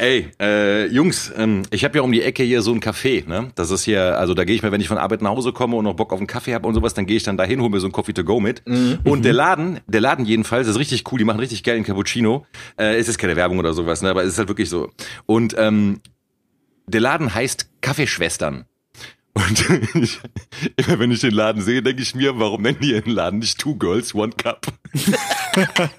[0.00, 3.50] Ey, äh, Jungs, ähm, ich habe ja um die Ecke hier so ein Café, ne?
[3.54, 5.76] Das ist hier, also da gehe ich mir, wenn ich von Arbeit nach Hause komme
[5.76, 7.68] und noch Bock auf einen Kaffee habe und sowas, dann gehe ich dann dahin, hole
[7.68, 8.66] mir so ein Coffee to go mit.
[8.66, 9.00] Mhm.
[9.04, 12.46] Und der Laden, der Laden jedenfalls, ist richtig cool, die machen richtig geilen Cappuccino.
[12.78, 14.08] Äh, es ist keine Werbung oder sowas, ne?
[14.08, 14.88] Aber es ist halt wirklich so.
[15.26, 16.00] Und ähm,
[16.86, 18.64] der Laden heißt Kaffeeschwestern.
[19.34, 20.18] Und ich,
[20.76, 23.58] immer wenn ich den Laden sehe, denke ich mir, warum nennen die ihren Laden nicht
[23.58, 24.66] Two Girls, One Cup?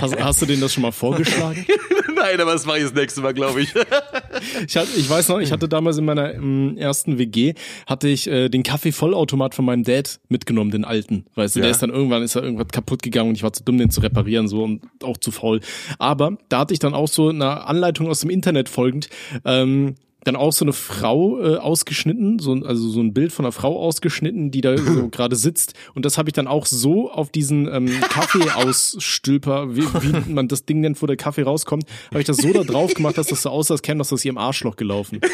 [0.00, 1.66] hast, hast, du denen das schon mal vorgeschlagen?
[2.16, 3.74] Nein, aber das mache ich das nächste Mal, glaube ich.
[4.66, 7.54] ich, hatte, ich weiß noch, ich hatte damals in meiner im ersten WG,
[7.86, 11.26] hatte ich äh, den Kaffee-Vollautomat von meinem Dad mitgenommen, den alten.
[11.34, 11.64] Weißt du, ja.
[11.64, 13.90] der ist dann irgendwann, ist da irgendwas kaputt gegangen und ich war zu dumm, den
[13.90, 15.60] zu reparieren so und auch zu faul.
[15.98, 19.08] Aber da hatte ich dann auch so eine Anleitung aus dem Internet folgend,
[19.44, 23.52] ähm, dann auch so eine Frau äh, ausgeschnitten, so also so ein Bild von einer
[23.52, 25.74] Frau ausgeschnitten, die da so gerade sitzt.
[25.94, 30.48] Und das habe ich dann auch so auf diesen ähm, Kaffee ausstülper, wie, wie man
[30.48, 33.28] das Ding nennt, wo der Kaffee rauskommt, habe ich das so da drauf gemacht, dass
[33.28, 35.20] das so aussah, als käme das aus ihrem Arschloch gelaufen.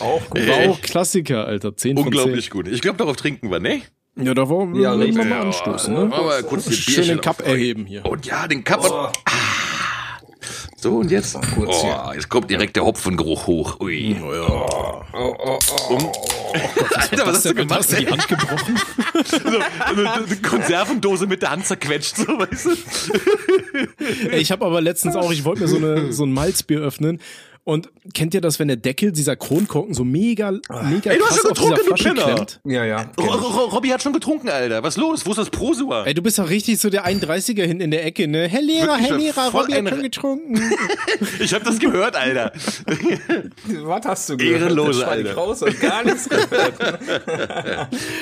[0.00, 0.48] auch gut.
[0.48, 1.76] War auch Klassiker, Alter.
[1.76, 2.52] 10 von Unglaublich 10.
[2.52, 2.68] gut.
[2.68, 3.82] Ich glaube, darauf trinken wir, ne?
[4.18, 6.10] Ja, da wollen wir ja, mal anstoßen, ne?
[6.10, 8.06] Aber kurz den Schön den Cup erheben hier.
[8.06, 8.82] Und ja, den Cup.
[8.88, 9.08] Oh.
[9.24, 9.35] Ah.
[10.78, 11.38] So, und jetzt?
[11.54, 13.80] Kurz oh, jetzt kommt direkt der Hopfengeruch hoch.
[13.80, 14.14] Ui.
[14.22, 15.58] Oh, oh,
[15.90, 16.12] oh.
[16.94, 17.78] Alter, was hast du gemacht?
[17.78, 18.78] Hast du die Hand gebrochen?
[19.24, 19.38] so,
[19.84, 24.36] eine, eine Konservendose mit der Hand zerquetscht, so, weißt du?
[24.36, 27.20] Ich habe aber letztens auch, ich wollte mir so, eine, so ein Malzbier öffnen
[27.66, 31.40] und kennt ihr das, wenn der Deckel, dieser Kronkorken so mega, mega Ey, du hast
[31.40, 32.60] schon getrunken, du klemmt?
[32.64, 33.10] Ja, ja.
[33.18, 34.84] Robby hat schon getrunken, Alter.
[34.84, 35.26] Was los?
[35.26, 36.04] Wo ist das Prosua?
[36.04, 38.46] Ey, du bist doch richtig so der 31er hinten in der Ecke, ne?
[38.46, 40.60] Herr Lehrer, Herr Lehrer, Robby hat schon getrunken.
[41.40, 42.52] ich hab das gehört, Alter.
[43.82, 44.60] Was hast du gehört?
[44.60, 45.34] Ehrenlose, Alter.
[45.34, 46.74] Raus und gar nichts gehört.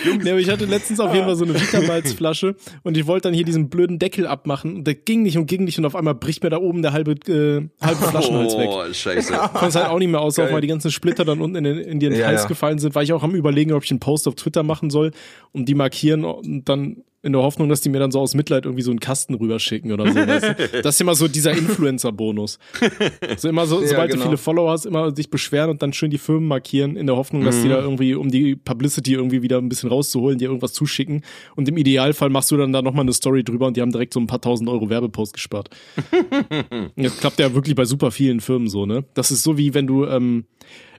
[0.07, 0.25] Jungs.
[0.25, 3.45] Ja, ich hatte letztens auf jeden Fall so eine Vitamalzflasche und ich wollte dann hier
[3.45, 6.43] diesen blöden Deckel abmachen und der ging nicht und ging nicht und auf einmal bricht
[6.43, 8.71] mir da oben der halbe, äh, halbe Flaschenhals weg.
[8.73, 9.34] Oh, scheiße.
[9.53, 12.01] Konntest halt auch nicht mehr auslaufen, weil die ganzen Splitter dann unten in den, in
[12.01, 12.49] den ja, Hals ja.
[12.49, 12.95] gefallen sind.
[12.95, 15.13] War ich auch am überlegen, ob ich einen Post auf Twitter machen soll
[15.53, 18.67] und die markieren und dann in der Hoffnung, dass die mir dann so aus Mitleid
[18.67, 20.15] irgendwie so einen Kasten rüberschicken oder so.
[20.15, 20.55] Weißt du?
[20.83, 22.59] Das ist immer so dieser Influencer-Bonus.
[23.39, 24.23] So immer so, ja, sobald genau.
[24.23, 27.17] du viele Follower hast, immer sich beschweren und dann schön die Firmen markieren, in der
[27.17, 27.63] Hoffnung, dass mhm.
[27.63, 31.23] die da irgendwie, um die Publicity irgendwie wieder ein bisschen rauszuholen, dir irgendwas zuschicken.
[31.57, 34.13] Und im Idealfall machst du dann da nochmal eine Story drüber und die haben direkt
[34.13, 35.71] so ein paar tausend Euro Werbepost gespart.
[36.97, 39.05] das klappt ja wirklich bei super vielen Firmen so, ne?
[39.15, 40.45] Das ist so wie wenn du, ähm,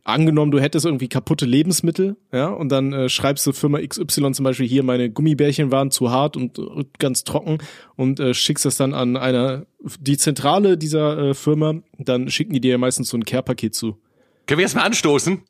[0.05, 4.43] angenommen, du hättest irgendwie kaputte Lebensmittel, ja, und dann äh, schreibst du Firma XY zum
[4.43, 7.57] Beispiel hier, meine Gummibärchen waren zu hart und äh, ganz trocken
[7.95, 9.65] und äh, schickst das dann an einer,
[9.99, 13.97] die Zentrale dieser äh, Firma, dann schicken die dir meistens so ein Care-Paket zu.
[14.45, 15.41] Können wir erstmal anstoßen?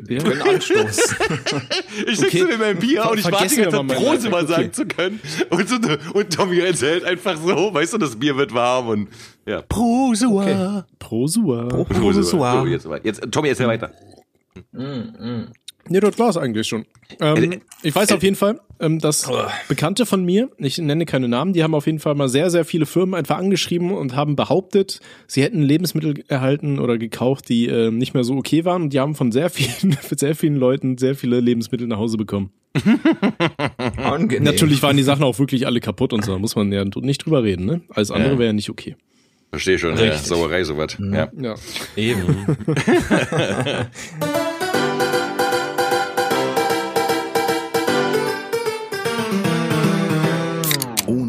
[0.00, 1.16] Wir können anstoßen.
[2.06, 2.44] ich sitze okay.
[2.44, 4.72] mit meinem Bier und ich warte jetzt Prose mal sagen okay.
[4.72, 5.20] zu können.
[5.50, 5.76] Und, so,
[6.14, 9.08] und Tommy erzählt einfach so, weißt du, das Bier wird warm und
[9.46, 9.62] ja.
[9.62, 10.42] Prosua.
[10.42, 10.84] Okay.
[10.98, 11.68] Prosua.
[11.68, 12.64] Prosua.
[12.78, 13.92] So, jetzt, jetzt, Tommy, erzähl weiter.
[14.72, 15.52] Mm, mm.
[15.88, 16.84] Nee, dort war es eigentlich schon.
[17.20, 19.28] Ähm, ich weiß auf jeden Fall, ähm, dass
[19.68, 22.64] Bekannte von mir, ich nenne keine Namen, die haben auf jeden Fall mal sehr, sehr
[22.64, 27.90] viele Firmen einfach angeschrieben und haben behauptet, sie hätten Lebensmittel erhalten oder gekauft, die äh,
[27.90, 31.16] nicht mehr so okay waren und die haben von sehr vielen, sehr vielen Leuten sehr
[31.16, 32.50] viele Lebensmittel nach Hause bekommen.
[34.40, 37.24] Natürlich waren die Sachen auch wirklich alle kaputt und so, da muss man ja nicht
[37.24, 37.82] drüber reden, ne?
[37.90, 38.96] Alles andere wäre ja nicht okay.
[39.52, 40.08] Verstehe schon, Richtig.
[40.08, 40.98] ja, Sauerei, sowas.
[40.98, 41.14] Mhm.
[41.14, 41.28] Ja.
[41.38, 41.54] ja.
[41.94, 42.56] Eben.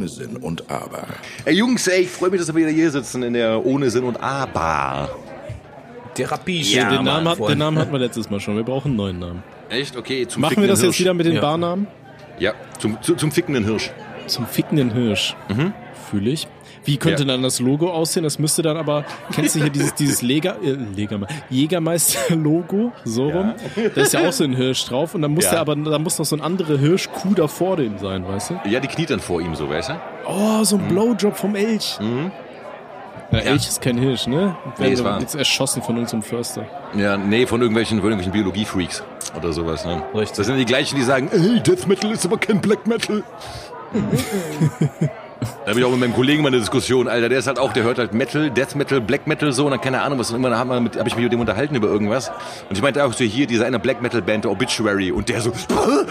[0.07, 1.07] Sinn und Aber.
[1.45, 4.03] Ey Jungs, ey, ich freue mich, dass wir wieder hier sitzen in der Ohne Sinn
[4.03, 5.09] und Aber.
[6.13, 6.61] Therapie.
[6.61, 8.55] Ja, den, Namen hat, den Namen hatten wir letztes Mal schon.
[8.55, 9.43] Wir brauchen einen neuen Namen.
[9.69, 9.97] Echt?
[9.97, 10.27] Okay.
[10.27, 10.91] Zum Machen wir das Hirsch.
[10.91, 11.41] jetzt wieder mit den ja.
[11.41, 11.87] Barnamen?
[12.37, 13.91] Ja, zum, zu, zum fickenden Hirsch.
[14.27, 15.35] Zum fickenden Hirsch.
[15.49, 15.73] Mhm.
[16.09, 16.47] Fühle ich.
[16.85, 17.27] Wie könnte ja.
[17.27, 18.23] dann das Logo aussehen?
[18.23, 21.17] Das müsste dann aber, kennst du hier dieses, dieses Lega, äh, Lega,
[21.49, 22.91] Jägermeister-Logo?
[23.05, 23.53] So rum.
[23.75, 23.89] Ja.
[23.89, 25.51] Da ist ja auch so ein Hirsch drauf und dann muss ja.
[25.51, 28.59] der aber, da muss noch so ein anderer Hirschkuh da vor dem sein, weißt du?
[28.65, 29.93] Ja, die kniet dann vor ihm so, weißt du?
[30.27, 30.89] Oh, so ein mhm.
[30.89, 31.97] Blowjob vom Elch.
[32.01, 32.31] Mhm.
[33.31, 34.55] Ja, Elch ist kein Hirsch, ne?
[34.77, 36.65] Werden nee, jetzt erschossen von irgendeinem Förster.
[36.95, 39.03] Ja, nee, von irgendwelchen, von irgendwelchen Biologie-Freaks
[39.35, 40.03] oder sowas, ne?
[40.13, 40.37] Richtig.
[40.37, 43.23] Das sind die gleichen, die sagen, ey, Death Metal ist aber kein Black Metal.
[45.43, 47.29] Da habe ich auch mit meinem Kollegen mal eine Diskussion, Alter.
[47.29, 49.81] Der ist halt auch, der hört halt Metal, Death Metal, Black Metal so und dann
[49.81, 50.31] keine Ahnung was.
[50.31, 52.29] Und irgendwann habe hab ich mich mit dem unterhalten über irgendwas.
[52.69, 55.11] Und ich meinte auch so hier, diese eine Black Metal Band, der Obituary.
[55.11, 55.51] Und der so,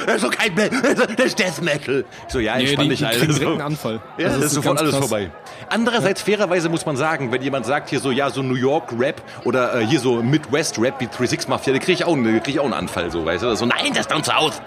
[0.07, 0.71] das ist doch kein Black,
[1.17, 2.05] das ist Death Metal.
[2.27, 3.53] Ich so, ja, entspann nee, dich, Alter.
[3.53, 4.01] Ein Anfall.
[4.19, 5.09] Ja, das, das ist sofort alles krass.
[5.09, 5.31] vorbei.
[5.69, 6.37] Andererseits, ja.
[6.37, 9.81] fairerweise muss man sagen, wenn jemand sagt hier so, ja, so New York Rap oder
[9.81, 12.65] äh, hier so Midwest Rap wie 36 Mafia, da kriege ich, auch, krieg ich auch
[12.65, 13.55] einen Anfall, so, weißt du.
[13.57, 14.61] So, nein, das ist down south.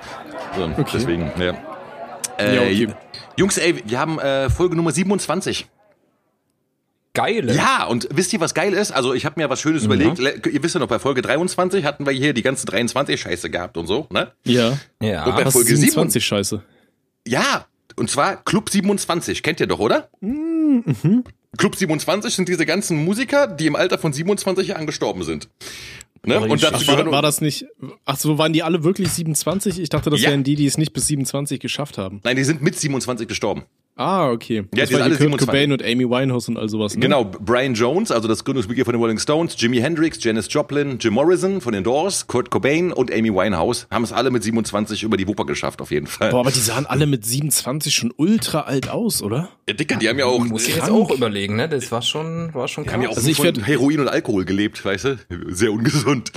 [0.57, 0.83] So, okay.
[0.94, 1.53] deswegen, ja.
[2.38, 2.95] Äh, ja, okay.
[3.37, 5.67] Jungs, ey, wir haben äh, Folge Nummer 27.
[7.13, 7.49] Geil.
[7.55, 8.91] Ja, und wisst ihr, was geil ist?
[8.91, 10.17] Also ich habe mir was Schönes überlegt.
[10.19, 13.77] Le- Ihr wisst ja noch, bei Folge 23 hatten wir hier die ganze 23-Scheiße gehabt
[13.77, 14.31] und so, ne?
[14.43, 14.77] Ja.
[15.01, 15.23] Ja.
[15.25, 16.61] Und bei Was Folge 27 Scheiße.
[17.25, 17.65] Ja,
[17.95, 19.43] und zwar Club 27.
[19.43, 20.09] Kennt ihr doch, oder?
[20.19, 21.23] Mhm.
[21.57, 25.47] Club 27 sind diese ganzen Musiker, die im Alter von 27 Jahren gestorben sind.
[26.23, 26.39] Ne?
[26.39, 27.65] Und dazu war, war das nicht,
[28.06, 29.79] ach so, waren die alle wirklich 27?
[29.79, 30.29] Ich dachte, das Ja.
[30.29, 32.21] wären die, die es nicht bis 27 geschafft haben.
[32.23, 33.63] Nein, die sind mit 27 gestorben.
[33.97, 34.65] Ah, okay.
[34.74, 35.47] Ja, das die war alle Kurt 27.
[35.47, 37.00] Cobain und Amy Winehouse und all sowas, ne?
[37.00, 41.13] Genau, Brian Jones, also das Gründungsmitglied von den Rolling Stones, Jimi Hendrix, Janis Joplin, Jim
[41.13, 45.15] Morrison von den Doors, Kurt Cobain und Amy Winehouse haben es alle mit 27 über
[45.15, 46.31] die Wupper geschafft, auf jeden Fall.
[46.31, 49.50] Boah, aber die sahen alle mit 27 schon ultra alt aus, oder?
[49.68, 51.69] Ja, Dicker, die haben ja auch, Muss ich jetzt auch überlegen, ne?
[51.69, 53.18] Das war schon, war schon die haben ja krass.
[53.18, 55.18] auch Also ich von Heroin und Alkohol gelebt, weißt du?
[55.47, 56.31] Sehr ungesund.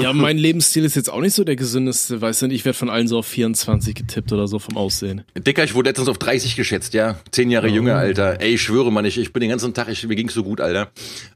[0.00, 2.46] Ja, mein Lebensstil ist jetzt auch nicht so der gesündeste, weißt du?
[2.46, 5.24] Ich werde von allen so auf 24 getippt oder so vom Aussehen.
[5.36, 7.16] Dicker, ich wurde letztens auf 30 geschätzt, ja.
[7.30, 8.40] Zehn Jahre jünger, Alter.
[8.40, 10.60] Ey, ich schwöre mal nicht, ich bin den ganzen Tag, ich, mir ging's so gut,
[10.60, 10.88] Alter.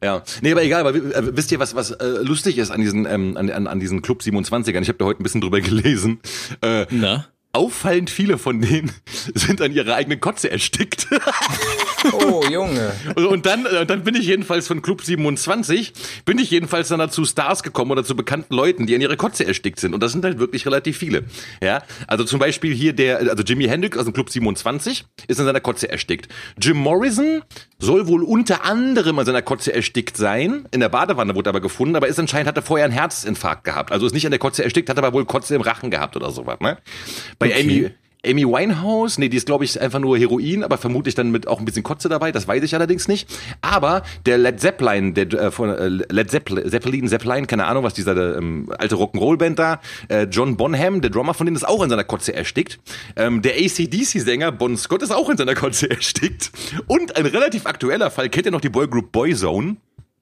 [0.02, 0.22] Ja.
[0.42, 3.36] Nee, aber egal, aber äh, wisst ihr, was, was äh, lustig ist an diesen, ähm,
[3.36, 4.82] an, an, an diesen Club 27ern?
[4.82, 6.20] Ich habe da heute ein bisschen drüber gelesen.
[6.60, 7.26] Äh, Na?
[7.52, 8.92] Auffallend viele von denen
[9.34, 11.08] sind an ihrer eigenen Kotze erstickt.
[12.12, 12.92] Oh, Junge.
[13.16, 15.92] Und dann, äh, dann bin ich jedenfalls von Club 27,
[16.24, 19.44] bin ich jedenfalls dann dazu Stars gekommen oder zu bekannten Leuten, die an ihrer Kotze
[19.44, 19.94] erstickt sind.
[19.94, 21.24] Und das sind halt wirklich relativ viele.
[21.60, 25.46] Ja, also zum Beispiel hier der, also Jimi Hendrix aus dem Club 27 ist an
[25.46, 26.28] seiner Kotze erstickt.
[26.62, 27.42] Jim Morrison
[27.80, 30.66] soll wohl unter anderem an seiner Kotze erstickt sein.
[30.70, 33.64] In der Badewanne wurde er aber gefunden, aber ist anscheinend, hat er vorher einen Herzinfarkt
[33.64, 33.92] gehabt.
[33.92, 36.30] Also ist nicht an der Kotze erstickt, hat aber wohl Kotze im Rachen gehabt oder
[36.30, 36.78] sowas, ne?
[37.38, 37.90] Bei Amy,
[38.26, 41.60] Amy Winehouse, nee, die ist glaube ich einfach nur Heroin, aber vermutlich dann mit auch
[41.60, 43.28] ein bisschen Kotze dabei, das weiß ich allerdings nicht.
[43.60, 47.94] Aber der Led Zeppelin, der äh, von äh, Led Zeppelin, Zeppelin, Zeppelin, keine Ahnung, was
[47.94, 51.90] dieser ähm, alte Rock'n'Roll-Band da, äh, John Bonham, der Drummer von denen ist auch in
[51.90, 52.80] seiner Kotze erstickt.
[53.14, 56.50] Ähm, der ACDC-Sänger Bon Scott ist auch in seiner Kotze erstickt.
[56.88, 59.76] Und ein relativ aktueller Fall, kennt ihr noch die Boygroup Boyzone?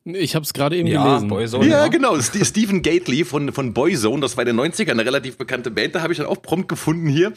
[0.09, 1.27] Ich habe es gerade eben Ja, gelesen.
[1.29, 1.67] Boyzone.
[1.67, 2.15] Ja, genau.
[2.15, 5.97] St- Stephen Gately von, von Boyzone, das war in den 90ern eine relativ bekannte Band,
[5.97, 7.33] da habe ich dann auch prompt gefunden hier.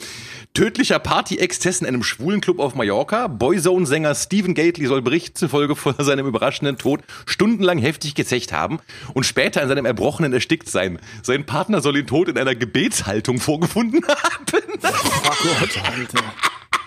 [0.54, 3.26] Tödlicher Party-Exzess in einem schwulen Club auf Mallorca.
[3.28, 8.78] Boyzone-Sänger Stephen Gately soll Bericht zufolge vor seinem überraschenden Tod stundenlang heftig gezecht haben
[9.16, 11.00] und später in seinem Erbrochenen erstickt sein.
[11.24, 14.46] Sein Partner soll ihn tot in einer Gebetshaltung vorgefunden haben.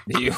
[0.07, 0.37] Junge.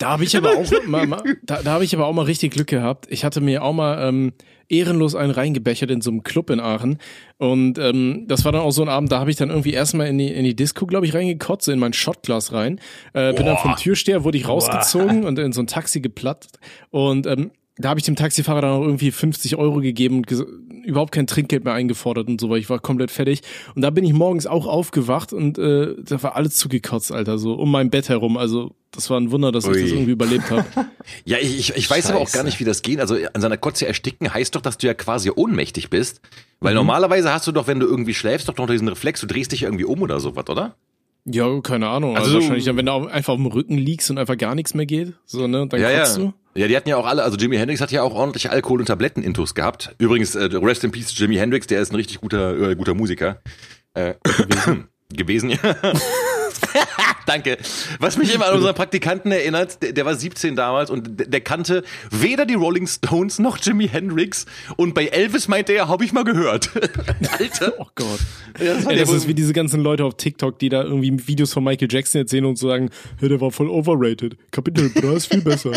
[0.00, 2.52] Da habe ich aber auch mal, mal, da, da habe ich aber auch mal richtig
[2.52, 3.06] Glück gehabt.
[3.10, 4.32] Ich hatte mir auch mal ähm,
[4.70, 6.96] ehrenlos einen reingebechert in so einem Club in Aachen
[7.36, 10.06] und ähm, das war dann auch so ein Abend, da habe ich dann irgendwie erstmal
[10.06, 12.80] in die in die Disco, glaube ich, reingekotzt, in mein Shotglas rein.
[13.12, 16.58] Äh, bin dann vom Türsteher wurde ich rausgezogen und in so ein Taxi geplatzt
[16.90, 20.26] und ähm, da habe ich dem Taxifahrer dann auch irgendwie 50 Euro gegeben und
[20.84, 23.40] überhaupt kein Trinkgeld mehr eingefordert und so, weil ich war komplett fertig.
[23.74, 27.54] Und da bin ich morgens auch aufgewacht und äh, da war alles zugekotzt, Alter, so
[27.54, 28.36] um mein Bett herum.
[28.36, 29.82] Also das war ein Wunder, dass ich Ui.
[29.82, 30.64] das irgendwie überlebt habe.
[31.24, 32.36] Ja, ich, ich, ich weiß aber auch Scheiße.
[32.38, 33.00] gar nicht, wie das geht.
[33.00, 36.20] Also an seiner Kotze ersticken heißt doch, dass du ja quasi ohnmächtig bist.
[36.22, 36.66] Mhm.
[36.66, 39.52] Weil normalerweise hast du doch, wenn du irgendwie schläfst, doch noch diesen Reflex, du drehst
[39.52, 40.76] dich irgendwie um oder sowas, oder?
[41.24, 42.16] Ja, keine Ahnung.
[42.16, 44.74] Also, Also- wahrscheinlich, dann, wenn du einfach auf dem Rücken liegst und einfach gar nichts
[44.74, 46.24] mehr geht, so, ne, dann ja, kotzt ja.
[46.24, 46.32] du.
[46.54, 48.86] Ja, die hatten ja auch alle, also Jimi Hendrix hat ja auch ordentlich Alkohol- und
[48.86, 49.94] Tablettenintus gehabt.
[49.98, 53.40] Übrigens, äh, rest in peace Jimi Hendrix, der ist ein richtig guter, äh, guter Musiker.
[53.94, 54.88] Äh, gewesen.
[55.12, 55.58] gewesen, ja.
[57.26, 57.58] Danke.
[58.00, 61.40] Was mich immer an unseren Praktikanten erinnert, der, der war 17 damals und der, der
[61.40, 66.12] kannte weder die Rolling Stones noch Jimi Hendrix und bei Elvis meinte er, habe ich
[66.12, 66.70] mal gehört.
[67.38, 67.74] Alter.
[67.78, 68.20] Oh Gott.
[68.58, 71.52] Ja, das Ey, das ist wie diese ganzen Leute auf TikTok, die da irgendwie Videos
[71.52, 74.36] von Michael Jackson erzählen und so sagen, hey, der war voll overrated.
[74.50, 75.72] Kapitel Bra ist viel besser.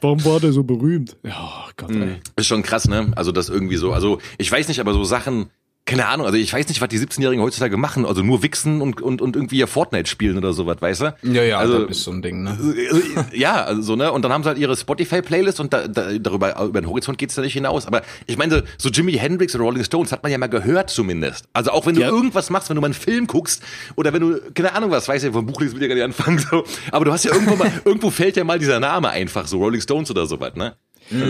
[0.00, 1.16] Warum war der so berühmt?
[1.22, 2.20] Ja, oh Gott, ey.
[2.36, 3.12] Ist schon krass, ne?
[3.16, 5.50] Also das irgendwie so, also ich weiß nicht, aber so Sachen,
[5.90, 9.02] keine Ahnung, also ich weiß nicht, was die 17-Jährigen heutzutage machen, also nur wichsen und,
[9.02, 11.14] und, und irgendwie ja Fortnite spielen oder sowas, weißt du?
[11.22, 12.56] Ja, ja, also, das ist so ein Ding, ne?
[13.32, 14.12] ja, also so, ne?
[14.12, 17.34] Und dann haben sie halt ihre Spotify-Playlist und da, da, darüber, über den Horizont geht's
[17.34, 17.88] da nicht hinaus.
[17.88, 21.46] Aber ich meine, so Jimi Hendrix oder Rolling Stones hat man ja mal gehört zumindest.
[21.52, 22.08] Also auch wenn du Ja.
[22.08, 23.60] irgendwas machst, wenn du mal einen Film guckst
[23.96, 26.06] oder wenn du, keine Ahnung was, weißt du, vom Buch lesen will ich ja gar
[26.06, 26.62] nicht anfangen, so.
[26.92, 29.80] Aber du hast ja irgendwo mal, irgendwo fällt ja mal dieser Name einfach, so Rolling
[29.80, 30.76] Stones oder sowas, ne?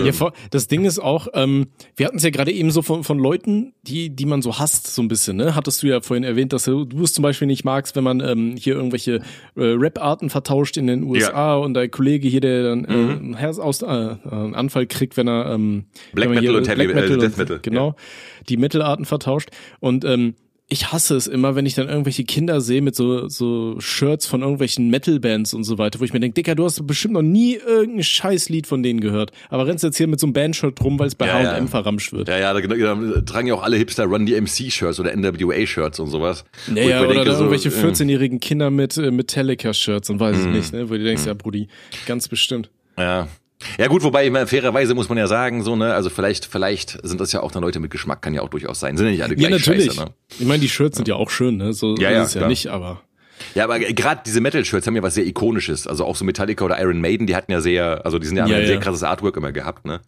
[0.05, 3.03] Ja, vor- das Ding ist auch, ähm, wir hatten es ja gerade eben so von,
[3.03, 5.55] von Leuten, die, die man so hasst, so ein bisschen, ne?
[5.55, 8.19] Hattest du ja vorhin erwähnt, dass du, du es zum Beispiel nicht magst, wenn man
[8.19, 9.21] ähm, hier irgendwelche
[9.55, 13.57] äh, Rap-Arten vertauscht in den USA und dein Kollege hier, der dann äh, einen Herz
[13.59, 17.11] aus, äh, einen Anfall kriegt, wenn er ähm, Black wenn Metal hier und Heavy- Metal
[17.11, 17.95] äh, Death Metal, Genau,
[18.49, 19.49] die Metal-Arten vertauscht.
[19.79, 20.35] Und ähm,
[20.71, 24.41] ich hasse es immer, wenn ich dann irgendwelche Kinder sehe mit so, so Shirts von
[24.41, 27.55] irgendwelchen Metal-Bands und so weiter, wo ich mir denke, Dicker, du hast bestimmt noch nie
[27.55, 29.31] irgendein Scheißlied von denen gehört.
[29.49, 31.67] Aber rennst jetzt hier mit so einem Bandshirt rum, weil es bei Ja, H&M ja.
[31.69, 32.29] verramscht wird.
[32.29, 36.45] Ja, ja, da, da tragen ja auch alle Hipster Run DMC-Shirts oder NWA-Shirts und sowas.
[36.67, 40.45] Naja, oder denke, da so, irgendwelche äh, 14-jährigen Kinder mit äh, Metallica-Shirts und weiß ich
[40.45, 40.89] nicht, ne?
[40.89, 41.67] Wo du denkst, ja, Brudi,
[42.05, 42.69] ganz bestimmt.
[42.97, 43.27] Ja.
[43.79, 46.97] Ja gut, wobei ich meine, fairerweise muss man ja sagen, so ne, also vielleicht, vielleicht
[47.03, 48.97] sind das ja auch dann Leute mit Geschmack, kann ja auch durchaus sein.
[48.97, 49.85] Sind ja nicht alle Ja, gleich natürlich.
[49.93, 50.13] scheiße, ne?
[50.39, 51.73] Ich meine, die Shirts sind ja auch schön, ne?
[51.73, 52.49] So Ja, ist ja, es ja klar.
[52.49, 53.01] nicht, aber.
[53.55, 55.87] Ja, aber gerade diese Metal-Shirts haben ja was sehr Ikonisches.
[55.87, 58.45] Also auch so Metallica oder Iron Maiden, die hatten ja sehr, also die sind ja,
[58.45, 58.81] Ja, ja ein sehr ja.
[58.81, 59.99] krasses Artwork immer gehabt, ne?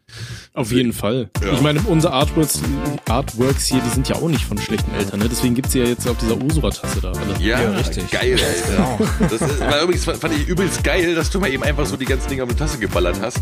[0.53, 1.29] Auf jeden Fall.
[1.53, 2.61] Ich meine, unsere Artworks,
[3.09, 5.27] Artworks hier, die sind ja auch nicht von schlechten Eltern, ne?
[5.29, 7.35] Deswegen gibt's sie ja jetzt auf dieser Ursula-Tasse da alle.
[7.39, 8.09] Ja, Ja, richtig.
[8.11, 8.37] Geil.
[8.69, 8.99] Genau.
[9.19, 12.05] Das ist, war übrigens fand ich übelst geil, dass du mal eben einfach so die
[12.05, 13.37] ganzen Dinge auf die Tasse geballert hast.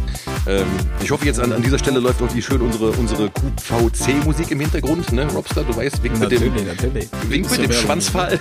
[0.48, 0.66] Ähm,
[1.04, 4.60] ich hoffe jetzt an, an dieser Stelle läuft auch die schön unsere unsere QVC-Musik im
[4.62, 5.28] Hintergrund, ne?
[5.34, 7.08] Robster, du weißt, wink mit dem Natürlich, natürlich.
[7.30, 7.74] Wink mit ja dem.
[7.74, 8.40] Schwanzfall.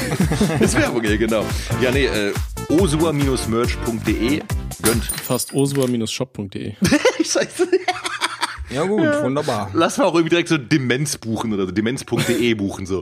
[0.66, 1.44] das ist Werbung hier, genau.
[1.80, 2.32] Ja, nee, äh,
[2.68, 4.42] osua-merch.de
[4.82, 5.04] gönnt.
[5.04, 6.74] Fast osua-shop.de.
[7.18, 7.68] Scheiße.
[8.70, 9.70] Ja gut, wunderbar.
[9.74, 13.00] Lass mal auch irgendwie direkt so Demenz buchen oder so, demenz.de buchen so.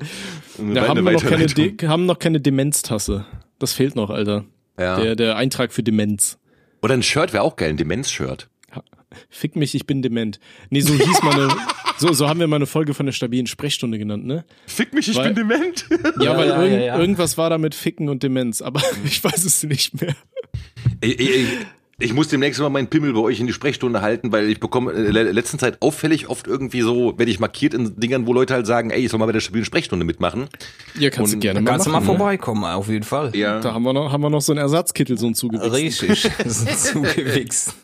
[0.58, 1.46] Eine haben wir noch keine.
[1.46, 3.24] De haben noch keine Demenztasse.
[3.58, 4.44] Das fehlt noch, Alter.
[4.78, 5.00] Ja.
[5.00, 6.36] Der, der Eintrag für Demenz.
[6.82, 8.50] Oder ein Shirt wäre auch geil, ein Demenz-Shirt.
[9.30, 10.38] Fick mich, ich bin dement.
[10.68, 11.48] Nee, so hieß meine,
[11.98, 14.44] so, so haben wir mal eine Folge von der stabilen Sprechstunde genannt, ne?
[14.66, 15.86] Fick mich, ich Weil- bin dement.
[16.20, 16.98] Ja, weil ja, irgend, ja, ja.
[16.98, 20.14] irgendwas war da mit Ficken und Demenz, aber ich weiß es nicht mehr.
[21.00, 21.46] Ich, ich,
[21.98, 24.92] ich muss demnächst mal meinen Pimmel bei euch in die Sprechstunde halten, weil ich bekomme
[24.92, 28.54] in der letzten Zeit auffällig oft irgendwie so, werde ich markiert in Dingern, wo Leute
[28.54, 30.48] halt sagen, ey, ich soll mal bei der stabilen Sprechstunde mitmachen.
[30.98, 32.06] Ja, kannst du Und gerne Da mal kannst du mal ne?
[32.06, 33.34] vorbeikommen, auf jeden Fall.
[33.36, 33.60] Ja.
[33.60, 36.08] Da haben wir noch, haben wir noch so einen Ersatzkittel, so einen zugewichsten.
[36.10, 36.30] Richtig.
[36.44, 37.74] Das sind zugewichst.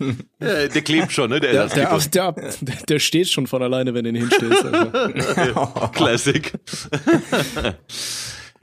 [0.41, 1.41] Ja, der klebt schon, ne?
[1.41, 2.33] Der, Der, Ersatzkittel.
[2.35, 4.65] der, der, der steht schon von alleine, wenn du ihn hinstellst.
[4.65, 5.91] Alter.
[5.95, 6.53] Classic.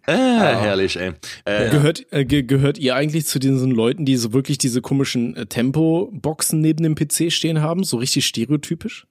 [0.07, 1.13] ah, herrlich, ey.
[1.45, 5.35] Äh, Gehört, äh, ge gehört ihr eigentlich zu diesen Leuten, die so wirklich diese komischen
[5.35, 7.83] äh, Tempo-Boxen neben dem PC stehen haben?
[7.83, 9.07] So richtig stereotypisch?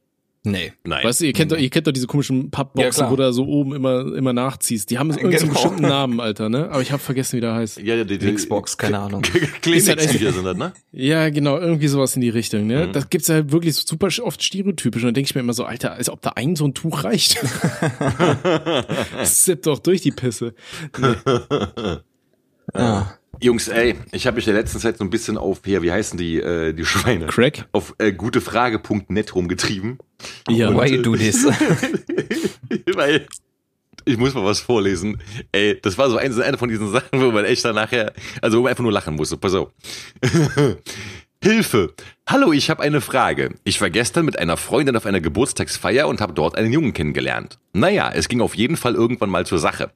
[0.48, 0.72] Nee.
[0.84, 1.04] nein.
[1.04, 3.10] Weißt du, ihr kennt, doch, ihr kennt doch diese komischen Ja, Pappboxen, klar.
[3.10, 4.88] wo du so oben immer, immer nachziehst.
[4.90, 5.52] Die haben so irgendeinen Genau.
[5.54, 6.70] bestimmten Namen, Alter, ne?
[6.70, 7.78] Aber ich habe vergessen, wie der heißt.
[7.80, 9.24] Ja, die, die, Xbox, keine Ahnung.
[9.24, 10.72] Ist halt Kleenex-Tücher sind das, ne?
[10.92, 12.66] Ja, genau, irgendwie sowas in die Richtung, Mhm.
[12.68, 12.88] ne?
[12.92, 15.02] Das gibt's halt wirklich super oft stereotypisch.
[15.02, 17.02] Und dann denke ich mir immer so, Alter, als ob da ein so ein Tuch
[17.04, 17.38] reicht.
[19.24, 20.54] Sipp doch durch die Pisse.
[22.74, 23.14] Ja.
[23.40, 25.92] Jungs, ey, ich habe mich in der letzten Zeit so ein bisschen auf, hier, wie
[25.92, 27.26] heißen die, äh, die Schweine?
[27.26, 27.66] Crack?
[27.72, 29.98] Auf äh, gutefrage.net rumgetrieben.
[30.48, 30.74] Ja.
[30.74, 31.44] Why you do this?
[32.94, 33.26] Weil
[34.04, 35.20] ich muss mal was vorlesen.
[35.52, 38.58] Ey, das war so eine, eine von diesen Sachen, wo man echt dann nachher, also
[38.58, 39.36] wo man einfach nur lachen musste.
[39.36, 39.72] Pass auf.
[41.42, 41.92] Hilfe!
[42.28, 43.54] Hallo, ich habe eine Frage.
[43.62, 47.58] Ich war gestern mit einer Freundin auf einer Geburtstagsfeier und habe dort einen Jungen kennengelernt.
[47.72, 49.92] Naja, es ging auf jeden Fall irgendwann mal zur Sache.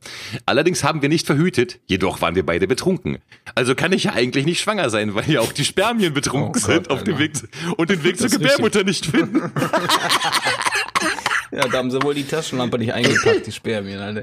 [0.46, 3.18] Allerdings haben wir nicht verhütet, jedoch waren wir beide betrunken.
[3.56, 6.52] Also kann ich ja eigentlich nicht schwanger sein, weil ja auch die Spermien betrunken Oh
[6.52, 7.18] Gott, sind auf dem.
[7.18, 9.50] Weg zu- und den Weg zur Gebärmutter nicht finden.
[11.52, 14.22] Ja, da haben sie wohl die Taschenlampe nicht eingepackt, die Spermien, Alter.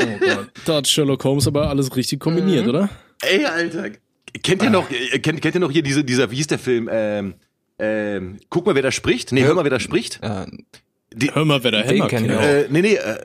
[0.00, 0.48] Oh Gott.
[0.64, 2.70] Da hat Sherlock Holmes aber alles richtig kombiniert, Mhm.
[2.70, 2.88] oder?
[3.22, 3.90] Ey, Alter.
[4.42, 6.88] Kennt ihr noch, äh, kennt, kennt ihr noch hier diese, dieser, wie hieß der Film?
[6.90, 7.34] Ähm,
[7.78, 9.32] ähm, guck mal, wer da spricht.
[9.32, 10.20] Nee, hör mal, wer da spricht.
[10.22, 10.46] Ja,
[11.32, 12.40] Hör mal, wer da Den Hämmer kenn ich kennt.
[12.40, 12.44] auch.
[12.44, 13.18] Äh, nee, nee, äh,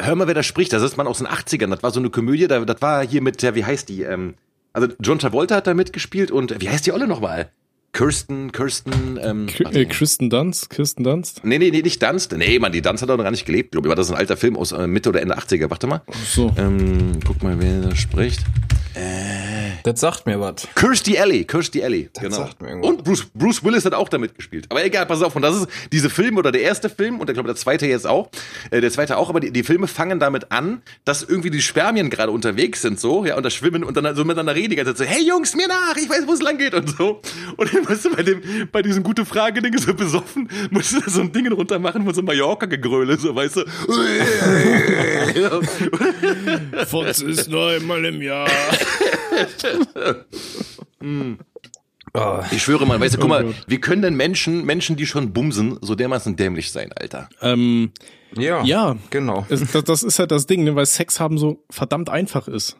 [0.00, 0.72] hör mal, wer da spricht.
[0.72, 1.68] Das ist man aus den 80ern.
[1.70, 2.46] Das war so eine Komödie.
[2.46, 4.02] Da, das war hier mit der, wie heißt die?
[4.02, 4.34] Ähm,
[4.72, 7.50] also John Travolta hat da mitgespielt und wie heißt die Olle nochmal?
[7.92, 10.68] Kirsten, Kirsten, ähm, K äh, Kristen Dunst?
[10.68, 11.42] Kirsten Dunst?
[11.44, 12.36] nee, nee, nee, nicht Dunst.
[12.36, 13.90] Nee, Mann, die Dunst hat auch noch gar nicht gelebt, glaube ich.
[13.90, 15.70] Aber das ist ein alter Film aus äh, Mitte oder Ende 80er.
[15.70, 16.02] Warte mal.
[16.26, 16.54] So.
[16.58, 18.40] Ähm, guck mal, wer da spricht.
[19.86, 20.66] Das sagt mir was.
[20.74, 22.36] Kirstie Alley, Kirstie Alley, genau.
[22.36, 22.90] sagt mir irgendwas.
[22.90, 24.66] Und Bruce, Bruce Willis hat auch damit gespielt.
[24.68, 25.36] Aber egal, pass auf.
[25.36, 28.06] Und das ist diese Film oder der erste Film und ich glaube der zweite jetzt
[28.06, 28.28] auch,
[28.70, 29.28] äh, der zweite auch.
[29.28, 33.24] Aber die, die Filme fangen damit an, dass irgendwie die Spermien gerade unterwegs sind so,
[33.24, 35.54] ja, und da schwimmen und dann so miteinander reden die ganze Zeit so, hey Jungs,
[35.54, 37.20] mir nach, ich weiß, wo es lang geht und so.
[37.56, 41.00] Und dann musst du bei dem, bei diesem gute Frage Ding so besoffen, musst du
[41.00, 43.64] da so ein Ding runter machen von so Mallorca-Gegröle, so, weißt du.
[46.86, 48.48] Fotz ist nur einmal im Jahr.
[52.14, 55.06] Oh, Ich schwöre mal, weißt du, guck Oh mal, wie können denn Menschen, Menschen, die
[55.06, 57.28] schon bumsen, so dermaßen dämlich sein, Alter?
[57.42, 57.92] ähm,
[58.36, 58.96] ja, ja.
[59.10, 59.46] genau.
[59.48, 62.76] Das, das ist halt das Ding, ne, weil Sex haben so verdammt einfach ist.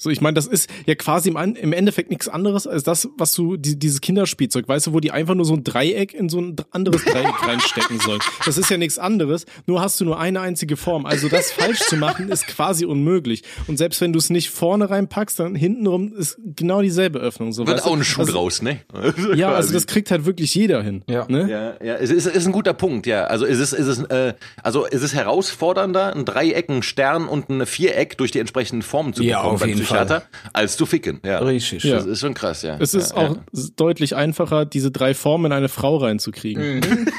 [0.00, 3.34] So, ich meine, das ist ja quasi im, im Endeffekt nichts anderes als das, was
[3.34, 6.40] du, die, dieses Kinderspielzeug, weißt du, wo die einfach nur so ein Dreieck in so
[6.40, 8.20] ein anderes Dreieck reinstecken sollen.
[8.46, 11.04] Das ist ja nichts anderes, nur hast du nur eine einzige Form.
[11.04, 13.42] Also das falsch zu machen, ist quasi unmöglich.
[13.66, 17.52] Und selbst wenn du es nicht vorne reinpackst, dann hintenrum ist genau dieselbe Öffnung.
[17.52, 18.80] So, Wird auch ein Schuh also, draus, ne?
[19.34, 21.02] ja, also das kriegt halt wirklich jeder hin.
[21.10, 21.46] Ja, ne?
[21.50, 21.96] ja, ja.
[21.96, 23.24] Es ist, ist ein guter Punkt, ja.
[23.24, 27.50] Also es ist, es ist, äh, also es ist herausfordernder, ein Dreieck, ein Stern und
[27.50, 29.30] ein Viereck durch die entsprechenden Formen zu bekommen.
[29.30, 31.20] Ja, auf jeden Psychiater als zu ficken.
[31.24, 31.38] Ja.
[31.38, 31.84] Richtig.
[31.84, 31.96] Ja.
[31.96, 32.76] Das ist schon krass, ja.
[32.78, 33.62] Es ist ja, auch ja.
[33.76, 36.80] deutlich einfacher, diese drei Formen in eine Frau reinzukriegen.
[36.80, 37.08] Mhm.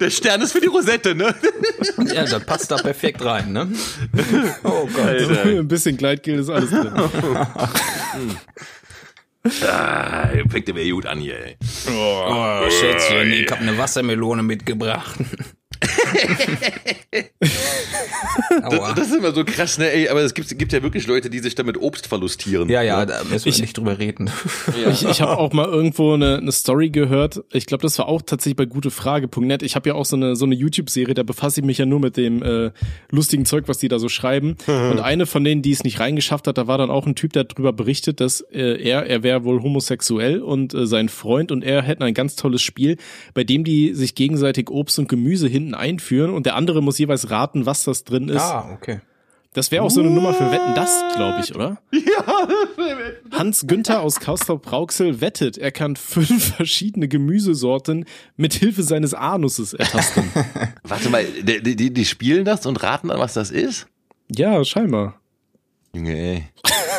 [0.00, 1.32] Der Stern ist für die Rosette, ne?
[2.12, 3.68] Ja, das passt da perfekt rein, ne?
[4.64, 5.06] Oh Gott.
[5.06, 5.42] Alter.
[5.44, 6.92] Ein bisschen Gleitgel ist alles drin.
[9.68, 11.56] ah, fängt mir gut an hier, ey.
[11.88, 15.20] Oh, oh Schätzchen, ich hab eine Wassermelone mitgebracht
[18.68, 19.90] das, das, ist immer so krass, ne?
[19.90, 22.68] Ey, aber es gibt, gibt ja wirklich Leute, die sich damit Obst verlustieren.
[22.68, 24.30] Ja, ja, da müssen wir ich, nicht drüber reden.
[24.80, 24.90] Ja.
[24.90, 27.42] Ich, ich habe auch mal irgendwo eine, eine Story gehört.
[27.52, 29.62] Ich glaube, das war auch tatsächlich bei gutefrage.net.
[29.62, 32.00] Ich habe ja auch so eine so eine YouTube-Serie, da befasse ich mich ja nur
[32.00, 32.70] mit dem äh,
[33.10, 34.56] lustigen Zeug, was die da so schreiben.
[34.66, 37.32] Und eine von denen, die es nicht reingeschafft hat, da war dann auch ein Typ,
[37.32, 41.62] der darüber berichtet, dass äh, er, er wäre wohl homosexuell und äh, sein Freund und
[41.62, 42.96] er hätten ein ganz tolles Spiel,
[43.34, 47.30] bei dem die sich gegenseitig Obst und Gemüse hinten einführen und der andere muss jeweils
[47.30, 48.42] raten, was das drin ist.
[48.42, 49.00] Ah, okay.
[49.54, 51.78] Das wäre auch so eine Nummer für Wetten, das, glaube ich, oder?
[51.92, 52.48] Ja.
[53.38, 58.04] Hans Günther aus Kastrop-Rauxel wettet, er kann fünf verschiedene Gemüsesorten
[58.36, 60.30] mit Hilfe seines Anuses ertasten.
[60.82, 63.86] Warte mal, die, die, die spielen das und raten dann, was das ist?
[64.28, 65.20] Ja, scheinbar.
[65.94, 66.44] Junge, ey.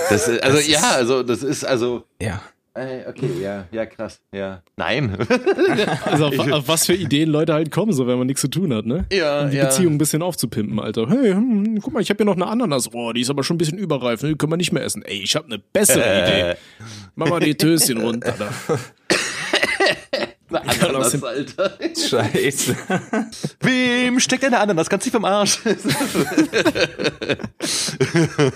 [0.10, 2.06] Das, also, das ja, also, das ist, also.
[2.22, 2.42] Ja.
[2.78, 4.62] Äh, okay, ja, ja, krass, ja.
[4.76, 5.18] Nein.
[6.04, 8.74] also auf, auf, was für Ideen Leute halt kommen, so wenn man nichts zu tun
[8.74, 9.06] hat, ne?
[9.14, 9.64] Ja, um die ja.
[9.66, 11.08] Beziehung ein bisschen aufzupimpen, Alter.
[11.08, 12.94] Hey, hm, guck mal, ich habe hier noch eine Ananas.
[12.94, 14.30] Oh, die ist aber schon ein bisschen überreif, ne?
[14.30, 15.04] die können wir nicht mehr essen.
[15.06, 16.52] Ey, ich habe eine bessere äh.
[16.52, 16.60] Idee.
[17.16, 18.50] Mach mal die Töschen runter, da.
[20.52, 21.78] Ananas, Alter.
[21.80, 22.76] Scheiße.
[23.62, 24.90] Wem steckt eine Ananas?
[24.90, 25.60] Ganz tief im Arsch.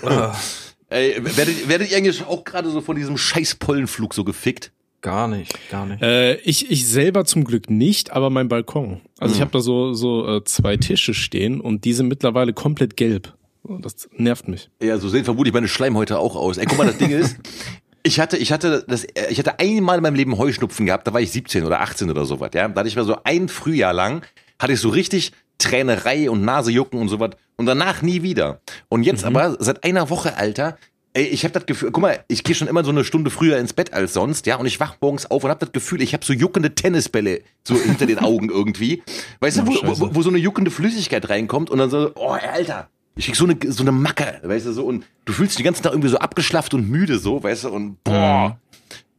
[0.02, 0.32] oh.
[0.90, 4.72] Ey, werdet, werdet ihr eigentlich auch gerade so von diesem scheiß Pollenflug so gefickt?
[5.02, 6.02] Gar nicht, gar nicht.
[6.02, 9.00] Äh, ich, ich selber zum Glück nicht, aber mein Balkon.
[9.18, 9.36] Also mhm.
[9.36, 13.32] ich habe da so, so äh, zwei Tische stehen und die sind mittlerweile komplett gelb.
[13.62, 14.68] Das nervt mich.
[14.82, 16.58] Ja, so sehen vermutlich meine Schleimhäute auch aus.
[16.58, 17.36] Ey, guck mal, das Ding ist,
[18.02, 21.20] ich hatte, ich hatte das, ich hatte einmal in meinem Leben Heuschnupfen gehabt, da war
[21.20, 22.68] ich 17 oder 18 oder sowas, ja.
[22.68, 24.22] Da hatte ich mal so ein Frühjahr lang,
[24.58, 28.62] hatte ich so richtig Tränerei und Nasejucken und sowas und danach nie wieder.
[28.88, 29.36] Und jetzt mhm.
[29.36, 30.78] aber seit einer Woche, Alter,
[31.12, 33.58] ey, ich habe das Gefühl, guck mal, ich gehe schon immer so eine Stunde früher
[33.58, 36.14] ins Bett als sonst, ja, und ich wach morgens auf und habe das Gefühl, ich
[36.14, 39.02] habe so juckende Tennisbälle so hinter den Augen irgendwie.
[39.40, 42.88] Weißt du, wo, wo, wo so eine juckende Flüssigkeit reinkommt und dann so, oh, Alter,
[43.14, 45.64] ich krieg so eine so eine Macke, weißt du so und du fühlst dich den
[45.64, 48.58] ganzen Tag irgendwie so abgeschlafft und müde so, weißt du und boah.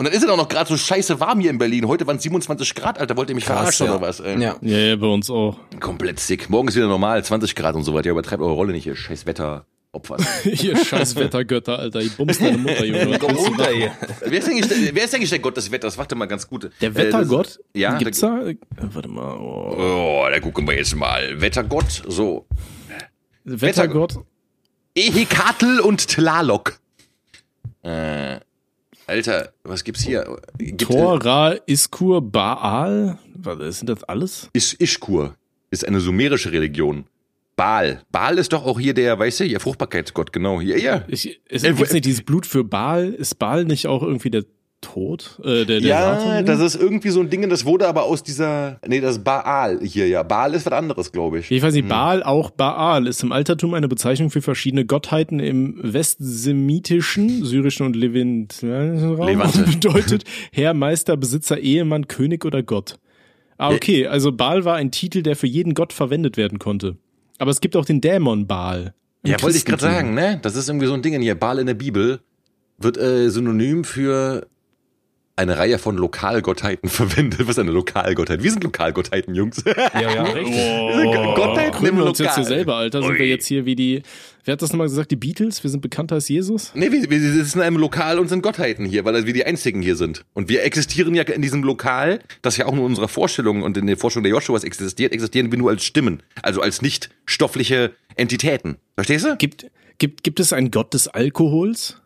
[0.01, 1.87] Und dann ist es auch noch gerade so scheiße warm hier in Berlin.
[1.87, 3.15] Heute waren es 27 Grad, Alter.
[3.17, 3.91] Wollt ihr mich Krass, verarschen ja.
[3.91, 4.19] oder was?
[4.19, 4.41] Ey?
[4.41, 4.55] Ja.
[4.59, 5.59] ja, ja, bei uns auch.
[5.79, 6.49] Komplett sick.
[6.49, 8.07] Morgen ist wieder normal, 20 Grad und so weiter.
[8.07, 9.67] Ja, übertreibt eure Rolle nicht, ihr scheiß Wetter.
[9.91, 10.17] Opfer.
[10.43, 11.99] ihr scheiß Wettergötter, Alter.
[11.99, 13.19] Ich bumst deine Mutter, Junge.
[13.19, 13.91] Komm runter hier.
[14.25, 15.95] Wer ist, eigentlich der, wer ist eigentlich der Gott des Wetters?
[15.99, 16.71] Warte mal ganz gut.
[16.81, 17.59] Der Wettergott?
[17.75, 17.97] Äh, ja.
[17.99, 18.41] Gibt's da?
[18.77, 19.37] Warte mal.
[19.37, 19.75] Oh.
[19.77, 21.39] oh, da gucken wir jetzt mal.
[21.39, 22.47] Wettergott, so.
[23.43, 24.15] Wettergott.
[24.95, 26.79] Ehekatl und Tlaloc.
[27.83, 28.39] Äh,
[29.11, 30.37] Alter, was gibt's hier?
[30.57, 33.17] Gibt Tora, Iskur, Baal?
[33.35, 34.49] Was sind das alles?
[34.53, 35.35] Is Ishkur
[35.69, 37.03] ist eine sumerische Religion.
[37.57, 38.03] Baal.
[38.13, 40.61] Baal ist doch auch hier der, weißt du, ihr Fruchtbarkeitsgott, genau.
[40.61, 41.03] Hier, ja.
[41.09, 43.13] Ich, ist, äh, nicht dieses Blut für Baal?
[43.13, 44.45] Ist Baal nicht auch irgendwie der
[44.81, 45.39] Tod?
[45.43, 48.79] Äh, der, der ja, das ist irgendwie so ein Ding, das wurde aber aus dieser,
[48.85, 50.23] nee, das ist Baal hier, ja.
[50.23, 51.51] Baal ist was anderes, glaube ich.
[51.51, 51.89] Ich weiß nicht, hm.
[51.89, 57.95] Baal, auch Baal, ist im Altertum eine Bezeichnung für verschiedene Gottheiten im westsemitischen, syrischen und
[57.95, 59.63] Levant Levante.
[59.65, 62.99] bedeutet Herr, Meister, Besitzer, Ehemann, König oder Gott.
[63.57, 66.97] Ah, okay, also Baal war ein Titel, der für jeden Gott verwendet werden konnte.
[67.37, 68.95] Aber es gibt auch den Dämon Baal.
[69.23, 70.39] Ja, wollte ich gerade sagen, ne?
[70.41, 71.35] Das ist irgendwie so ein Ding hier.
[71.35, 72.21] Baal in der Bibel
[72.79, 74.47] wird äh, synonym für
[75.41, 77.39] eine Reihe von Lokalgottheiten verwendet.
[77.41, 78.43] Was ist eine Lokalgottheit?
[78.43, 79.63] Wir sind Lokalgottheiten, Jungs.
[79.93, 80.55] Ja, ja, richtig.
[80.55, 83.01] Oh, Gottheiten im wir uns jetzt hier selber, Alter.
[83.01, 83.19] Sind Ui.
[83.19, 84.03] wir jetzt hier wie die,
[84.45, 85.63] wer hat das nochmal gesagt, die Beatles?
[85.63, 86.71] Wir sind bekannter als Jesus?
[86.75, 89.81] Nee, wir, wir sitzen in einem Lokal und sind Gottheiten hier, weil wir die einzigen
[89.81, 90.23] hier sind.
[90.33, 93.75] Und wir existieren ja in diesem Lokal, das ja auch nur in unserer Vorstellung und
[93.77, 96.23] in der Vorstellung der Joshuas existiert, existieren wir nur als Stimmen.
[96.41, 98.77] Also als nicht stoffliche Entitäten.
[98.95, 99.35] Verstehst du?
[99.37, 99.65] Gibt,
[99.97, 102.00] gibt, gibt es einen Gott des Alkohols?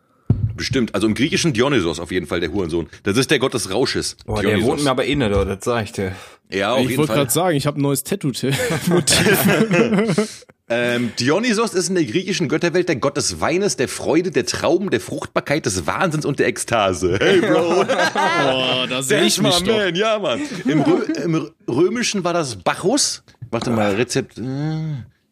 [0.56, 0.94] Bestimmt.
[0.94, 2.88] Also im Griechischen Dionysos auf jeden Fall, der Hurensohn.
[3.02, 4.16] Das ist der Gott des Rausches.
[4.24, 6.12] Boah, der wohnt mir aber inne, das sag ich dir.
[6.50, 7.04] Ja, auf ich jeden Fall.
[7.04, 8.56] Ich wollte gerade sagen, ich habe ein neues Tattoo-Motiv.
[10.68, 14.90] Ähm, Dionysos ist in der griechischen Götterwelt der Gott des Weines, der Freude, der Trauben,
[14.90, 17.18] der Fruchtbarkeit, des Wahnsinns und der Ekstase.
[17.20, 17.82] Hey, Bro.
[17.84, 19.76] oh, da sehe ich mich doch.
[19.76, 19.94] Man.
[19.94, 20.40] Ja, Mann.
[20.64, 23.22] Im, Rö Im, Römischen war das Bacchus.
[23.52, 24.38] Warte mal, Rezept.
[24.38, 24.42] Äh,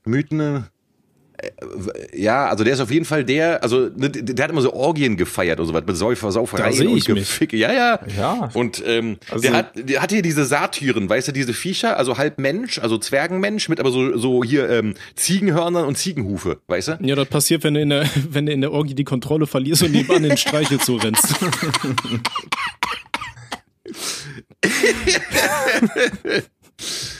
[0.04, 0.66] Mythen.
[2.12, 5.16] Ja, also der ist auf jeden Fall der, also ne, der hat immer so Orgien
[5.16, 7.57] gefeiert und so was mit Säufer, Sauferei und Geficke.
[7.57, 8.00] Ja, ja.
[8.16, 8.50] Ja.
[8.54, 12.18] Und ähm, also, der hat, der hat hier diese Satyren, weißt du, diese Viecher, also
[12.18, 16.98] halb Mensch, also Zwergenmensch mit aber so so hier ähm, Ziegenhörnern und Ziegenhufe, weißt du?
[17.02, 19.83] Ja, das passiert, wenn du in der wenn du in der Orgie die Kontrolle verlierst
[19.83, 21.35] und nebenan den Streichel zurennst.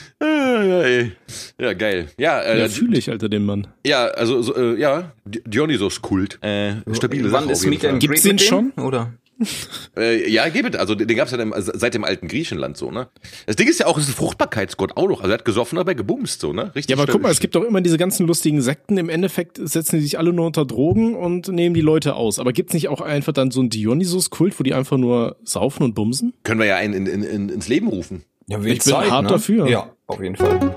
[1.59, 2.09] Ja, geil.
[2.17, 3.67] Ja, äh, ja fühle ich, Alter, den Mann.
[3.85, 6.43] Ja, also, so, äh, ja, Dionysos-Kult.
[6.43, 8.71] Äh, stabile Wann ist Meet and Gibt's den schon?
[8.71, 9.13] Oder?
[9.97, 10.79] äh, ja, gibt es.
[10.79, 13.07] Also den gab's ja dann, seit dem alten Griechenland so, ne?
[13.45, 15.21] Das Ding ist ja auch, es ist ein Fruchtbarkeitsgott auch noch.
[15.21, 16.73] Also er hat gesoffen, aber gebumst so, ne?
[16.73, 16.95] Richtig.
[16.95, 18.97] Ja, aber guck mal, es gibt doch immer diese ganzen lustigen Sekten.
[18.97, 22.39] Im Endeffekt setzen die sich alle nur unter Drogen und nehmen die Leute aus.
[22.39, 25.95] Aber gibt's nicht auch einfach dann so einen Dionysus-Kult, wo die einfach nur saufen und
[25.95, 26.33] bumsen?
[26.43, 28.23] Können wir ja einen in, in, in, ins Leben rufen.
[28.47, 29.29] Ja, ich bin Zeit, hart ne?
[29.29, 29.67] dafür.
[29.67, 30.75] Ja, auf jeden Fall.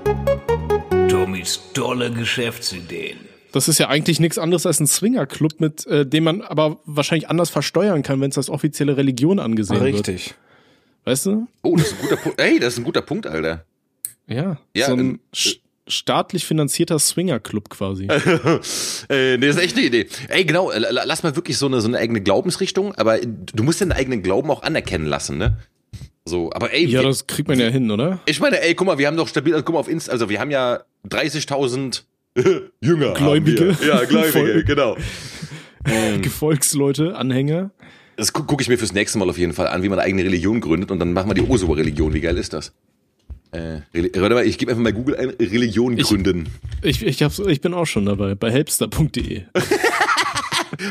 [1.09, 3.19] Tommys tolle Geschäftsideen.
[3.53, 7.29] Das ist ja eigentlich nichts anderes als ein Swingerclub, mit äh, dem man aber wahrscheinlich
[7.29, 10.07] anders versteuern kann, wenn es als offizielle Religion angesehen Richtig.
[10.07, 10.09] wird.
[10.09, 10.35] Richtig.
[11.05, 11.47] Weißt du?
[11.63, 12.41] Oh, das ist ein guter Punkt.
[12.41, 13.65] Ey, das ist ein guter Punkt, Alter.
[14.27, 15.21] Ja, ja so ein ähm,
[15.87, 18.05] staatlich finanzierter Swingerclub quasi.
[19.11, 20.07] äh, nee, das ist echt eine Idee.
[20.29, 23.93] Ey, genau, lass mal wirklich so eine, so eine eigene Glaubensrichtung, aber du musst deinen
[23.93, 25.59] eigenen Glauben auch anerkennen lassen, ne?
[26.29, 26.87] So, aber ey.
[26.87, 28.21] Ja, das kriegt man ja hin, oder?
[28.27, 30.29] Ich meine, ey, guck mal, wir haben doch stabil, also guck mal auf Insta, also
[30.29, 32.03] wir haben ja 30.000
[32.81, 33.15] Jünger.
[33.15, 33.77] Gläubige.
[33.87, 34.97] Ja, Gläubige, genau.
[35.85, 37.71] Ähm, Gefolgsleute, Anhänger.
[38.17, 40.07] Das gu gucke ich mir fürs nächste Mal auf jeden Fall an, wie man eine
[40.07, 42.13] eigene Religion gründet und dann machen wir die Osua-Religion.
[42.13, 42.73] Wie geil ist das?
[43.53, 43.81] Äh,
[44.17, 46.49] warte mal, ich gebe einfach mal Google ein Religion gründen.
[46.83, 49.45] Ich, ich, ich, hab's, ich bin auch schon dabei, bei helpster.de.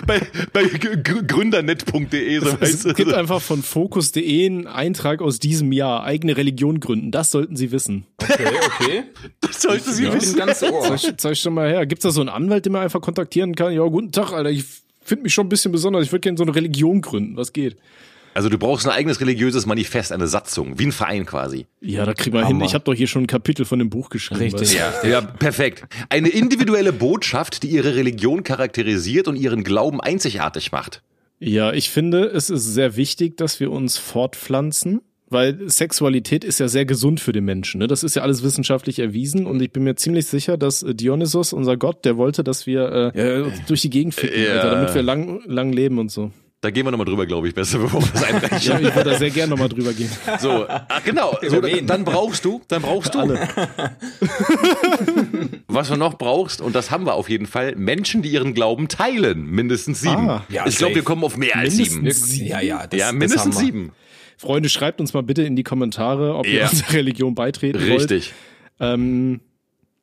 [0.05, 0.21] bei,
[0.53, 2.39] bei gründernet.de.
[2.39, 7.11] So es, es gibt einfach von Focus.de einen Eintrag aus diesem Jahr, eigene Religion gründen.
[7.11, 8.05] Das sollten Sie wissen.
[8.17, 9.03] Okay, okay.
[9.41, 10.37] Das sollten Sie ja, wissen.
[10.37, 10.97] Ganz Ohr.
[10.97, 11.85] Zeig, zeig schon mal her.
[11.85, 13.73] Gibt's da so einen Anwalt, den man einfach kontaktieren kann?
[13.73, 14.49] Ja, guten Tag, Alter.
[14.49, 14.65] Ich
[15.01, 16.03] finde mich schon ein bisschen besonders.
[16.03, 17.37] Ich würde gerne so eine Religion gründen.
[17.37, 17.77] Was geht?
[18.37, 21.65] Also du brauchst ein eigenes religiöses Manifest, eine Satzung, wie ein Verein quasi.
[21.81, 22.61] Ja, da kriegen wir hin.
[22.61, 24.41] Ich habe doch hier schon ein Kapitel von dem Buch geschrieben.
[24.41, 24.75] Richtig.
[24.75, 25.87] Ja, ja, perfekt.
[26.09, 31.01] Eine individuelle Botschaft, die ihre Religion charakterisiert und ihren Glauben einzigartig macht.
[31.39, 35.01] Ja, ich finde, es ist sehr wichtig, dass wir uns fortpflanzen.
[35.29, 37.79] Weil Sexualität ist ja sehr gesund für den Menschen.
[37.79, 37.87] Ne?
[37.87, 41.75] Das ist ja alles wissenschaftlich erwiesen und ich bin mir ziemlich sicher, dass Dionysos, unser
[41.75, 44.63] Gott, der wollte, dass wir äh, durch die Gegend ficken, ja.
[44.63, 46.31] Damit wir lang, lang leben und so.
[46.59, 48.71] Da gehen wir nochmal drüber, glaube ich, besser, bevor wir das einbrechen.
[48.71, 50.09] ja, ich würde da sehr gerne nochmal drüber gehen.
[50.39, 51.37] So, ach, genau.
[51.47, 53.19] So, dann brauchst du, dann brauchst du.
[53.19, 53.47] Alle.
[55.67, 58.87] Was du noch brauchst, und das haben wir auf jeden Fall, Menschen, die ihren Glauben
[58.87, 59.45] teilen.
[59.45, 60.29] Mindestens sieben.
[60.29, 62.09] Ah, ja, ich glaube, wir kommen auf mehr als sieben.
[62.11, 62.47] sieben.
[62.47, 63.91] Ja, ja, das, ja mindestens das sieben.
[64.37, 67.97] Freunde, schreibt uns mal bitte in die Kommentare, ob ihr unserer Religion beitreten Richtig.
[67.97, 68.11] wollt.
[68.11, 68.33] Richtig.
[68.79, 69.41] Ähm,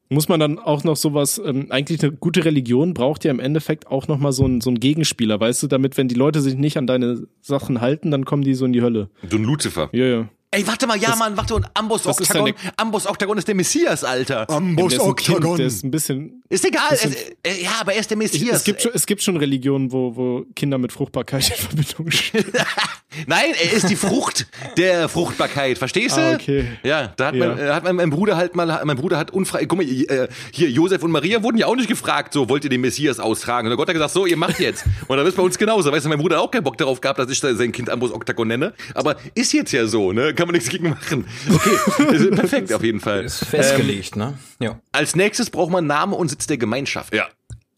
[0.08, 3.86] muss man dann auch noch sowas, ähm, eigentlich eine gute Religion braucht ja im Endeffekt
[3.86, 6.76] auch nochmal so einen so einen Gegenspieler, weißt du, damit, wenn die Leute sich nicht
[6.76, 9.08] an deine Sachen halten, dann kommen die so in die Hölle.
[9.28, 9.88] So ein Lucifer.
[9.92, 10.28] Ja, ja.
[10.54, 14.04] Ey, warte mal, ja, das, Mann, warte, und Ambos Octagon, Ambos Octagon ist der Messias,
[14.04, 14.48] Alter.
[14.48, 15.60] Ambos Octagon.
[15.60, 16.42] ist ein bisschen.
[16.48, 18.58] Ist egal, es, äh, ja, aber er ist der Messias.
[18.58, 22.44] Es, gibt schon, es gibt schon Religionen, wo, wo Kinder mit Fruchtbarkeit in Verbindung stehen.
[23.26, 26.20] Nein, er ist die Frucht der Fruchtbarkeit, verstehst du?
[26.20, 26.66] Ah, okay.
[26.82, 27.48] Ja, da hat, ja.
[27.48, 30.28] Mein, äh, hat mein, mein Bruder halt mal, mein Bruder hat unfrei, guck mal, äh,
[30.52, 33.66] hier, Josef und Maria wurden ja auch nicht gefragt, so, wollt ihr den Messias austragen?
[33.66, 34.84] Und der Gott hat gesagt, so, ihr macht jetzt.
[35.08, 37.00] Und dann ist bei uns genauso, weißt du, mein Bruder hat auch keinen Bock darauf
[37.00, 40.48] gehabt, dass ich sein Kind Ambos Octagon nenne, aber ist jetzt ja so, ne, kann
[40.48, 41.26] man nichts gegen machen.
[41.48, 43.24] Okay, perfekt auf jeden Fall.
[43.24, 44.38] Ist festgelegt, ähm, ne?
[44.60, 44.78] Ja.
[44.92, 47.14] Als nächstes braucht man Name und Sitz der Gemeinschaft.
[47.14, 47.28] Ja.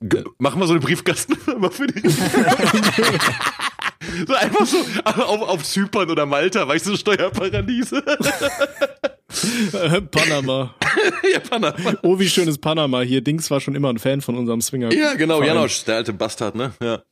[0.01, 2.09] G machen wir so eine Briefkastenfirma für die.
[4.27, 8.03] so einfach so auf, auf Zypern oder Malta, weißt du, Steuerparadiese.
[10.11, 10.75] Panama.
[11.33, 11.95] ja, Panama.
[12.03, 13.01] Oh, wie schön ist Panama.
[13.01, 14.93] Hier, Dings war schon immer ein Fan von unserem Swinger.
[14.93, 16.73] Ja, genau, Janosch, der alte Bastard, ne?
[16.81, 17.03] Ja.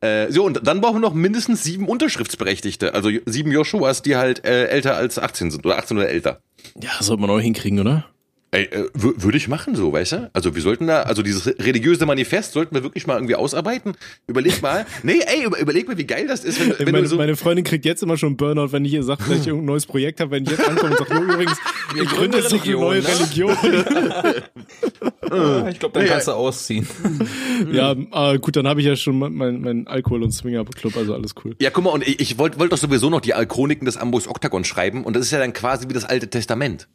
[0.00, 2.94] Äh, so, und dann brauchen wir noch mindestens sieben Unterschriftsberechtigte.
[2.94, 6.40] Also sieben Joshuas, die halt äh, älter als 18 sind oder 18 oder älter.
[6.80, 8.06] Ja, sollte man auch hinkriegen, oder?
[8.54, 10.30] Ey, äh, würde ich machen so, weißt du?
[10.34, 13.94] Also wir sollten da, also dieses religiöse Manifest sollten wir wirklich mal irgendwie ausarbeiten.
[14.26, 14.84] Überleg mal.
[15.04, 17.34] Nee, ey, über, überleg mal, wie geil das ist, wenn, wenn meine, du so meine
[17.34, 20.20] Freundin kriegt jetzt immer schon Burnout, wenn ich ihr sage, dass ich irgendein neues Projekt
[20.20, 21.56] habe, wenn ich jetzt ankomme und sage, oh, übrigens,
[21.94, 23.08] ich gründe jetzt noch eine neue ne?
[23.08, 23.52] Religion.
[25.70, 26.86] ich glaube, dann kannst du ausziehen.
[27.72, 31.34] ja, äh, gut, dann habe ich ja schon meinen mein Alkohol- und Swinger-Club, also alles
[31.42, 31.56] cool.
[31.60, 34.28] Ja, guck mal, und ich, ich wollte wollt doch sowieso noch die Chroniken des Ambus
[34.28, 36.86] Octagon schreiben und das ist ja dann quasi wie das Alte Testament.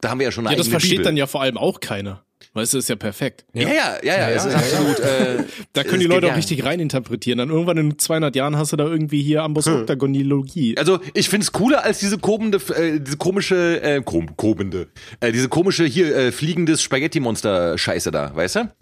[0.00, 1.04] Da haben wir ja schon eine Ja, das versteht Bibel.
[1.04, 2.24] dann ja vor allem auch keiner.
[2.52, 3.44] Weißt du, ist ja perfekt.
[3.52, 4.98] Ja, ja, ja, ja, ja, es ist absolut.
[4.98, 6.32] Äh, da können die Leute genial.
[6.32, 7.38] auch richtig reininterpretieren.
[7.38, 9.82] Dann irgendwann in 200 Jahren hast du da irgendwie hier Ambos hm.
[9.82, 10.76] Oktagonilogie.
[10.76, 14.88] Also ich find's cooler als diese kobende, äh, diese komische, äh, kobende,
[15.20, 18.72] äh, diese komische hier äh, fliegendes Spaghetti-Monster-Scheiße da, weißt du?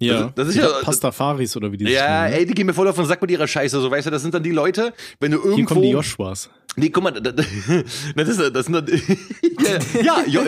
[0.00, 2.38] Ja, das, das ist ja Pastafaris oder wie die Ja, nennen, ne?
[2.40, 4.22] ey, die gehen mir voll auf den Sack mit ihrer Scheiße, so weißt du, das
[4.22, 6.50] sind dann die Leute, wenn du irgendwo Hier kommen die Joshuas.
[6.76, 7.34] Nee, guck mal, das,
[8.14, 8.86] das, ist, das dann,
[10.02, 10.42] ja, ja,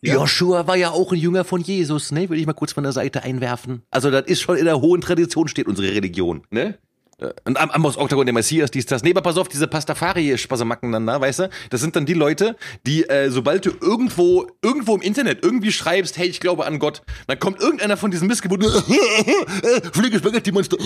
[0.00, 2.28] Joshua war ja auch ein Jünger von Jesus, ne?
[2.28, 3.82] Würde ich mal kurz von der Seite einwerfen.
[3.90, 6.78] Also das ist schon in der hohen Tradition steht unsere Religion, ne?
[7.18, 9.02] Äh, und Amos Octagon, der Messias, dies, das.
[9.02, 11.50] Nee, aber pass auf, diese Pastafari-Spasamacken dann, na, weißt du?
[11.70, 16.18] Das sind dann die Leute, die, äh, sobald du irgendwo, irgendwo im Internet irgendwie schreibst,
[16.18, 18.68] hey, ich glaube an Gott, dann kommt irgendeiner von diesen Missgeburten,
[19.92, 20.76] fliege Spaghetti-Monster,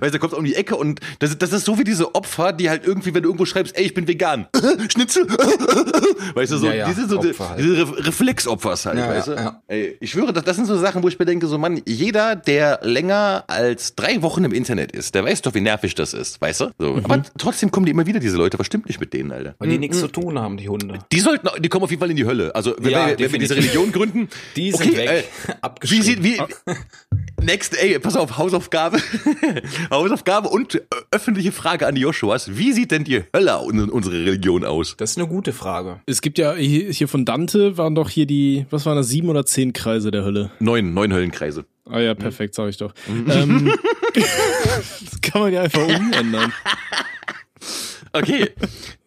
[0.00, 2.70] weißt du, kommt um die Ecke und das, das ist so wie diese Opfer, die
[2.70, 4.46] halt irgendwie, wenn du irgendwo schreibst, ey, ich bin vegan,
[4.88, 5.26] Schnitzel,
[6.34, 7.58] weißt du, so, ja, ja, diese, so, halt.
[7.58, 9.60] diese Re Reflexopfers halt, ja, weißt du?
[9.68, 12.36] Ey, ich schwöre, das, das sind so Sachen, wo ich mir denke, so, Mann, jeder,
[12.36, 16.14] der länger als drei Wochen im Internet ist, der weiß, weißt doch, wie nervig das
[16.14, 16.70] ist, weißt du?
[16.78, 16.92] So.
[16.92, 17.04] Mhm.
[17.06, 18.56] Aber trotzdem kommen die immer wieder, diese Leute.
[18.60, 19.56] Was stimmt nicht mit denen, Alter?
[19.58, 19.80] Weil die mhm.
[19.80, 21.00] nichts zu tun haben, die Hunde.
[21.10, 22.54] Die sollten, die kommen auf jeden Fall in die Hölle.
[22.54, 24.28] Also, wenn, ja, wir, wenn wir diese Religion gründen.
[24.56, 25.28] die sind okay, weg.
[25.60, 26.40] Äh, wie sieht, wie,
[27.42, 28.98] next, ey, pass auf, Hausaufgabe.
[29.90, 32.56] Hausaufgabe und äh, öffentliche Frage an die Joshuas.
[32.56, 34.94] Wie sieht denn die Hölle in unserer Religion aus?
[34.98, 36.00] Das ist eine gute Frage.
[36.06, 39.44] Es gibt ja hier von Dante waren doch hier die, was waren das, sieben oder
[39.44, 40.52] zehn Kreise der Hölle?
[40.60, 41.64] Neun, neun Höllenkreise.
[41.86, 42.94] Ah ja, perfekt, sag ich doch.
[43.06, 43.30] Mhm.
[43.30, 43.78] ähm,
[44.14, 46.52] das kann man ja einfach umändern.
[48.12, 48.50] Okay.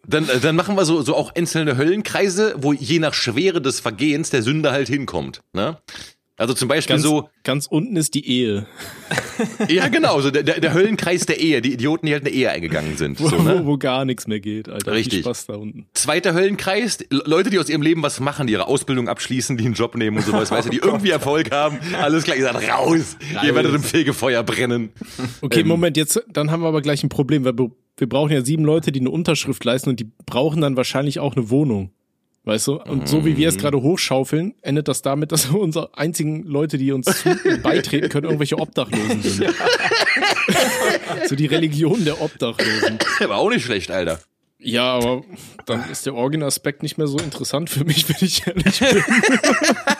[0.06, 4.30] Dann, dann machen wir so, so auch einzelne Höllenkreise, wo je nach Schwere des Vergehens
[4.30, 5.42] der Sünder halt hinkommt.
[5.52, 5.78] Ne?
[6.38, 7.28] Also zum Beispiel ganz, so.
[7.42, 8.66] Ganz unten ist die Ehe.
[9.68, 12.96] ja, genau, so der, der Höllenkreis der Ehe, die Idioten, die halt eine Ehe eingegangen
[12.96, 13.18] sind.
[13.18, 13.62] Wo, so, ne?
[13.64, 14.92] wo, wo gar nichts mehr geht, Alter.
[14.92, 15.20] Richtig.
[15.20, 15.86] Spaß da unten.
[15.94, 19.74] Zweiter Höllenkreis, Leute, die aus ihrem Leben was machen, die ihre Ausbildung abschließen, die einen
[19.74, 21.78] Job nehmen und sowas, weißt du, die irgendwie Erfolg haben.
[22.00, 22.68] Alles klar, ihr seid raus.
[22.68, 23.16] raus.
[23.44, 24.90] Ihr werdet im Fegefeuer brennen.
[25.40, 28.44] Okay, ähm, Moment, jetzt, dann haben wir aber gleich ein Problem, weil wir brauchen ja
[28.44, 31.90] sieben Leute, die eine Unterschrift leisten und die brauchen dann wahrscheinlich auch eine Wohnung.
[32.48, 32.80] Weißt du?
[32.80, 33.60] Und so wie wir es mhm.
[33.60, 37.04] gerade hochschaufeln, endet das damit, dass unsere einzigen Leute, die uns
[37.62, 39.54] beitreten können, irgendwelche Obdachlosen sind.
[41.26, 43.00] so die Religion der Obdachlosen.
[43.20, 44.20] Aber auch nicht schlecht, Alter.
[44.58, 45.24] Ja, aber
[45.66, 49.02] dann ist der Orgin-Aspekt nicht mehr so interessant für mich, wenn ich ehrlich bin.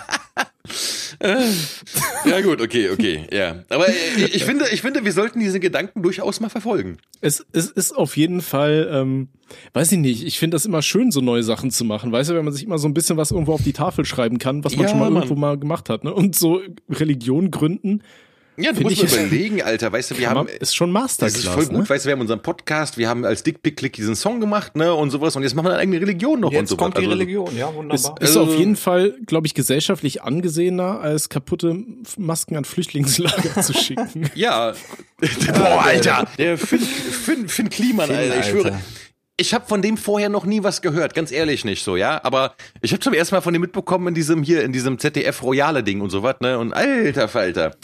[2.24, 3.64] ja gut, okay, okay, ja.
[3.68, 6.98] Aber ich, ich, finde, ich finde, wir sollten diese Gedanken durchaus mal verfolgen.
[7.20, 9.28] Es, es ist auf jeden Fall, ähm,
[9.72, 12.12] weiß ich nicht, ich finde das immer schön, so neue Sachen zu machen.
[12.12, 14.38] Weißt du, wenn man sich immer so ein bisschen was irgendwo auf die Tafel schreiben
[14.38, 15.24] kann, was man ja, schon mal Mann.
[15.24, 16.14] irgendwo mal gemacht hat, ne?
[16.14, 18.02] Und so Religion gründen
[18.58, 20.48] ja, du musst mal überlegen, Alter, weißt du, wir haben.
[20.48, 21.34] Ist schon Masterclass.
[21.34, 21.88] Das ist voll gut, ne?
[21.88, 25.10] weißt du, wir haben unseren Podcast, wir haben als Dickpick-Click diesen Song gemacht, ne, und
[25.10, 27.10] sowas, und jetzt machen wir eine eigene Religion noch jetzt und so kommt die also,
[27.10, 27.94] Religion, ja, wunderbar.
[27.94, 31.76] Ist, ist also, auf jeden Fall, glaube ich, gesellschaftlich angesehener, als kaputte
[32.16, 34.30] Masken an Flüchtlingslager zu schicken.
[34.34, 34.74] ja.
[35.54, 36.26] Boah, Alter.
[36.38, 38.78] Der Finn, Finn, Finn Kliman, Alter, ich schwöre
[39.40, 42.20] ich habe von dem vorher noch nie was gehört, ganz ehrlich nicht so, ja.
[42.24, 45.42] Aber ich habe zum ersten Mal von dem mitbekommen in diesem hier, in diesem ZDF
[45.42, 46.58] Royale Ding und so was, ne?
[46.58, 47.76] Und alter Falter.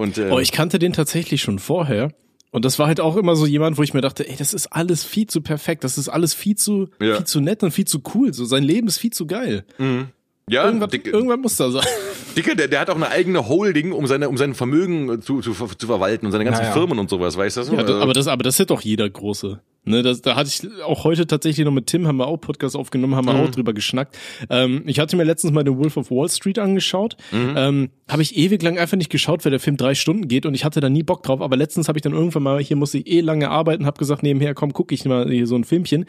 [0.00, 2.14] Und, äh, oh, ich kannte den tatsächlich schon vorher.
[2.52, 4.68] Und das war halt auch immer so jemand, wo ich mir dachte, ey, das ist
[4.68, 7.16] alles viel zu perfekt, das ist alles viel zu, ja.
[7.16, 8.32] viel zu nett und viel zu cool.
[8.32, 9.64] So, sein Leben ist viel zu geil.
[9.76, 10.08] Mhm.
[10.48, 11.84] Ja, irgendwann, Dicke, irgendwann muss da sein.
[12.36, 15.52] Dicke, der, der hat auch eine eigene Holding, um seine, um sein Vermögen zu, zu,
[15.52, 16.72] zu verwalten und seine ganzen naja.
[16.72, 17.76] Firmen und sowas, weißt du?
[17.76, 19.60] Ja, aber das, aber das hat doch jeder große.
[19.82, 22.76] Ne, das, da hatte ich auch heute tatsächlich noch mit Tim, haben wir auch Podcast
[22.76, 23.40] aufgenommen, haben wir mhm.
[23.40, 24.18] auch drüber geschnackt.
[24.50, 27.16] Ähm, ich hatte mir letztens mal den Wolf of Wall Street angeschaut.
[27.32, 27.54] Mhm.
[27.56, 30.54] Ähm, habe ich ewig lang einfach nicht geschaut, weil der Film drei Stunden geht und
[30.54, 31.40] ich hatte da nie Bock drauf.
[31.40, 34.22] Aber letztens habe ich dann irgendwann mal, hier muss ich eh lange arbeiten, habe gesagt,
[34.22, 36.04] nebenher, komm, guck ich mal hier so ein Filmchen.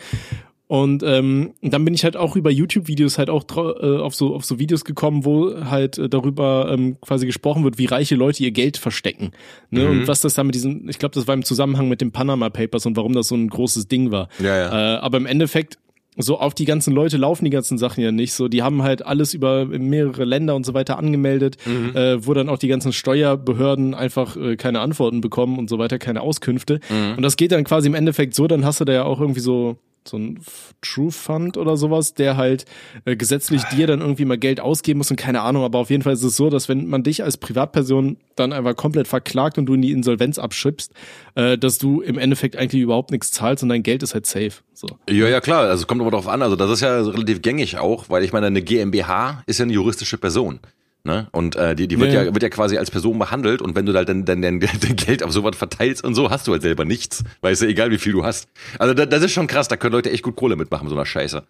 [0.71, 4.45] Und ähm, dann bin ich halt auch über YouTube-Videos halt auch äh, auf so auf
[4.45, 8.51] so Videos gekommen, wo halt äh, darüber ähm, quasi gesprochen wird, wie reiche Leute ihr
[8.51, 9.31] Geld verstecken.
[9.69, 9.81] Ne?
[9.81, 9.89] Mhm.
[9.89, 12.49] Und was das da mit diesem, ich glaube, das war im Zusammenhang mit den Panama
[12.49, 14.29] Papers und warum das so ein großes Ding war.
[14.39, 14.95] Ja, ja.
[14.95, 15.77] Äh, aber im Endeffekt
[16.15, 18.31] so auf die ganzen Leute laufen die ganzen Sachen ja nicht.
[18.31, 21.97] So, die haben halt alles über mehrere Länder und so weiter angemeldet, mhm.
[21.97, 25.99] äh, wo dann auch die ganzen Steuerbehörden einfach äh, keine Antworten bekommen und so weiter,
[25.99, 26.79] keine Auskünfte.
[26.89, 27.17] Mhm.
[27.17, 29.41] Und das geht dann quasi im Endeffekt so, dann hast du da ja auch irgendwie
[29.41, 29.77] so
[30.07, 30.39] so ein
[30.81, 32.65] True Fund oder sowas, der halt
[33.05, 36.03] äh, gesetzlich dir dann irgendwie mal Geld ausgeben muss und keine Ahnung, aber auf jeden
[36.03, 39.65] Fall ist es so, dass wenn man dich als Privatperson dann einfach komplett verklagt und
[39.65, 40.93] du in die Insolvenz abschippst,
[41.35, 44.53] äh, dass du im Endeffekt eigentlich überhaupt nichts zahlst und dein Geld ist halt safe.
[44.73, 44.87] So.
[45.09, 48.09] Ja, ja, klar, also kommt aber darauf an, also das ist ja relativ gängig auch,
[48.09, 50.59] weil ich meine, eine GmbH ist ja eine juristische Person.
[51.03, 51.27] Ne?
[51.31, 52.23] Und äh, die, die wird ja.
[52.23, 54.95] ja wird ja quasi als Person behandelt und wenn du halt dann, dann, dann, dann
[54.95, 57.23] Geld auf sowas verteilst und so, hast du halt selber nichts.
[57.41, 58.47] Weißt du, egal wie viel du hast.
[58.77, 61.05] Also das, das ist schon krass, da können Leute echt gut Kohle mitmachen, so einer
[61.05, 61.43] Scheiße.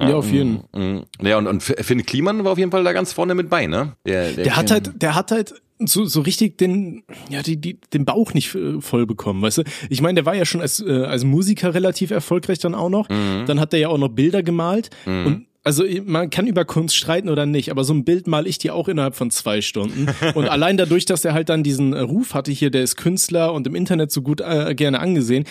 [0.00, 0.80] Ja, auf jeden Fall.
[0.80, 1.26] Mm, mm.
[1.26, 3.94] Ja, und, und Finn Kliman war auf jeden Fall da ganz vorne mit bei, ne?
[4.06, 7.78] Der, der, der hat halt, der hat halt so, so richtig den, ja, die, die,
[7.92, 9.62] den Bauch nicht äh, voll bekommen, weißt du?
[9.90, 13.08] Ich meine, der war ja schon als, äh, als Musiker relativ erfolgreich dann auch noch.
[13.08, 13.44] Mhm.
[13.46, 15.26] Dann hat er ja auch noch Bilder gemalt mhm.
[15.26, 18.58] und also man kann über Kunst streiten oder nicht, aber so ein Bild mal ich
[18.58, 20.06] dir auch innerhalb von zwei Stunden.
[20.36, 23.52] Und allein dadurch, dass er halt dann diesen äh, Ruf hatte hier, der ist Künstler
[23.52, 25.44] und im Internet so gut äh, gerne angesehen,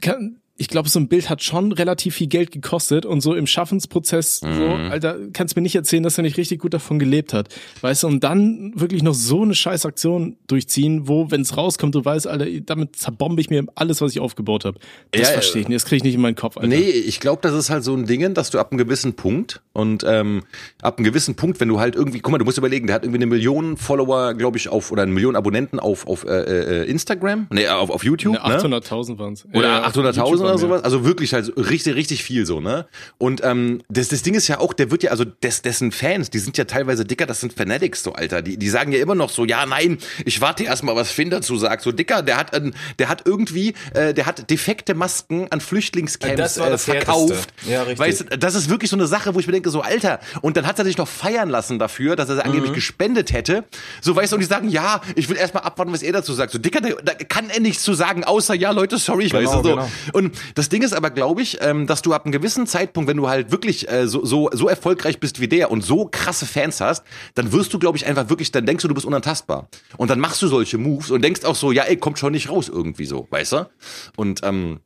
[0.00, 3.46] kann, ich glaube, so ein Bild hat schon relativ viel Geld gekostet und so im
[3.46, 4.54] Schaffensprozess, mhm.
[4.54, 7.48] so, Alter, kannst mir nicht erzählen, dass er nicht richtig gut davon gelebt hat.
[7.80, 11.94] Weißt du, und dann wirklich noch so eine scheiß Aktion durchziehen, wo, wenn es rauskommt,
[11.94, 14.78] du weißt, Alter, damit zerbombe ich mir alles, was ich aufgebaut habe.
[15.12, 16.68] Das ja, verstehe ich nicht, das kriege ich nicht in meinen Kopf, Alter.
[16.68, 19.62] Nee, ich glaube, das ist halt so ein Ding, dass du ab einem gewissen Punkt
[19.72, 20.42] und ähm,
[20.82, 23.04] ab einem gewissen Punkt, wenn du halt irgendwie, guck mal, du musst überlegen, der hat
[23.04, 26.84] irgendwie eine Million Follower, glaube ich, auf, oder eine Million Abonnenten auf, auf äh, äh,
[26.84, 28.34] Instagram, nee, auf, auf YouTube.
[28.34, 29.18] Nee, 800.000 ne?
[29.18, 29.46] waren es.
[29.54, 30.84] Oder ja, 800.000 oder sowas.
[30.84, 32.86] Also wirklich halt richtig, richtig viel so, ne?
[33.18, 36.30] Und ähm, das, das Ding ist ja auch, der wird ja, also des, dessen Fans,
[36.30, 38.42] die sind ja teilweise dicker, das sind Fanatics, so, Alter.
[38.42, 41.56] Die, die sagen ja immer noch so, ja, nein, ich warte erstmal, was Finn dazu
[41.56, 41.82] sagt.
[41.82, 46.58] So, Dicker, der hat, ähm, der hat irgendwie, äh, der hat defekte Masken an Flüchtlingscamps
[46.58, 47.52] äh, verkauft.
[47.68, 47.98] Ja, richtig.
[47.98, 50.56] Weißt du, das ist wirklich so eine Sache, wo ich mir denke, so, Alter, und
[50.56, 52.40] dann hat er sich noch feiern lassen dafür, dass er mhm.
[52.42, 53.64] angeblich gespendet hätte.
[54.00, 56.52] So, weißt du, und die sagen, ja, ich will erstmal abwarten, was er dazu sagt.
[56.52, 59.54] So, Dicker, da, da kann er nichts zu sagen, außer, ja, Leute, sorry, genau, weißt
[59.54, 59.74] du, so.
[59.76, 59.90] Genau.
[60.12, 63.16] Und das Ding ist aber, glaube ich, ähm, dass du ab einem gewissen Zeitpunkt, wenn
[63.16, 66.80] du halt wirklich äh, so, so, so erfolgreich bist wie der und so krasse Fans
[66.80, 69.68] hast, dann wirst du, glaube ich, einfach wirklich, dann denkst du, du bist unantastbar.
[69.96, 72.50] Und dann machst du solche Moves und denkst auch so, ja, ey, kommt schon nicht
[72.50, 73.70] raus irgendwie so, weißt du?
[74.16, 74.80] Und ähm,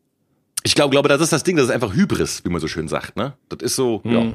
[0.67, 2.89] ich glaube, glaube, das ist das Ding, das ist einfach Hybris, wie man so schön
[2.89, 3.35] sagt, ne?
[3.51, 4.35] Das ist so, mhm.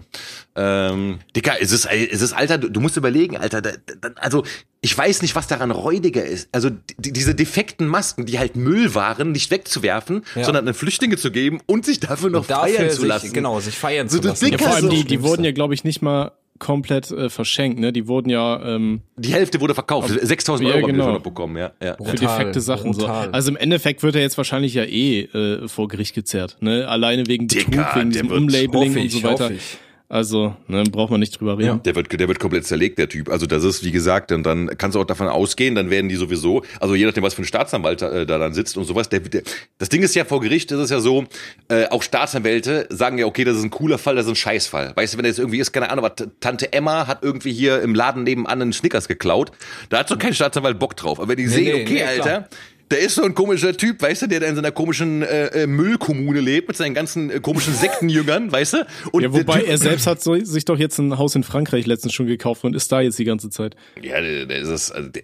[0.56, 0.92] ja.
[0.92, 4.44] Ähm, Dicker, ist es, ist es, Alter, du, du musst überlegen, Alter, da, da, also
[4.80, 6.48] ich weiß nicht, was daran räudiger ist.
[6.52, 10.44] Also die, diese defekten Masken, die halt Müll waren, nicht wegzuwerfen, ja.
[10.44, 13.34] sondern an Flüchtlinge zu geben und sich dafür noch dafür feiern zu lassen.
[13.34, 14.52] genau, sich feiern so, zu lassen.
[14.52, 17.92] Ja, vor allem die, die wurden ja, glaube ich, nicht mal komplett äh, verschenkt, ne?
[17.92, 21.14] Die wurden ja ähm, die Hälfte wurde verkauft, 6000 Euro genau.
[21.14, 21.96] noch bekommen, ja, ja.
[21.96, 23.26] Brutal, für defekte Sachen brutal.
[23.26, 23.32] so.
[23.32, 26.88] Also im Endeffekt wird er jetzt wahrscheinlich ja eh äh, vor Gericht gezerrt, ne?
[26.88, 29.52] Alleine wegen Betrug, wegen diesem Umlabeling und so weiter.
[29.52, 29.78] Ich.
[30.12, 31.68] Also, ne, braucht man nicht drüber reden.
[31.68, 31.76] Ja.
[31.76, 33.30] Der wird, der wird komplett zerlegt, der Typ.
[33.30, 36.16] Also das ist, wie gesagt, und dann kannst du auch davon ausgehen, dann werden die
[36.16, 39.08] sowieso, also je nachdem, was für ein Staatsanwalt da, äh, da dann sitzt und sowas,
[39.10, 39.44] der, der,
[39.78, 41.26] das Ding ist ja vor Gericht, das ist ja so,
[41.68, 44.94] äh, auch Staatsanwälte sagen ja, okay, das ist ein cooler Fall, das ist ein Scheißfall.
[44.96, 47.80] Weißt du, wenn er jetzt irgendwie ist, keine Ahnung, was, Tante Emma hat irgendwie hier
[47.84, 49.52] im Laden nebenan einen Snickers geklaut,
[49.90, 51.20] da hat so kein Staatsanwalt Bock drauf.
[51.20, 52.50] Aber wenn die nee, sehen, okay, nee, Alter, klar
[52.92, 55.68] der ist so ein komischer Typ, weißt du, der da in seiner komischen äh, äh,
[55.68, 58.88] Müllkommune lebt mit seinen ganzen äh, komischen Sektenjüngern, weißt du?
[59.12, 62.14] Und ja, wobei er selbst hat so, sich doch jetzt ein Haus in Frankreich letztens
[62.14, 63.76] schon gekauft und ist da jetzt die ganze Zeit.
[64.02, 65.24] Ja, der, der ist das, also, der,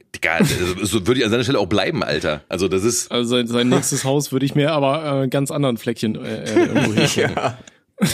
[0.84, 2.44] so würde ich an seiner Stelle auch bleiben, Alter.
[2.50, 3.12] Also das ist.
[3.12, 6.60] Also sein, sein nächstes Haus würde ich mir aber äh, ganz anderen Fleckchen äh, äh
[6.66, 7.34] irgendwo hinstellen.
[7.36, 7.58] ja.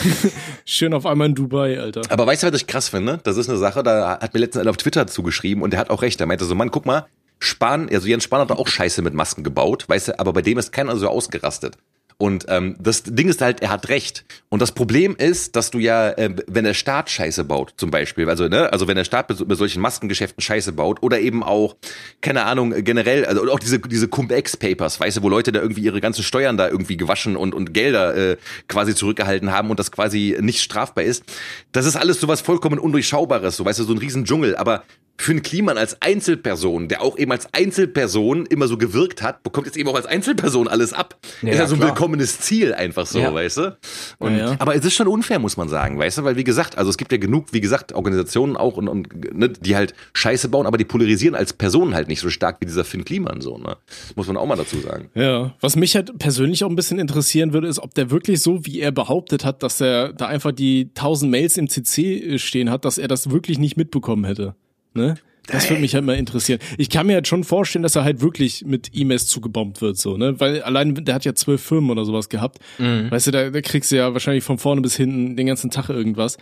[0.64, 2.02] Schön auf einmal in Dubai, Alter.
[2.08, 3.18] Aber weißt du, was ich krass finde?
[3.24, 5.90] Das ist eine Sache, da hat mir letztens einer auf Twitter zugeschrieben und der hat
[5.90, 6.20] auch recht.
[6.20, 7.06] Der meinte so, Mann, guck mal,
[7.42, 10.58] Spahn, also Jens Spahn hat auch Scheiße mit Masken gebaut, weißt du, aber bei dem
[10.58, 11.76] ist keiner so ausgerastet.
[12.22, 14.24] Und ähm, das Ding ist halt, er hat recht.
[14.48, 18.30] Und das Problem ist, dass du ja, äh, wenn der Staat Scheiße baut, zum Beispiel,
[18.30, 21.74] also ne, also wenn der Staat bei, solchen Maskengeschäften Scheiße baut oder eben auch,
[22.20, 26.00] keine Ahnung, generell, also auch diese diese Cum-Ex-Papers, weißt du, wo Leute da irgendwie ihre
[26.00, 28.36] ganzen Steuern da irgendwie gewaschen und und Gelder äh,
[28.68, 31.24] quasi zurückgehalten haben und das quasi nicht strafbar ist.
[31.72, 34.54] Das ist alles sowas vollkommen undurchschaubares, so weißt du, so ein riesen Dschungel.
[34.54, 34.84] Aber
[35.18, 39.66] für einen Kliman als Einzelperson, der auch eben als Einzelperson immer so gewirkt hat, bekommt
[39.66, 41.16] jetzt eben auch als Einzelperson alles ab.
[41.42, 41.90] Ja, ist ja so ein klar.
[42.12, 43.32] Willkommenes Ziel einfach so, ja.
[43.32, 43.78] weißt du?
[44.18, 46.24] Und, ja, Aber es ist schon unfair, muss man sagen, weißt du?
[46.24, 49.48] Weil wie gesagt, also es gibt ja genug, wie gesagt, Organisationen auch und, und ne,
[49.48, 52.84] die halt Scheiße bauen, aber die polarisieren als Personen halt nicht so stark wie dieser
[52.84, 53.76] Finn Kliman so, ne?
[54.14, 55.10] muss man auch mal dazu sagen.
[55.14, 58.64] Ja, was mich halt persönlich auch ein bisschen interessieren würde, ist, ob der wirklich so,
[58.66, 62.84] wie er behauptet hat, dass er da einfach die tausend Mails im CC stehen hat,
[62.84, 64.54] dass er das wirklich nicht mitbekommen hätte.
[64.94, 65.14] Ne?
[65.46, 66.60] Das würde mich halt mal interessieren.
[66.78, 70.16] Ich kann mir halt schon vorstellen, dass er halt wirklich mit E-Mails zugebombt wird, so,
[70.16, 70.38] ne?
[70.38, 72.58] Weil allein, der hat ja zwölf Firmen oder sowas gehabt.
[72.78, 73.10] Mhm.
[73.10, 75.88] Weißt du, da, da kriegst du ja wahrscheinlich von vorne bis hinten den ganzen Tag
[75.88, 76.38] irgendwas.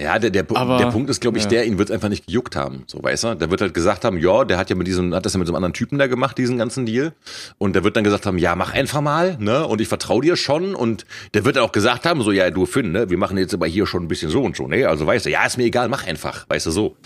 [0.00, 1.50] Ja, der, der, Aber, der Punkt ist, glaube ich, ja.
[1.50, 3.34] der, ihn wird einfach nicht gejuckt haben, so weißt du.
[3.34, 5.48] Der wird halt gesagt haben, ja, der hat ja mit diesem, hat das ja mit
[5.48, 7.12] so einem anderen Typen da gemacht, diesen ganzen Deal.
[7.58, 9.66] Und der wird dann gesagt haben, ja, mach einfach mal, ne?
[9.66, 10.76] Und ich vertraue dir schon.
[10.76, 13.54] Und der wird dann auch gesagt haben, so, ja, du Finn, ne, wir machen jetzt
[13.54, 14.86] aber hier schon ein bisschen so und so, ne?
[14.86, 16.96] Also weißt du, ja, ist mir egal, mach einfach, weißt du so.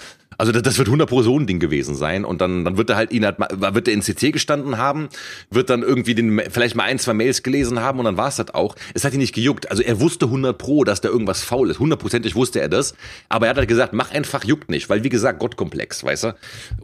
[0.42, 2.90] Also das, das wird 100 pro so ein Ding gewesen sein und dann, dann wird
[2.90, 5.08] er halt ihn halt, wird er in CC gestanden haben,
[5.50, 8.34] wird dann irgendwie den, vielleicht mal ein, zwei Mails gelesen haben und dann war es
[8.34, 8.74] das auch.
[8.92, 9.70] Es hat ihn nicht gejuckt.
[9.70, 11.78] Also er wusste 100 pro, dass da irgendwas faul ist.
[11.78, 12.96] Hundertprozentig wusste er das.
[13.28, 14.90] Aber er hat halt gesagt, mach einfach, juckt nicht.
[14.90, 16.34] Weil wie gesagt, Gottkomplex, weißt du?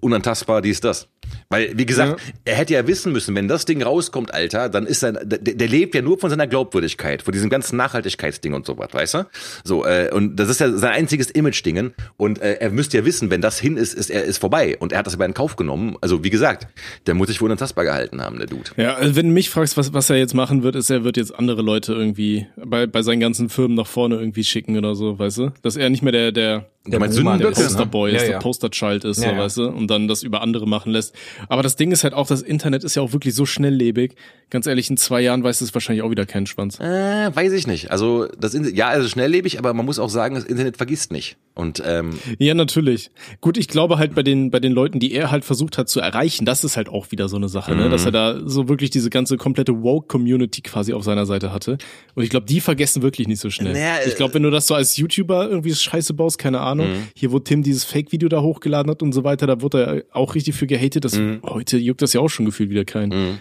[0.00, 1.08] Unantastbar, dies, das.
[1.48, 2.32] Weil, wie gesagt, ja.
[2.44, 5.68] er hätte ja wissen müssen, wenn das Ding rauskommt, Alter, dann ist er, der, der
[5.68, 9.26] lebt ja nur von seiner Glaubwürdigkeit, von diesem ganzen Nachhaltigkeitsding und so was, weißt du?
[9.64, 11.94] So, äh, und das ist ja sein einziges Image-Dingen.
[12.16, 14.76] Und äh, er müsste ja wissen, wenn das hin ist, ist er ist vorbei.
[14.78, 15.96] Und er hat das aber in Kauf genommen.
[16.00, 16.66] Also, wie gesagt,
[17.06, 18.70] der muss sich wohl unantastbar gehalten haben, der Dude.
[18.76, 21.16] Ja, also wenn du mich fragst, was, was er jetzt machen wird, ist, er wird
[21.16, 25.18] jetzt andere Leute irgendwie bei, bei seinen ganzen Firmen nach vorne irgendwie schicken oder so,
[25.18, 25.52] weißt du?
[25.62, 28.16] Dass er nicht mehr der, der der, der, Boomer, der Posterboy ne?
[28.16, 30.92] ist, ja, der Posterchild ist, ja, so, weißt du, und dann das über andere machen
[30.92, 31.14] lässt.
[31.48, 34.14] Aber das Ding ist halt auch, das Internet ist ja auch wirklich so schnelllebig.
[34.50, 36.80] Ganz ehrlich, in zwei Jahren weiß es wahrscheinlich auch wieder keinen Schwanz.
[36.80, 36.84] Äh,
[37.34, 37.90] weiß ich nicht.
[37.90, 41.36] Also das ja, also schnelllebig, aber man muss auch sagen, das Internet vergisst nicht.
[41.54, 43.10] Und ähm, ja, natürlich.
[43.40, 45.98] Gut, ich glaube halt bei den bei den Leuten, die er halt versucht hat zu
[45.98, 47.80] erreichen, das ist halt auch wieder so eine Sache, mhm.
[47.80, 51.52] ne, dass er da so wirklich diese ganze komplette woke Community quasi auf seiner Seite
[51.52, 51.76] hatte.
[52.14, 53.72] Und ich glaube, die vergessen wirklich nicht so schnell.
[53.72, 57.08] Naja, ich glaube, wenn du das so als YouTuber irgendwie Scheiße baust, keine Ahnung, mhm.
[57.14, 60.34] hier wo Tim dieses Fake-Video da hochgeladen hat und so weiter, da wurde er auch
[60.34, 61.04] richtig für gehatet.
[61.04, 61.40] Das, mhm.
[61.42, 63.10] Heute juckt das ja auch schon gefühlt wieder keinen.
[63.10, 63.38] Mhm.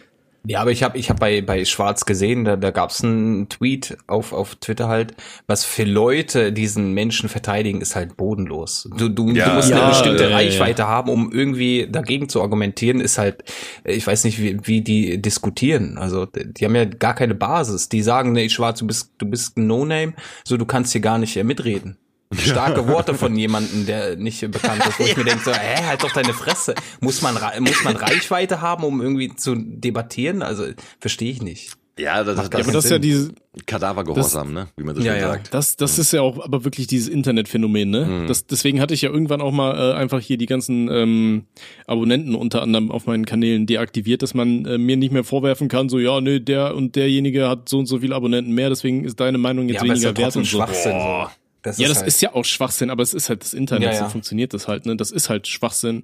[0.50, 3.50] Ja, aber ich habe ich hab bei, bei Schwarz gesehen, da, da gab es einen
[3.50, 5.14] Tweet auf, auf Twitter halt,
[5.46, 8.90] was für Leute diesen Menschen verteidigen, ist halt bodenlos.
[8.98, 12.42] Du, du, ja, du musst ja, eine bestimmte ja, Reichweite haben, um irgendwie dagegen zu
[12.42, 13.44] argumentieren, ist halt,
[13.84, 15.98] ich weiß nicht, wie, wie die diskutieren.
[15.98, 17.90] Also die haben ja gar keine Basis.
[17.90, 20.14] Die sagen, nee, Schwarz, du bist, du bist ein No-Name,
[20.46, 21.98] so du kannst hier gar nicht mitreden
[22.34, 26.04] starke Worte von jemandem, der nicht bekannt ist, wo ich mir denke, so, hä, halt
[26.04, 26.76] doch deine Fresse.
[27.00, 30.42] Muss man, muss man Reichweite haben, um irgendwie zu debattieren?
[30.42, 30.66] Also,
[31.00, 31.78] verstehe ich nicht.
[32.00, 33.32] Ja, das, ist, das, ja, aber das ist ja diese
[33.66, 34.68] Kadavergehorsam, ne?
[34.78, 35.30] Wie man das ja, ja.
[35.30, 35.54] sagt.
[35.54, 38.06] Das, das ist ja auch aber wirklich dieses Internetphänomen, ne?
[38.06, 38.28] Mhm.
[38.28, 41.46] Das, deswegen hatte ich ja irgendwann auch mal äh, einfach hier die ganzen ähm,
[41.88, 45.90] Abonnenten unter anderem auf meinen Kanälen deaktiviert, dass man äh, mir nicht mehr vorwerfen kann,
[45.90, 49.20] so ja, nö, der und derjenige hat so und so viele Abonnenten mehr, deswegen ist
[49.20, 50.58] deine Meinung jetzt ja, weniger wert und so.
[50.58, 51.28] Schwachsinn, so.
[51.68, 53.94] Das ja, das halt ist ja auch Schwachsinn, aber es ist halt das Internet, ja,
[53.94, 54.04] ja.
[54.06, 54.96] so funktioniert das halt, ne?
[54.96, 56.04] Das ist halt Schwachsinn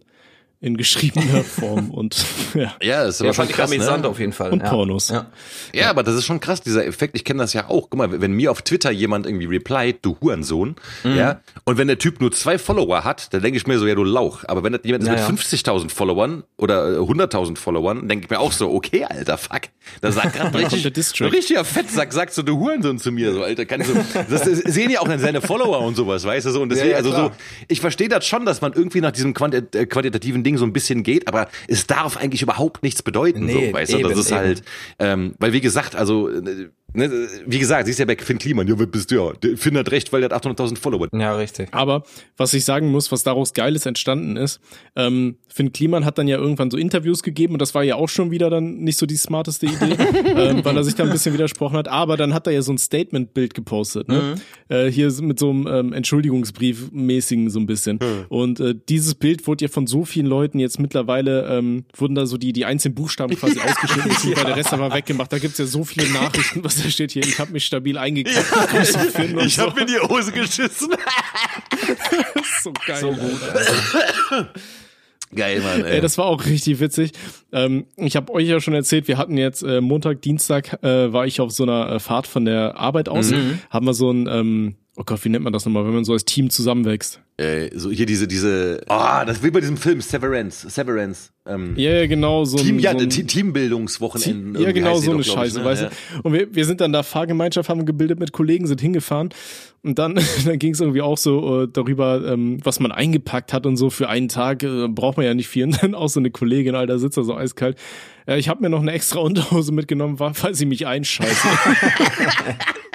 [0.63, 2.73] in geschriebener Form und ja.
[2.81, 4.07] Ja, das ist aber ja, schon krass, ne?
[4.07, 4.51] auf jeden Fall.
[4.51, 4.69] Und ja.
[4.69, 5.09] Pornos.
[5.09, 5.27] Ja.
[5.73, 7.17] ja, aber das ist schon krass, dieser Effekt.
[7.17, 7.89] Ich kenne das ja auch.
[7.89, 11.15] Guck mal, wenn mir auf Twitter jemand irgendwie replied, du Hurensohn, mhm.
[11.17, 13.93] ja, und wenn der Typ nur zwei Follower hat, dann denke ich mir so, ja,
[13.93, 14.45] du Lauch.
[14.47, 18.39] Aber wenn das jemand ist ja, mit 50.000 Followern oder 100.000 Followern, denke ich mir
[18.39, 19.63] auch so, okay, alter, fuck.
[19.99, 20.85] Da sagt gerade richtig,
[21.21, 23.93] ein richtiger Fettsack, sagst du, du Hurensohn zu mir, so, alter, kann ich so,
[24.29, 26.95] das, das sehen ja auch dann seine Follower und sowas, weißt du, so, und deswegen,
[26.95, 27.31] also so,
[27.67, 30.73] ich verstehe das schon, dass man irgendwie nach diesem äh, quantitativen Ding Ding so ein
[30.73, 34.09] bisschen geht, aber es darf eigentlich überhaupt nichts bedeuten, nee, so, weißt eben, du?
[34.09, 34.37] Das ist eben.
[34.37, 34.63] halt,
[34.99, 38.75] ähm, weil wie gesagt, also äh, Ne, wie gesagt, siehst ja bei Finn Kliman, ja,
[38.75, 39.55] bist du ja.
[39.55, 41.07] Finn hat recht, weil der hat 800.000 Follower.
[41.11, 41.69] Ja, richtig.
[41.71, 42.03] Aber
[42.37, 44.59] was ich sagen muss, was daraus Geiles entstanden ist,
[44.95, 48.09] ähm, Finn Kliman hat dann ja irgendwann so Interviews gegeben und das war ja auch
[48.09, 49.97] schon wieder dann nicht so die smarteste Idee,
[50.35, 51.87] ähm, weil er sich da ein bisschen widersprochen hat.
[51.87, 54.35] Aber dann hat er ja so ein Statement-Bild gepostet, ne?
[54.69, 54.75] Mhm.
[54.75, 57.97] Äh, hier mit so einem ähm, Entschuldigungsbrief mäßigen so ein bisschen.
[58.01, 58.25] Mhm.
[58.29, 62.25] Und äh, dieses Bild wurde ja von so vielen Leuten jetzt mittlerweile, ähm, wurden da
[62.25, 64.37] so die, die einzelnen Buchstaben quasi ausgeschnitten, ja.
[64.37, 65.31] weil der Rest aber weggemacht.
[65.33, 68.73] Da gibt's ja so viele Nachrichten, was da steht hier, ich habe mich stabil eingekauft.
[68.73, 68.81] Ja,
[69.45, 69.75] ich habe so.
[69.75, 70.89] mir die Hose geschissen.
[72.63, 72.99] so geil.
[72.99, 73.41] So gut.
[75.35, 75.83] Geil, Mann.
[75.83, 75.95] Ey.
[75.95, 76.01] ey.
[76.01, 77.11] das war auch richtig witzig.
[77.51, 81.25] Ähm, ich habe euch ja schon erzählt, wir hatten jetzt äh, Montag, Dienstag äh, war
[81.25, 83.31] ich auf so einer äh, Fahrt von der Arbeit aus.
[83.31, 83.59] Mhm.
[83.69, 86.13] Haben wir so ein, ähm, oh Gott, wie nennt man das nochmal, wenn man so
[86.13, 87.19] als Team zusammenwächst?
[87.37, 91.31] Äh, so hier diese, diese, ah, oh, das ist wie bei diesem Film, Severance, Severance.
[91.47, 94.61] Ähm, ja, ja, genau, so Team, ein, ja, so ein, Teambildungswochenende.
[94.61, 95.65] Ja, genau, so eine Scheiße, ne?
[95.65, 95.85] weißt du.
[95.85, 95.91] Ja.
[96.21, 99.29] Und wir, wir sind dann da Fahrgemeinschaft, haben gebildet mit Kollegen, sind hingefahren
[99.83, 100.15] und dann,
[100.45, 103.89] dann ging es irgendwie auch so äh, darüber, ähm, was man eingepackt hat und so
[103.89, 105.63] für einen Tag, äh, braucht man ja nicht viel.
[105.65, 107.77] Und dann auch so eine Kollegin, Alter, sitzt da so eiskalt.
[108.25, 111.49] Äh, ich habe mir noch eine extra Unterhose mitgenommen, falls sie mich einscheißen.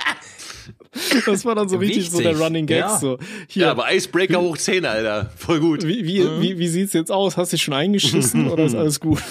[1.27, 2.17] Das war dann so richtig Wichtig.
[2.17, 2.79] so der Running Gag.
[2.81, 2.99] Ja.
[2.99, 3.19] So.
[3.49, 3.67] Hier.
[3.67, 5.31] ja, aber Icebreaker hoch 10, Alter.
[5.37, 5.87] Voll gut.
[5.87, 6.41] Wie, wie, mhm.
[6.41, 7.37] wie, wie sieht's jetzt aus?
[7.37, 9.23] Hast du dich schon eingeschissen oder ist alles gut?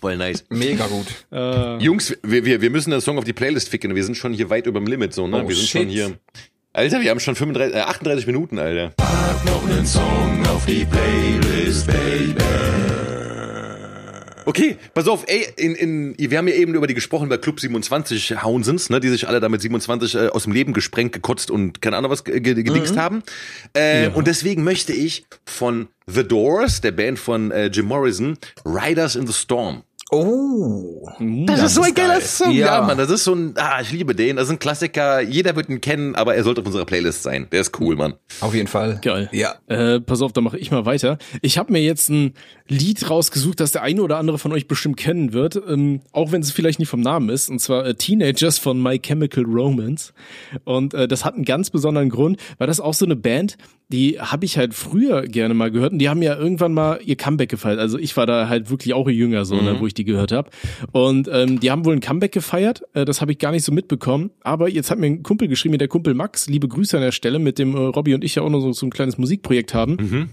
[0.00, 0.44] Voll nice.
[0.50, 1.06] Mega gut.
[1.32, 1.78] Äh.
[1.82, 3.94] Jungs, wir, wir, wir müssen den Song auf die Playlist ficken.
[3.94, 5.42] Wir sind schon hier weit über dem Limit, so, ne?
[5.44, 5.82] Oh, wir sind shit.
[5.82, 6.18] schon hier.
[6.74, 8.92] Alter, wir haben schon 35, äh, 38 Minuten, Alter.
[8.96, 12.34] Pack noch einen Song auf die Playlist, Baby.
[14.46, 17.60] Okay, pass auf, ey, in, in, wir haben ja eben über die gesprochen bei Club
[17.60, 21.80] 27 Hounsens, ne, die sich alle damit 27 äh, aus dem Leben gesprengt, gekotzt und
[21.80, 23.00] keine Ahnung was gedingst mhm.
[23.00, 23.22] haben.
[23.76, 24.10] Äh, ja.
[24.10, 29.26] Und deswegen möchte ich von The Doors, der Band von äh, Jim Morrison, Riders in
[29.26, 29.82] the Storm
[30.14, 32.52] Oh, das, das ist so ein geiler Song.
[32.52, 32.66] Ja.
[32.66, 34.36] ja, Mann, das ist so ein, ah, ich liebe den.
[34.36, 35.20] Das ist ein Klassiker.
[35.20, 37.48] Jeder wird ihn kennen, aber er sollte auf unserer Playlist sein.
[37.50, 38.14] Der ist cool, Mann.
[38.40, 39.00] Auf jeden Fall.
[39.02, 39.28] Geil.
[39.32, 39.56] Ja.
[39.66, 41.18] Äh, pass auf, da mache ich mal weiter.
[41.42, 42.34] Ich habe mir jetzt ein
[42.68, 46.40] Lied rausgesucht, das der eine oder andere von euch bestimmt kennen wird, ähm, auch wenn
[46.40, 50.12] es vielleicht nicht vom Namen ist, und zwar äh, Teenagers von My Chemical Romance.
[50.64, 53.58] Und äh, das hat einen ganz besonderen Grund, weil das auch so eine Band,
[53.88, 57.16] die habe ich halt früher gerne mal gehört und die haben ja irgendwann mal ihr
[57.16, 57.78] Comeback gefeiert.
[57.78, 59.68] Also ich war da halt wirklich auch jünger so, ne, mhm.
[59.68, 60.50] ne, wo ich die gehört habe.
[60.92, 63.72] Und ähm, die haben wohl ein Comeback gefeiert, äh, das habe ich gar nicht so
[63.72, 64.30] mitbekommen.
[64.42, 67.38] Aber jetzt hat mir ein Kumpel geschrieben, der Kumpel Max, liebe Grüße an der Stelle,
[67.38, 69.96] mit dem äh, Robby und ich ja auch noch so, so ein kleines Musikprojekt haben.
[70.00, 70.28] Mhm.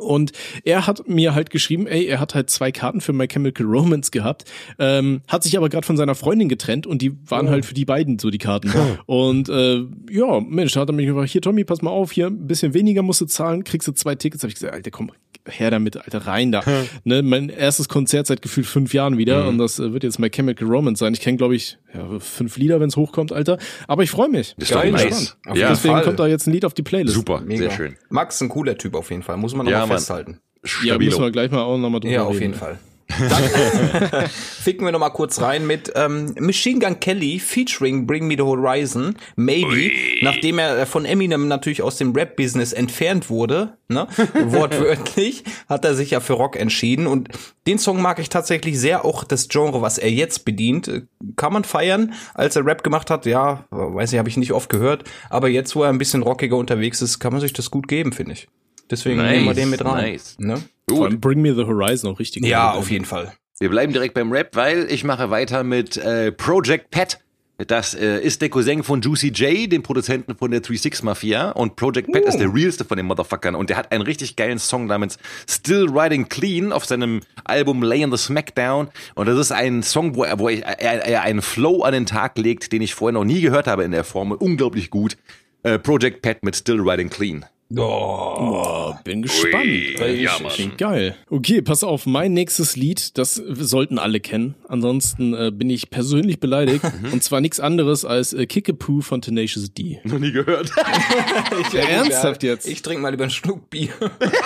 [0.00, 0.32] Und
[0.64, 4.10] er hat mir halt geschrieben, ey, er hat halt zwei Karten für My Chemical Romance
[4.10, 4.44] gehabt,
[4.78, 7.50] ähm, hat sich aber gerade von seiner Freundin getrennt und die waren oh.
[7.50, 8.72] halt für die beiden so die Karten.
[9.06, 9.24] Oh.
[9.24, 12.28] Und äh, ja, Mensch, da hat er mich gefragt, hier Tommy, pass mal auf, hier
[12.28, 14.42] ein bisschen weniger musst du zahlen, kriegst du zwei Tickets.
[14.42, 15.10] Hab ich gesagt, Alter, komm,
[15.48, 16.64] her damit, Alter, rein da.
[16.64, 16.88] Hm.
[17.04, 19.48] Ne, mein erstes Konzert seit gefühlt fünf Jahren wieder mhm.
[19.48, 21.12] und das äh, wird jetzt My Chemical Romance sein.
[21.12, 23.58] Ich kenne, glaube ich, ja, fünf Lieder, wenn es hochkommt, Alter.
[23.88, 24.54] Aber ich freue mich.
[24.56, 25.36] Ist Geil, nice.
[25.54, 26.04] Ja, Deswegen Fall.
[26.04, 27.14] kommt da jetzt ein Lied auf die Playlist.
[27.14, 27.62] Super, Mega.
[27.62, 27.96] sehr schön.
[28.08, 30.40] Max, ein cooler Typ auf jeden Fall, muss man noch ja, mal festhalten.
[30.84, 32.42] Ja, müssen wir gleich mal auch nochmal drüber Ja, auf reden.
[32.42, 32.78] jeden Fall.
[33.08, 38.34] Dann ficken wir noch mal kurz rein mit ähm, Machine Gun Kelly featuring Bring Me
[38.36, 40.18] the Horizon, Maybe, Ui.
[40.22, 44.06] nachdem er von Eminem natürlich aus dem Rap-Business entfernt wurde, ne,
[44.44, 47.28] wortwörtlich, hat er sich ja für Rock entschieden und
[47.66, 51.04] den Song mag ich tatsächlich sehr, auch das Genre, was er jetzt bedient,
[51.36, 52.14] kann man feiern.
[52.34, 55.76] Als er Rap gemacht hat, ja, weiß ich, habe ich nicht oft gehört, aber jetzt,
[55.76, 58.48] wo er ein bisschen rockiger unterwegs ist, kann man sich das gut geben, finde ich.
[58.92, 60.12] Deswegen nice, nehmen wir den mit rein.
[60.12, 60.36] Nice.
[60.38, 60.62] Ne?
[60.88, 62.44] Vor allem Bring Me the Horizon auch richtig.
[62.44, 63.32] Ja, auf jeden Fall.
[63.58, 67.18] Wir bleiben direkt beim Rap, weil ich mache weiter mit äh, Project Pat.
[67.66, 71.52] Das äh, ist der Cousin von Juicy J, dem Produzenten von der 36 Mafia.
[71.52, 72.28] Und Project Pat uh.
[72.28, 73.54] ist der realste von den Motherfuckern.
[73.54, 75.16] Und der hat einen richtig geilen Song namens
[75.48, 78.88] Still Riding Clean auf seinem Album Lay in the Smackdown.
[79.14, 82.04] Und das ist ein Song, wo er, wo er, er, er einen Flow an den
[82.04, 84.32] Tag legt, den ich vorher noch nie gehört habe in der Form.
[84.32, 85.16] Unglaublich gut.
[85.62, 87.46] Äh, Project Pat mit Still Riding Clean.
[87.76, 89.64] Oh, oh bin gespannt.
[89.64, 91.14] Ui, ja, Klingt geil.
[91.30, 94.54] Okay, pass auf, mein nächstes Lied, das sollten alle kennen.
[94.68, 96.84] Ansonsten äh, bin ich persönlich beleidigt.
[96.84, 97.12] Mhm.
[97.12, 100.00] und zwar nichts anderes als äh, Kickapoo von Tenacious D.
[100.04, 100.70] Noch nie gehört.
[101.60, 102.66] ich, ja, ernsthaft jetzt?
[102.66, 103.90] Ich trinke mal lieber einen Schluck Bier.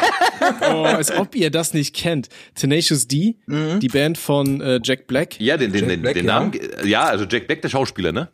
[0.62, 2.28] oh, als ob ihr das nicht kennt.
[2.54, 3.80] Tenacious D, mhm.
[3.80, 5.40] die Band von äh, Jack Black.
[5.40, 6.52] Ja, den, den, den, Black, den Namen.
[6.84, 8.28] Ja, also Jack Black, der Schauspieler, ne?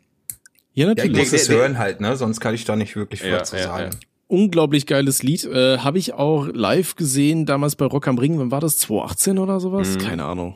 [0.73, 1.17] Ja, natürlich.
[1.17, 2.15] Ja, ich muss es hören halt, ne?
[2.15, 3.91] Sonst kann ich da nicht wirklich viel ja, zu sagen.
[4.27, 5.43] Unglaublich geiles Lied.
[5.45, 8.39] Äh, Habe ich auch live gesehen, damals bei Rock am Ring.
[8.39, 8.77] Wann war das?
[8.79, 9.95] 2018 oder sowas?
[9.95, 9.99] Mhm.
[9.99, 10.55] Keine Ahnung.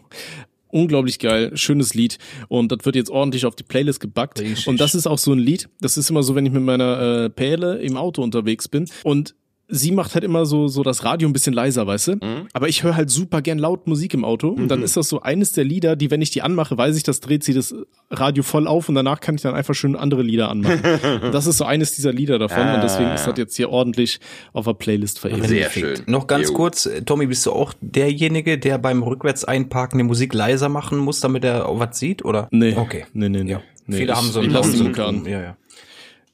[0.70, 2.18] Unglaublich geil, schönes Lied
[2.50, 4.42] und das wird jetzt ordentlich auf die Playlist gebackt.
[4.42, 4.68] Richtig.
[4.68, 7.24] Und das ist auch so ein Lied, das ist immer so, wenn ich mit meiner
[7.26, 9.34] äh, Päle im Auto unterwegs bin und
[9.70, 12.12] sie macht halt immer so, so das Radio ein bisschen leiser, weißt du?
[12.14, 12.48] Mhm.
[12.54, 14.50] Aber ich höre halt super gern laut Musik im Auto.
[14.50, 14.86] Und dann mhm.
[14.86, 17.44] ist das so eines der Lieder, die, wenn ich die anmache, weiß ich, das dreht
[17.44, 17.76] sie das
[18.10, 20.82] Radio voll auf und danach kann ich dann einfach schön andere Lieder anmachen.
[21.32, 22.64] das ist so eines dieser Lieder davon.
[22.64, 22.76] Ah.
[22.76, 24.20] Und deswegen ist das jetzt hier ordentlich
[24.54, 25.50] auf der Playlist verewigt.
[25.50, 26.02] Sehr schön.
[26.06, 26.54] Noch ganz jo.
[26.54, 31.20] kurz, Tommy, bist du auch derjenige, der beim rückwärts einparken die Musik leiser machen muss,
[31.20, 32.48] damit er was sieht, oder?
[32.52, 32.76] Nee.
[32.76, 33.06] Okay.
[33.14, 33.52] Nee, nee, nee.
[33.52, 33.62] Ja.
[33.88, 35.26] Nee, Viele ich, haben so einen Lassen an.
[35.26, 35.58] Ja, ja.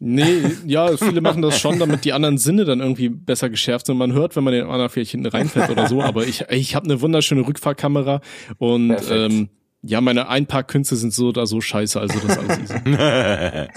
[0.05, 3.95] Nee, ja, viele machen das schon, damit die anderen Sinne dann irgendwie besser geschärft sind.
[3.95, 6.83] Man hört, wenn man den anderen vielleicht hinten reinfährt oder so, aber ich, ich habe
[6.83, 8.19] eine wunderschöne Rückfahrkamera
[8.57, 9.47] und ähm,
[9.81, 12.79] ja, meine Einparkkünste sind so oder so scheiße, also das ist alles easy.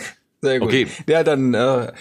[0.43, 0.69] Sehr gut.
[0.69, 0.87] Okay.
[1.09, 1.93] Ja, dann äh,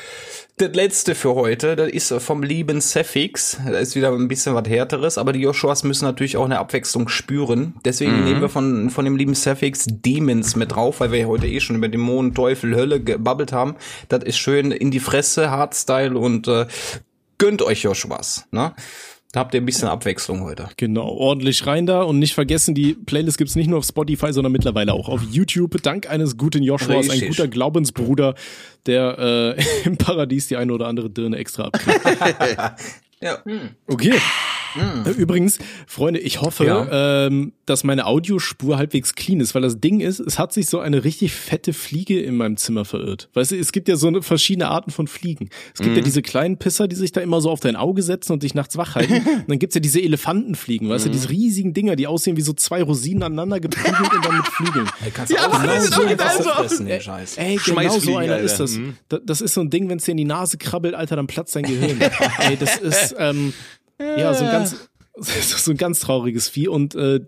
[0.57, 3.57] das letzte für heute, das ist vom lieben Sefix.
[3.65, 7.09] Da ist wieder ein bisschen was härteres, aber die Joshuas müssen natürlich auch eine Abwechslung
[7.09, 7.75] spüren.
[7.83, 8.23] Deswegen mhm.
[8.23, 11.59] nehmen wir von, von dem lieben Sefix Demons mit drauf, weil wir ja heute eh
[11.59, 13.75] schon über Dämonen, Teufel, Hölle gebabbelt haben.
[14.09, 16.67] Das ist schön in die Fresse, Hardstyle und äh,
[17.37, 18.45] gönnt euch Joshuas.
[18.51, 18.73] Ne?
[19.35, 20.69] Da habt ihr ein bisschen Abwechslung heute.
[20.77, 24.53] Genau, ordentlich rein da und nicht vergessen, die Playlist gibt's nicht nur auf Spotify, sondern
[24.53, 25.83] mittlerweile auch auf YouTube.
[25.83, 28.35] Dank eines guten Joshuas, ein guter Glaubensbruder,
[28.85, 31.99] der äh, im Paradies die eine oder andere Dirne extra abkriegt.
[33.21, 33.43] ja.
[33.87, 34.13] Okay.
[34.75, 35.11] Mhm.
[35.13, 37.25] Übrigens, Freunde, ich hoffe, ja.
[37.27, 40.79] ähm, dass meine Audiospur halbwegs clean ist, weil das Ding ist, es hat sich so
[40.79, 43.29] eine richtig fette Fliege in meinem Zimmer verirrt.
[43.33, 45.49] Weißt du, es gibt ja so eine verschiedene Arten von Fliegen.
[45.73, 45.97] Es gibt mhm.
[45.97, 48.53] ja diese kleinen Pisser, die sich da immer so auf dein Auge setzen und dich
[48.53, 49.13] nachts wach halten.
[49.25, 51.09] und dann gibt's ja diese Elefantenfliegen, weißt mhm.
[51.09, 54.47] du, diese riesigen Dinger, die aussehen wie so zwei Rosinen aneinander geprügelt und dann mit
[54.47, 54.87] Flügeln.
[55.03, 57.37] Ey, kannst du ja, auch genau so fressen, den Scheiß.
[57.37, 58.45] Ey, genau so einer Alter.
[58.45, 58.75] ist das.
[58.77, 58.95] Mhm.
[59.25, 61.55] Das ist so ein Ding, wenn es dir in die Nase krabbelt, Alter, dann platzt
[61.55, 61.99] dein Gehirn.
[62.39, 63.53] Ey, das ist, ähm,
[63.99, 67.21] ja, so ein ganz, so ein ganz trauriges Vieh und äh,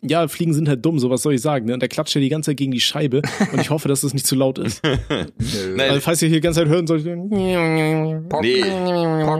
[0.00, 1.66] ja, Fliegen sind halt dumm, so was soll ich sagen.
[1.66, 1.74] Ne?
[1.74, 3.20] Und der klatscht ja die ganze Zeit gegen die Scheibe
[3.52, 4.80] und ich hoffe, dass das nicht zu laut ist.
[4.84, 7.18] Nein, Also, falls ihr hier die ganze Zeit hören solltet.
[7.18, 8.62] nee,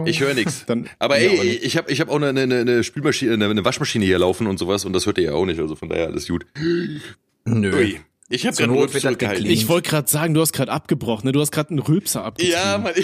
[0.05, 0.65] ich höre nichts.
[0.65, 1.29] Dann- Aber ey,
[1.61, 4.59] ich habe ich hab auch eine, eine, eine Spülmaschine, eine, eine Waschmaschine hier laufen und
[4.59, 6.45] sowas und das hört ihr ja auch nicht, also von daher alles gut.
[7.45, 7.73] Nö.
[7.75, 7.99] Ui.
[8.29, 9.45] Ich habe gerade Not geklingt.
[9.45, 11.31] Ich wollte gerade sagen, du hast gerade abgebrochen, ne?
[11.33, 12.57] Du hast gerade einen Rülpser abgetrieben.
[12.59, 12.93] Ja, Mann,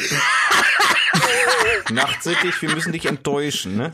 [1.90, 3.94] ich, Nachtsichtig, wir müssen dich enttäuschen, ne?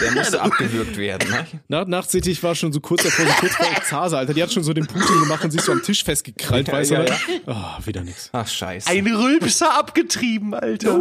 [0.00, 1.46] Der musste abgewürgt werden, ne?
[1.68, 4.34] Na, nachtsichtig war schon so kurz davor, so kurz vor Ekstase, Alter.
[4.34, 7.04] Die hat schon so den Putin gemacht und sich so am Tisch festgekrallt, weißt ja,
[7.04, 7.12] du?
[7.46, 8.30] Ah, wieder nix.
[8.32, 8.88] Ach, scheiße.
[8.88, 11.00] ein Rülpser abgetrieben, Alter.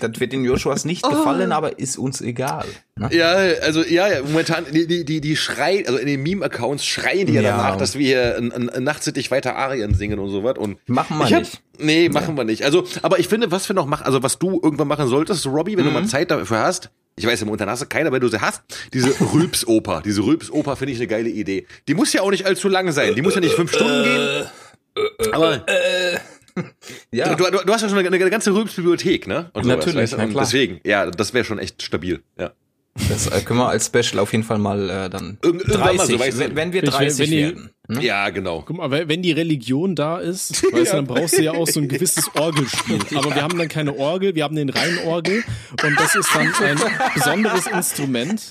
[0.00, 2.66] Das wird den Joshuas nicht gefallen, aber ist uns egal.
[2.96, 3.08] Ne?
[3.12, 3.32] Ja,
[3.62, 7.32] also ja, ja, momentan die die die, schreien, also in den Meme Accounts schreien die
[7.32, 7.56] ja, Ja.
[7.56, 11.24] danach, dass wir hier n- n- nachtsittlich weiter Arien singen und sowas und Machen wir
[11.28, 11.60] hab, nicht.
[11.78, 12.62] Nee, machen wir nicht.
[12.64, 15.76] Also, aber ich finde, was wir noch machen, also was du irgendwann machen solltest, Robbie,
[15.76, 16.90] wenn du mal Zeit dafür hast.
[17.16, 18.62] Ich weiß, im Momentan hast du keine, wenn du sie hast.
[18.92, 21.66] Diese Rülpsoper, diese Rülpsoper finde ich eine geile Idee.
[21.88, 23.16] Die muss ja auch nicht allzu lang sein.
[23.16, 24.46] Die muss ja nicht fünf Stunden gehen.
[25.32, 25.64] Aber
[27.12, 27.34] Ja.
[27.34, 29.50] du, du, du hast ja schon eine, eine ganze Rülpsbibliothek, ne?
[29.52, 30.16] Und sowas, Natürlich, weißt du?
[30.18, 30.44] na klar.
[30.44, 32.22] deswegen, ja, das wäre schon echt stabil.
[32.38, 32.52] Ja.
[33.08, 36.06] Das äh, können wir als Special auf jeden Fall mal äh, dann Irgend- irgendwann mal
[36.06, 36.40] so, 30, weißt du.
[36.40, 37.70] wenn, wenn wir Ich- 30 wenn die- werden.
[37.86, 38.02] Ne?
[38.02, 38.62] Ja, genau.
[38.64, 41.80] Guck mal, wenn die Religion da ist, weißt du, dann brauchst du ja auch so
[41.80, 42.98] ein gewisses Orgelspiel.
[43.14, 45.44] Aber wir haben dann keine Orgel, wir haben den Reinorgel
[45.82, 46.78] und das ist dann ein
[47.14, 48.48] besonderes Instrument,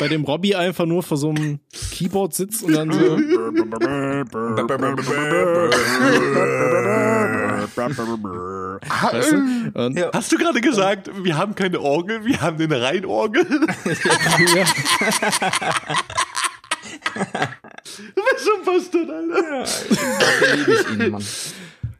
[0.00, 1.60] bei dem Robbie einfach nur vor so einem
[1.92, 3.18] Keyboard sitzt und dann so.
[9.12, 9.36] Weißt du?
[9.74, 10.10] Und, Ja.
[10.12, 13.44] Hast du gerade gesagt, wir haben keine Orgel, wir haben den Reinorgel?
[14.56, 14.64] ja.
[17.04, 20.56] Du bist schon Bastard, Alter.
[20.56, 21.24] Liebe ich ihn, Mann.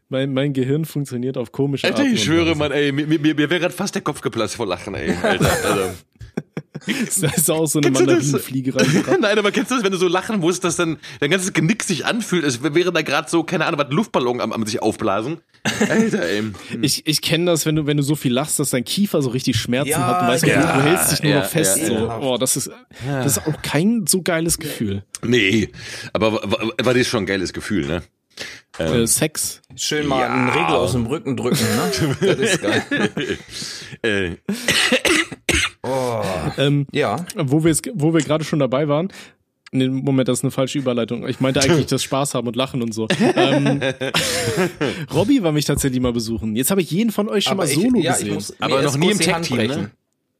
[0.08, 2.58] Mein, mein Gehirn funktioniert auf komische Alter, Art ich und schwöre, Weise.
[2.58, 5.50] Mann, ey, mir, mir, mir wäre gerade fast der Kopf geplatzt vor Lachen, ey, Alter.
[5.64, 5.90] Also.
[7.20, 8.14] Da ist auch so eine Kennst du das?
[8.24, 9.20] Mandarinenfliege reingebracht.
[9.20, 11.84] Nein, aber kennst du das, wenn du so lachen musst, dass dann dein ganzes Genick
[11.84, 15.38] sich anfühlt, als wäre da gerade so, keine Ahnung, was Luftballon am, am sich aufblasen?
[15.88, 16.42] Alter, ey.
[16.82, 19.30] Ich, ich kenne das, wenn du, wenn du so viel lachst, dass dein Kiefer so
[19.30, 21.78] richtig Schmerzen Ja, hat und weißt, ja, du, du hältst dich nur ja, noch fest.
[21.78, 21.94] ja, so.
[21.94, 22.18] ja.
[22.18, 22.70] Oh, das ist,
[23.06, 25.04] das ist auch kein so geiles Gefühl.
[25.24, 25.68] Nee,
[26.12, 28.02] aber war, das schon ein geiles Gefühl, ne?
[28.78, 29.60] Äh, Sex.
[29.76, 30.32] Schön mal Ja.
[30.32, 32.16] einen Regel aus dem Rücken drücken, ne?
[32.34, 32.82] Das ist geil.
[34.02, 34.36] Äh,
[35.82, 36.22] Oh.
[36.58, 37.24] Ähm, Ja.
[37.36, 39.08] wo wo wir gerade schon dabei waren.
[39.74, 41.26] Nee, Moment, das ist eine falsche Überleitung.
[41.26, 43.08] Ich meinte eigentlich das Spaß haben und lachen und so.
[43.36, 43.80] Ähm,
[45.14, 46.54] Robby war mich tatsächlich mal besuchen.
[46.56, 48.34] Jetzt habe ich jeden von euch schon mal ich, solo ja, gesehen.
[48.34, 49.90] muss Aber noch nie im Tag-Team, ne?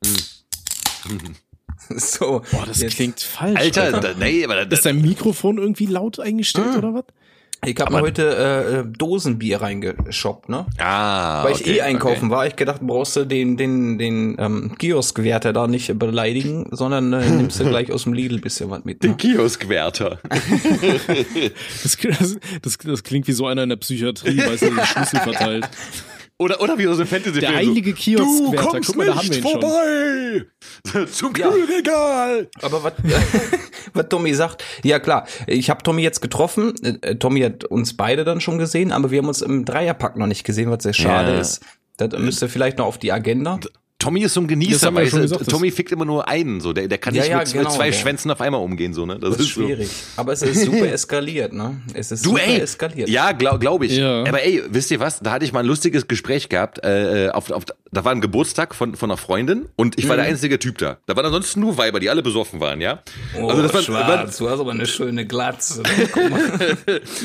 [1.96, 2.42] So.
[2.52, 3.58] Boah, das jetzt- klingt falsch.
[3.58, 7.04] Alter, da, nee, aber da, Ist dein Mikrofon irgendwie laut eingestellt oder was?
[7.64, 10.66] Ich habe mir heute äh, äh, Dosenbier reingeshoppt, ne?
[10.78, 12.30] ah, Weil ich okay, eh einkaufen okay.
[12.30, 12.46] war.
[12.48, 17.60] Ich gedacht, brauchst du den, den, den ähm, Kioskwärter da nicht beleidigen, sondern äh, nimmst
[17.60, 19.00] du gleich aus dem Lidl bisschen was mit.
[19.04, 19.10] Ne?
[19.10, 20.18] Den Kioskwärter.
[21.82, 25.20] Das, das, das, das klingt wie so einer in der Psychiatrie, weißt du, die Schlüssel
[25.22, 25.68] verteilt.
[26.38, 28.56] Oder, oder wie aus dem fantasy Der heilige Kioskwärter.
[28.62, 29.60] Du kommst Guck mal, da haben wir nicht ihn schon.
[29.60, 31.06] vorbei.
[31.12, 31.48] Zum Ja.
[31.50, 32.48] Kühlregal.
[32.62, 32.92] Aber was,
[33.94, 36.74] was Tommy sagt, ja klar, ich habe Tommy jetzt getroffen.
[37.02, 40.26] Äh, Tommy hat uns beide dann schon gesehen, aber wir haben uns im Dreierpack noch
[40.26, 41.40] nicht gesehen, was sehr schade Ja.
[41.40, 41.60] ist.
[41.98, 43.60] Das müsste vielleicht noch auf die Agenda.
[44.02, 45.00] Tommy ist so ein Genießer, du?
[45.00, 46.72] gesagt, Tommy fickt immer nur einen, so.
[46.72, 48.92] Der, der kann Ja, nicht ja, mit, genau, mit zwei der- Schwänzen auf einmal umgehen,
[48.94, 49.16] so, ne?
[49.20, 49.62] Das, Das ist so.
[49.62, 49.88] schwierig.
[50.16, 51.80] Aber es ist super eskaliert, ne?
[51.94, 53.08] Es ist Du, super ey, eskaliert.
[53.08, 53.96] ja, glaube glaub ich.
[53.96, 54.24] Ja.
[54.24, 55.20] Aber ey, wisst ihr was?
[55.20, 56.84] Da hatte ich mal ein lustiges Gespräch gehabt.
[56.84, 60.24] Äh, auf, auf, da war ein Geburtstag von, von einer Freundin und ich war der
[60.24, 60.96] einzige Typ da.
[61.06, 63.02] Da waren ansonsten nur Weiber, die alle besoffen waren, ja?
[63.38, 64.08] Oh, also das war, schwarz,
[64.40, 65.82] war, du hast aber eine schöne Glatze.
[66.12, 66.40] Guck mal.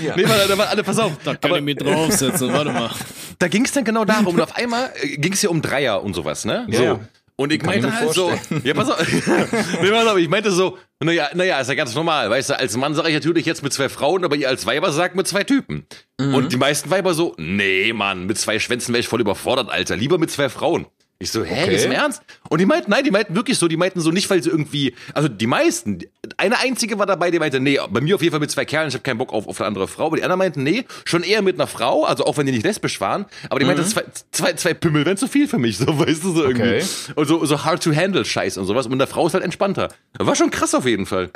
[0.06, 0.16] ja.
[0.16, 1.14] nee, war, da waren alle, pass auf.
[1.24, 2.92] Da kann aber ich mir draufsetzen, warte mal.
[3.40, 4.28] da ging es dann genau darum.
[4.36, 6.67] Und auf einmal ging es ja um Dreier und sowas, ne?
[6.72, 6.84] So.
[6.84, 7.00] ja.
[7.40, 8.62] Und ich Kann ich meinte mir halt so, vorstellen.
[8.64, 9.00] ja, pass auf,
[9.82, 12.76] nee, pass auf, ich meinte so, naja, naja, ist ja ganz normal, weißt du, als
[12.76, 15.44] Mann sage ich natürlich jetzt mit zwei Frauen, aber ihr als Weiber sagt mit zwei
[15.44, 15.86] Typen.
[16.20, 16.34] Mhm.
[16.34, 19.96] Und die meisten Weiber so, nee, Mann, mit zwei Schwänzen wäre ich voll überfordert, Alter,
[19.96, 20.88] lieber mit zwei Frauen.
[21.20, 21.76] Ich so, hä, Okay.
[21.76, 22.22] ist im Ernst?
[22.50, 24.94] Und die meinten, nein, die meinten wirklich so, die meinten so nicht, weil sie irgendwie,
[25.16, 26.00] also die meisten,
[26.38, 28.90] eine einzige war dabei, die meinte, nee, bei mir auf jeden Fall mit zwei Kerlen,
[28.90, 31.24] ich habe keinen Bock auf, auf eine andere Frau, aber die anderen meinten, nee, schon
[31.24, 34.04] eher mit einer Frau, also auch wenn die nicht lesbisch waren, aber die meinten, zwei,
[34.32, 36.62] zwei, zwei Pimmel wären zu viel für mich, so, weißt du, so irgendwie.
[36.84, 36.86] Okay.
[37.16, 39.44] Und so, so hard to handle Scheiß und sowas, und mit einer Frau ist halt
[39.44, 39.90] entspannter.
[40.20, 41.32] War schon krass auf jeden Fall.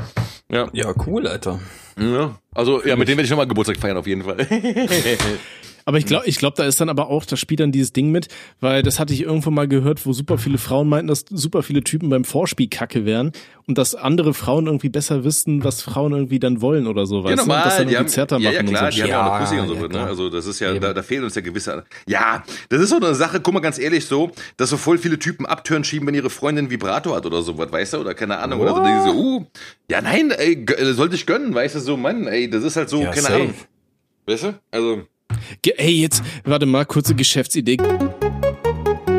[0.51, 1.59] Ja, ja, cool, Alter.
[1.99, 2.35] ja.
[2.53, 4.37] also, ja, mit dem werde ich nochmal Geburtstag feiern, auf jeden Fall.
[5.85, 8.11] Aber ich glaube, ich glaube, da ist dann aber auch, da spielt dann dieses Ding
[8.11, 8.27] mit,
[8.59, 11.83] weil das hatte ich irgendwo mal gehört, wo super viele Frauen meinten, dass super viele
[11.83, 13.31] Typen beim Vorspiel kacke wären
[13.67, 17.29] und dass andere Frauen irgendwie besser wissen, was Frauen irgendwie dann wollen oder so, weißt
[17.31, 17.63] ja, normal, du?
[17.63, 18.95] Und das dann die haben, ja, ja, machen klar, und so.
[18.95, 20.03] die Ja, haben ja auch eine Pussy und so, ja, ne?
[20.07, 21.83] Also das ist ja, da, da fehlen uns ja gewisse.
[22.07, 25.19] Ja, das ist so eine Sache, guck mal ganz ehrlich so, dass so voll viele
[25.19, 27.97] Typen Abtören schieben, wenn ihre Freundin Vibrator hat oder sowas, weißt du?
[27.99, 28.59] Oder keine Ahnung.
[28.59, 29.45] Oder so, so, uh,
[29.89, 32.89] ja nein, ey, äh, sollte ich gönnen, weißt du, so, Mann, ey, das ist halt
[32.89, 33.35] so, Ja, keine safe.
[33.35, 33.53] Ahnung.
[34.27, 34.53] Weißt du?
[34.71, 35.01] Also.
[35.61, 37.77] Ge- Ey, jetzt, warte mal, kurze Geschäftsidee.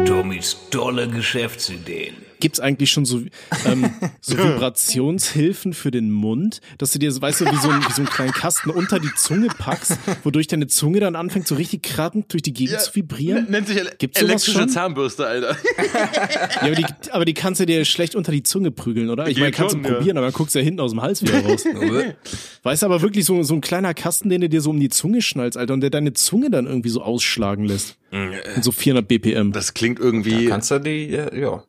[0.06, 2.14] Tommys tolle Geschäftsideen.
[2.42, 3.22] Gibt's eigentlich schon so,
[3.66, 3.88] ähm,
[4.20, 7.92] so Vibrationshilfen für den Mund, dass du dir, so, weißt du, wie so, ein, wie
[7.92, 11.84] so einen kleinen Kasten unter die Zunge packst, wodurch deine Zunge dann anfängt, so richtig
[11.84, 13.46] kratzend durch die Gegend zu vibrieren?
[13.48, 14.68] Nennt sich Gibt's sowas elektrische schon?
[14.70, 15.56] Zahnbürste, Alter.
[15.76, 19.28] Ja, aber die, aber die kannst du dir schlecht unter die Zunge prügeln, oder?
[19.28, 19.94] Ich Geht meine, kannst du ja.
[19.94, 21.64] probieren, aber dann guckst du ja hinten aus dem Hals wieder raus.
[22.64, 24.88] weißt du, aber wirklich so, so ein kleiner Kasten, den du dir so um die
[24.88, 27.98] Zunge schnallst, Alter, und der deine Zunge dann irgendwie so ausschlagen lässt.
[28.10, 29.52] Und so 400 BPM.
[29.52, 30.46] Das klingt irgendwie.
[30.46, 31.62] Kannst du die, ja, ja.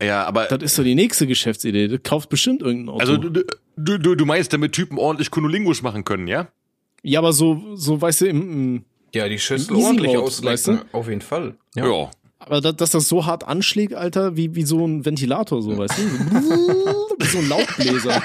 [0.00, 0.06] Ja.
[0.06, 0.46] ja, aber.
[0.46, 1.88] Das ist doch die nächste Geschäftsidee.
[1.88, 3.00] Du kaufst bestimmt irgendein Auto.
[3.00, 3.44] Also du,
[3.76, 6.48] du, du, du meinst, damit Typen ordentlich Kunulingusch machen können, ja?
[7.02, 8.84] ja, aber so, so, weißt du, im, im
[9.14, 10.78] Ja, die Schüssel ordentlich weißt du?
[10.92, 11.56] Auf jeden Fall.
[11.74, 12.10] Ja.
[12.40, 15.98] Aber da, dass das so hart anschlägt, Alter, wie, wie so ein Ventilator, so, weißt
[15.98, 16.02] du?
[17.18, 18.22] wie so ein Laubbläser.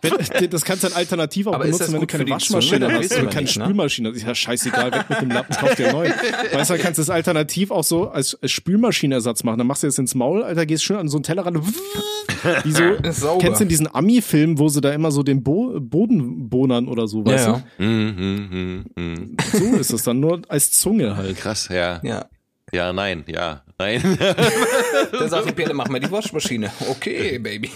[0.00, 2.98] Wenn, das kannst du dann alternativ auch Aber benutzen, wenn du keine Waschmaschine Zunge?
[2.98, 3.64] Hast oder keine nicht, ne?
[3.64, 4.08] Spülmaschine.
[4.08, 6.12] Das ist ja scheißegal, weg mit dem Lappen, kauf dir neuen.
[6.52, 9.58] Weißt du, dann kannst du das alternativ auch so als, als Spülmaschinenersatz machen.
[9.58, 11.62] Dann machst du jetzt ins Maul, Alter, gehst schön an so einen Teller ran.
[12.64, 16.88] Wie so, kennst du diesen Ami-Film, wo sie da immer so den Bo Boden bohnern
[16.88, 17.62] oder so, weißt Ja, ja.
[17.76, 19.36] Hm, hm, hm, hm.
[19.52, 19.58] du?
[19.58, 21.36] So ist das dann, nur als Zunge halt.
[21.36, 22.00] Krass, ja.
[22.02, 22.26] ja.
[22.72, 24.02] Ja, nein, ja, nein.
[25.12, 26.72] Da sagt die Perle, mach mal die Waschmaschine.
[26.88, 27.70] Okay, Baby.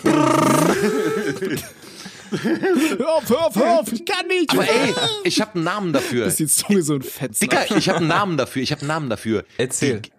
[2.30, 4.50] Hör auf, hör auf, hör auf, ich kann nicht.
[4.50, 4.94] Aber ey,
[5.24, 6.26] ich habe einen Namen dafür.
[6.26, 7.48] ist die Zunge so ein Fetzen.
[7.48, 8.62] Dicker, ich habe einen Namen dafür.
[8.62, 9.44] Ich habe einen Namen dafür.
[9.58, 10.00] Erzähl.
[10.00, 10.10] Die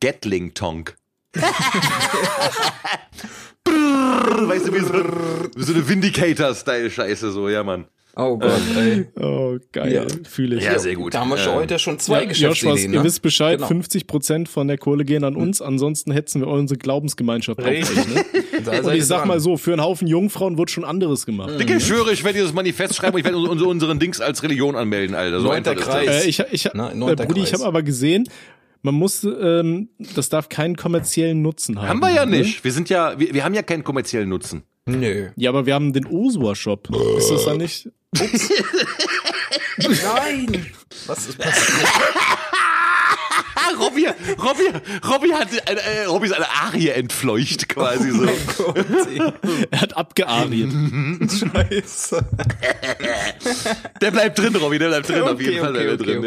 [0.00, 0.96] Gatling Tonk.
[1.34, 1.44] weißt
[4.68, 4.94] du, wie so,
[5.56, 7.86] wie so eine Vindicator-Style-Scheiße, so, ja, Mann.
[8.22, 9.06] Oh Gott, ey.
[9.20, 10.02] Oh, geil, Ja.
[10.28, 10.64] fühle ich.
[10.64, 11.14] Ja, sehr gut.
[11.14, 12.74] Da haben wir schon Ähm, heute schon zwei Ja, Geschäftsideen.
[12.76, 12.96] Joshua, ne?
[12.96, 13.68] ihr wisst Bescheid, Genau.
[13.68, 17.80] 50 Prozent von der Kohle gehen an uns, ansonsten hetzen wir unsere Glaubensgemeinschaft auf euch.
[17.94, 18.24] Ne?
[18.82, 19.28] Und ich sag dran.
[19.28, 21.58] mal so, für einen Haufen Jungfrauen wird schon anderes gemacht.
[21.58, 24.42] Dicke, ich schwöre, ich werde dieses Manifest schreiben und ich werde uns- unseren Dings als
[24.42, 25.40] Religion anmelden, Alter.
[25.40, 26.24] So Neunter Kreis.
[26.26, 27.52] Äh, ich ich, Na, äh, Brudi, ich Kreis.
[27.54, 28.28] habe aber gesehen,
[28.82, 31.88] man muss, ähm, das darf keinen kommerziellen Nutzen haben.
[31.88, 32.38] Haben wir ja ne?
[32.38, 32.62] nicht.
[32.64, 34.62] Wir sind ja, wir, wir haben ja keinen kommerziellen Nutzen.
[34.86, 35.30] Nö.
[35.36, 36.88] Ja, aber wir haben den Osua-Shop.
[37.18, 37.88] Ist das dann nicht?
[39.78, 40.66] Nein!
[41.06, 41.88] Was ist passiert?
[43.78, 44.06] Robby,
[44.38, 44.64] Robby,
[45.08, 48.26] Robby hat, äh, äh, Robby ist eine Arie entfleucht, quasi so.
[49.70, 50.70] Er hat abgeariert.
[51.30, 52.26] Scheiße.
[54.00, 56.20] Der bleibt drin, Robby, der bleibt drin, auf Okay, jeden Fall okay, bleibt er okay,
[56.20, 56.24] drin,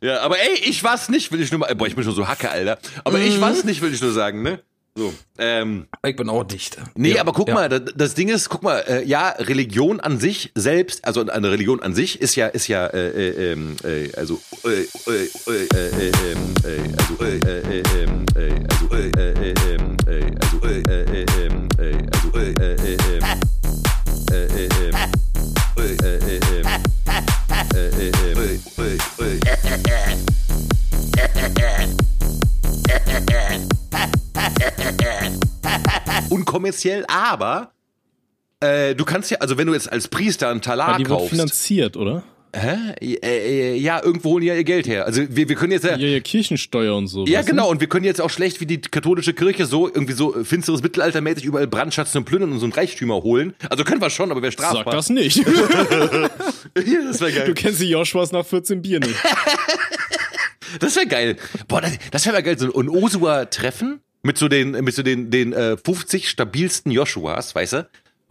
[0.00, 0.08] ja.
[0.14, 2.26] Ja, aber ey, ich was nicht, will ich nur mal, boah, ich bin schon so
[2.26, 2.78] Hacke, Alter.
[3.04, 4.60] Aber ich was nicht, will ich nur sagen, ne?
[4.98, 6.78] So, ähm, Ich bin auch dicht.
[6.94, 7.54] Nee, Ja, aber guck ja.
[7.54, 11.50] mal, das, das Ding ist, guck mal, äh, ja, Religion an sich selbst, also eine
[11.50, 15.68] Religion an sich ist ja, ist ja, äh, äh, ähm, äh, also, äh, äh, äh,
[15.76, 20.24] äh, ähm, äh, also, äh, äh, äh, ähm, äh, also, äh, äh, äh, ähm, äh,
[20.40, 23.36] also, äh, äh, äh, ähm, äh, also, äh, äh, äh, ähm,
[24.32, 24.96] äh, äh, ähm,
[25.76, 26.06] äh, äh,
[26.58, 26.86] äh,
[36.30, 37.72] unkommerziell, aber
[38.60, 41.18] äh, du kannst ja, also wenn du jetzt als Priester einen Talar Ja, die wird
[41.18, 42.22] kaufst, finanziert, oder?
[42.54, 42.94] hä?
[43.02, 45.04] Äh, äh, ja, irgendwo holen die ja ihr Geld her.
[45.04, 47.26] Also wir, wir können jetzt ja, Ja, ja, Kirchensteuer und so.
[47.26, 47.48] ja du?
[47.48, 50.42] genau, und wir können jetzt auch schlecht wie die katholische Kirche so irgendwie so äh,
[50.44, 53.54] finsteres Mittelaltermäßig überall Brandschatzen und Plündern und so ein Reichtümer holen.
[53.68, 54.84] Also können wir schon, aber wäre strafbar.
[54.84, 55.38] Sag das nicht.
[55.46, 57.54] das wäre Du geil.
[57.54, 59.16] kennst die Joshuas nach 14 Bier nicht.
[60.80, 61.36] Das wäre geil.
[61.68, 65.52] Boah, das, das wäre geil, so ein Osua-Treffen mit so den, mit so den, den
[65.52, 67.88] äh, 50 stabilsten Joshuas, weißt du?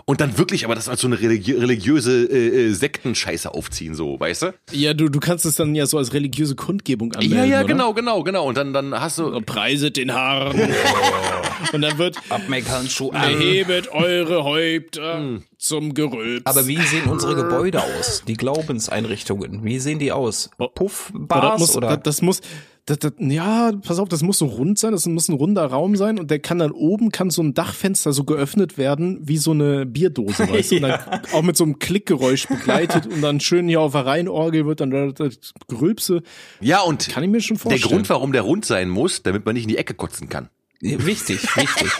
[0.08, 4.20] Und dann wirklich, aber das als so eine religi religiöse äh, äh, Sektenscheiße aufziehen, so,
[4.20, 4.54] weißt du?
[4.72, 7.68] Ja, du, du kannst es dann ja so als religiöse Kundgebung anmelden, Ja, ja, oder?
[7.68, 8.46] genau, genau, genau.
[8.46, 9.42] Und dann, dann hast du.
[9.42, 10.56] Preiset den Herrn.
[11.74, 13.24] Und dann wird, Abmeckhandschuh an.
[13.24, 16.46] erhebet eure Häupter zum Gerülps.
[16.46, 18.22] Aber wie sehen unsere Gebäude aus?
[18.28, 20.52] Die Glaubenseinrichtungen, wie sehen die aus?
[20.58, 21.88] Aber Puffbars das muss, oder?
[21.98, 22.42] Das, das muss,
[22.86, 25.96] das, das, ja, pass auf, das muss so rund sein, das muss ein runder Raum
[25.96, 29.52] sein und der kann dann oben, kann so ein Dachfenster so geöffnet werden, wie so
[29.52, 30.76] eine Bierdose, weißt du?
[30.76, 31.00] Und dann
[31.34, 34.92] auch mit so einem Klickgeräusch begleitet und dann schön hier auf der Reinorgel wird dann
[34.92, 36.22] das das Gerülpse.
[36.62, 37.92] Ja, und Kann ich mir schon der vorstellen.
[37.92, 40.50] Grund, warum der rund sein muss, damit man nicht in die Ecke kotzen kann.
[40.80, 41.92] Wichtig, wichtig.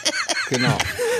[0.50, 0.76] genau.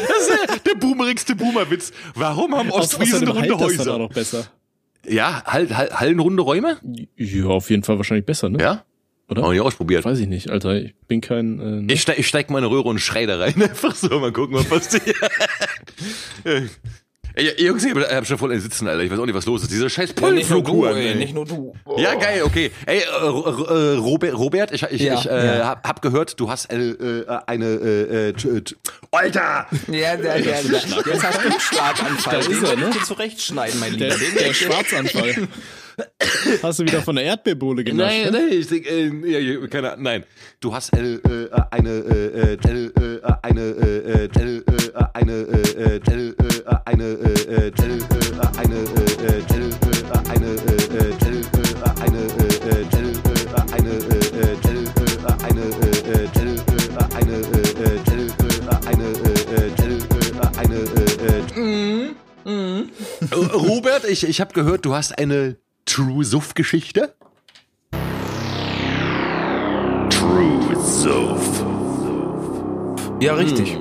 [0.06, 1.92] Das ist der, der boomerigste Boomerwitz.
[2.14, 3.98] Warum haben Ostfriesen runde halt das dann auch Häuser?
[3.98, 4.46] noch besser.
[5.08, 6.78] Ja, Hall, Hall, hallenrunde Räume?
[7.16, 8.58] Ja, auf jeden Fall wahrscheinlich besser, ne?
[8.60, 8.84] Ja?
[9.28, 9.42] Oder?
[9.42, 10.04] Noch nicht ausprobiert.
[10.04, 10.76] Weiß ich nicht, Alter.
[10.76, 11.58] Ich bin kein.
[11.58, 11.92] Äh, ne?
[11.92, 13.54] Ich, steig, ich steig mal in eine Röhre und schrei da rein.
[13.62, 15.16] Einfach so, mal gucken, was passiert.
[17.36, 19.02] Ey, Jungs, ich hab schon voll ein Sitzen, Alter.
[19.02, 19.72] Ich weiß auch nicht, was los ist.
[19.72, 21.74] Diese scheiß Ja, nicht du, nicht nur du.
[21.84, 21.98] Oh.
[21.98, 22.70] Ja, geil, okay.
[22.86, 25.66] Ey, äh, äh, Robert, Robert, ich, ich, Ja, ich äh, ja.
[25.66, 28.76] hab, hab gehört, du hast äh, äh, eine, äh, äh, t- t-
[29.10, 29.66] Alter!
[29.88, 32.40] Ja, der, der, der, jetzt hast du einen Schlaganfall.
[32.40, 32.90] Den ist er, soll ich ne?
[32.90, 34.14] dir zurechtschneiden, mein Lieber.
[34.16, 35.48] der, der Schwarzanfall.
[36.62, 38.16] Hast du wieder von der Erdbeerbohle genascht?
[38.24, 40.24] Nein, nein, ich denke, äh, keine Ahnung, nein.
[40.60, 44.44] Du hast äh, äh, eine, äh, äh, eine, äh, äh, eine,
[44.94, 46.00] äh, eine, äh,
[46.84, 47.78] eine, äh, eine, äh, äh,
[48.56, 49.44] eine, äh,
[64.40, 65.56] habe gehört, du äh, eine
[65.86, 67.14] True Suff-Geschichte.
[70.10, 71.64] True Suff.
[73.20, 73.78] Ja, richtig.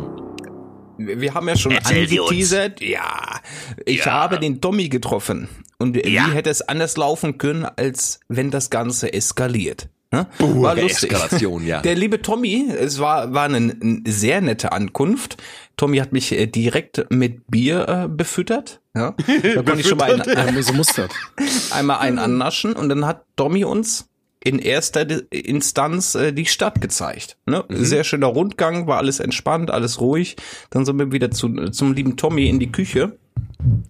[0.98, 2.82] Wir wir haben ja schon Erzähl angeteasert.
[2.82, 3.40] Ja,
[3.86, 4.12] ich Ja.
[4.12, 5.48] habe den Tommy getroffen.
[5.80, 9.90] Und wie hätte es anders laufen können, als wenn das Ganze eskaliert?
[10.12, 10.28] Ne?
[10.38, 11.12] War lustig.
[11.12, 11.82] Eskalation, ja.
[11.82, 15.38] Der liebe Tommy, es war, war eine, eine sehr nette Ankunft.
[15.78, 18.82] Tommy hat mich äh, direkt mit Bier äh, befüttert.
[18.96, 19.16] Ja?
[19.56, 21.72] Da konnte ich schon mal ein, Ja, so muss das.
[21.72, 24.10] einmal einen annaschen und dann hat Tommy uns
[24.44, 27.38] in erster Instanz äh, die Stadt gezeigt.
[27.46, 27.64] Ne?
[27.70, 30.36] Sehr schöner Rundgang, war alles entspannt, alles ruhig.
[30.70, 33.18] Dann sind wir wieder zu, zum lieben Tommy in die Küche,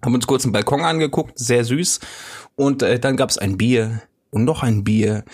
[0.04, 2.00] haben uns kurz einen Balkon angeguckt, sehr süß.
[2.54, 5.24] Und äh, dann gab's ein Bier und noch ein Bier.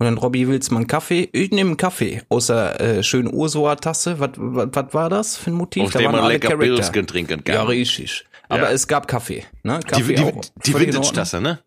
[0.00, 1.28] Und dann, Robby, willst du mal einen Kaffee?
[1.32, 4.18] Ich nehme einen Kaffee aus der äh, schönen Ursula-Tasse.
[4.18, 5.82] Was was war das für ein Motiv?
[5.84, 6.56] Auf dem waren man alle lecker.
[6.56, 7.54] Pilsken trinken kann.
[7.54, 8.24] Ja, richtig.
[8.48, 8.70] Aber Ja.
[8.70, 9.44] es gab Kaffee.
[9.62, 9.78] Ne?
[9.80, 10.30] Die, Kaffee die, auch.
[10.64, 10.80] die in Ordnung.
[10.94, 11.58] Vintage-Tasse, ne?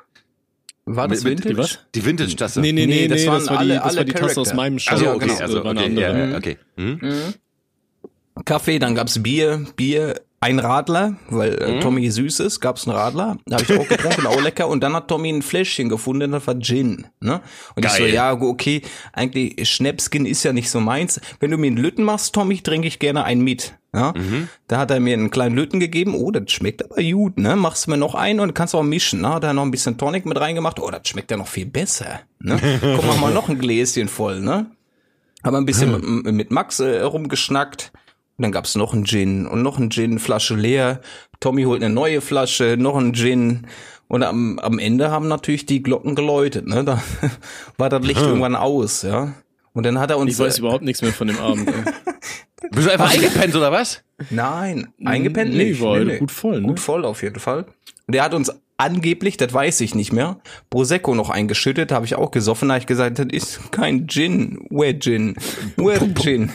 [0.85, 1.57] War das Mit- Vintage?
[1.57, 1.79] was?
[1.93, 2.59] Die Vintage-Tasse.
[2.59, 4.11] Nee, nee, Nee, nee, das nee, waren das war die, alle- das war alle die
[4.13, 4.93] Tasse aus meinem Shop.
[4.93, 5.39] Also, okay, genau.
[5.39, 5.93] also, war okay,
[6.31, 6.57] ja, okay.
[6.75, 6.99] Hm?
[8.45, 11.77] Kaffee, dann gab's Bier, Bier, ein Radler, weil Mhm.
[11.77, 13.37] äh, Tommy süß ist, gab's einen Radler.
[13.45, 14.67] Da habe ich auch getrunken, auch lecker.
[14.67, 17.07] Und dann hat Tommy ein Fläschchen gefunden, das war Gin.
[17.19, 17.41] Ne?
[17.75, 18.13] Und ich so, Geil.
[18.13, 18.81] ja, okay,
[19.13, 21.19] eigentlich Schnäpskin ist ja nicht so meins.
[21.39, 23.73] Wenn du mir einen Lütten machst, Tommy, trinke ich gerne einen mit.
[23.95, 24.13] Ja?
[24.15, 24.47] Mhm.
[24.67, 26.15] Da hat er mir einen kleinen Lütten gegeben.
[26.15, 27.55] Oh, das schmeckt aber gut, ne?
[27.55, 29.21] Machst du mir noch einen und kannst auch mischen.
[29.21, 29.27] Ne?
[29.27, 30.79] Da hat er noch ein bisschen Tonic mit reingemacht.
[30.79, 32.21] Oh, das schmeckt ja noch viel besser.
[32.39, 32.59] Ne?
[32.81, 34.65] Komm, mach mal noch ein Gläschen voll, ne?
[35.43, 37.91] Haben wir ein bisschen mit, mit Max äh, rumgeschnackt.
[38.43, 40.99] Und dann gab's noch einen Gin und noch einen Gin, Flasche leer.
[41.39, 43.67] Tommy holt eine neue Flasche, noch einen Gin.
[44.09, 46.67] Und am, am Ende haben natürlich die Glocken geläutet.
[46.67, 46.83] Ne?
[46.83, 47.01] Da
[47.77, 49.31] war das Licht irgendwann aus, ja.
[49.71, 50.33] Und dann hat er uns.
[50.33, 51.71] Ich weiß äh, überhaupt nichts mehr von dem Abend.
[52.71, 54.03] Bist du einfach eingepennt, oder was?
[54.29, 55.81] Nein, eingepennt Nee, nicht.
[55.81, 56.67] war gut voll, ne?
[56.67, 57.65] Gut voll auf jeden Fall.
[58.07, 62.15] Und er hat uns angeblich, das weiß ich nicht mehr, Prosecco noch eingeschüttet, habe ich
[62.15, 65.35] auch gesoffen, da habe ich gesagt, das ist kein Gin, where Gin,
[65.77, 66.51] where Gin.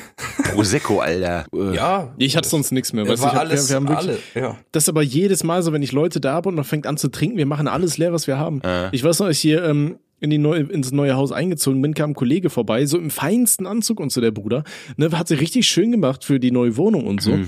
[0.54, 1.46] Prosecco, Alter.
[1.54, 3.06] Äh, Ja, Ich hatte sonst nichts mehr.
[3.08, 4.56] Weißt, war ich hab, alles, wir, wir haben wirklich, alle, ja.
[4.72, 6.96] Das ist aber jedes Mal so, wenn ich Leute da habe und man fängt an
[6.96, 8.60] zu trinken, wir machen alles leer, was wir haben.
[8.92, 11.94] Ich weiß noch, als ich hier ähm, in die neue, ins neue Haus eingezogen bin,
[11.94, 14.64] kam ein Kollege vorbei, so im feinsten Anzug und so der Bruder.
[14.96, 17.38] Ne, hat sich richtig schön gemacht für die neue Wohnung und so.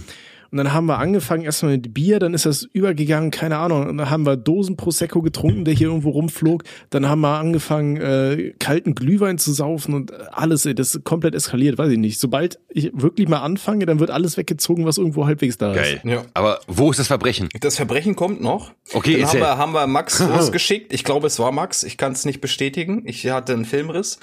[0.50, 3.88] Und dann haben wir angefangen erstmal mit Bier, dann ist das übergegangen, keine Ahnung.
[3.88, 6.64] Und dann haben wir Dosen Prosecco getrunken, der hier irgendwo rumflog.
[6.90, 11.34] Dann haben wir angefangen, äh, kalten Glühwein zu saufen und alles, ey, das ist komplett
[11.34, 12.18] eskaliert, weiß ich nicht.
[12.18, 15.76] Sobald ich wirklich mal anfange, dann wird alles weggezogen, was irgendwo halbwegs da ist.
[15.76, 16.00] Geil.
[16.04, 16.22] Ja.
[16.34, 17.48] Aber wo ist das Verbrechen?
[17.60, 18.72] Das Verbrechen kommt noch.
[18.92, 20.92] Okay, Dann haben wir, haben wir Max losgeschickt.
[20.92, 21.84] Ich glaube, es war Max.
[21.84, 23.02] Ich kann es nicht bestätigen.
[23.06, 24.18] Ich hatte einen Filmriss.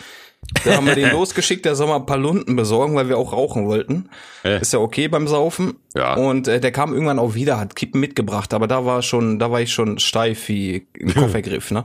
[0.64, 3.34] Da haben wir den losgeschickt, der soll mal ein paar Lunden besorgen, weil wir auch
[3.34, 4.10] rauchen wollten.
[4.44, 4.62] Äh.
[4.62, 5.76] Ist ja okay beim Saufen.
[5.96, 6.16] Ja.
[6.16, 9.52] Und äh, der kam irgendwann auch wieder, hat Kippen mitgebracht, aber da war schon, da
[9.52, 11.84] war ich schon steif wie ein Koffergriff, ne?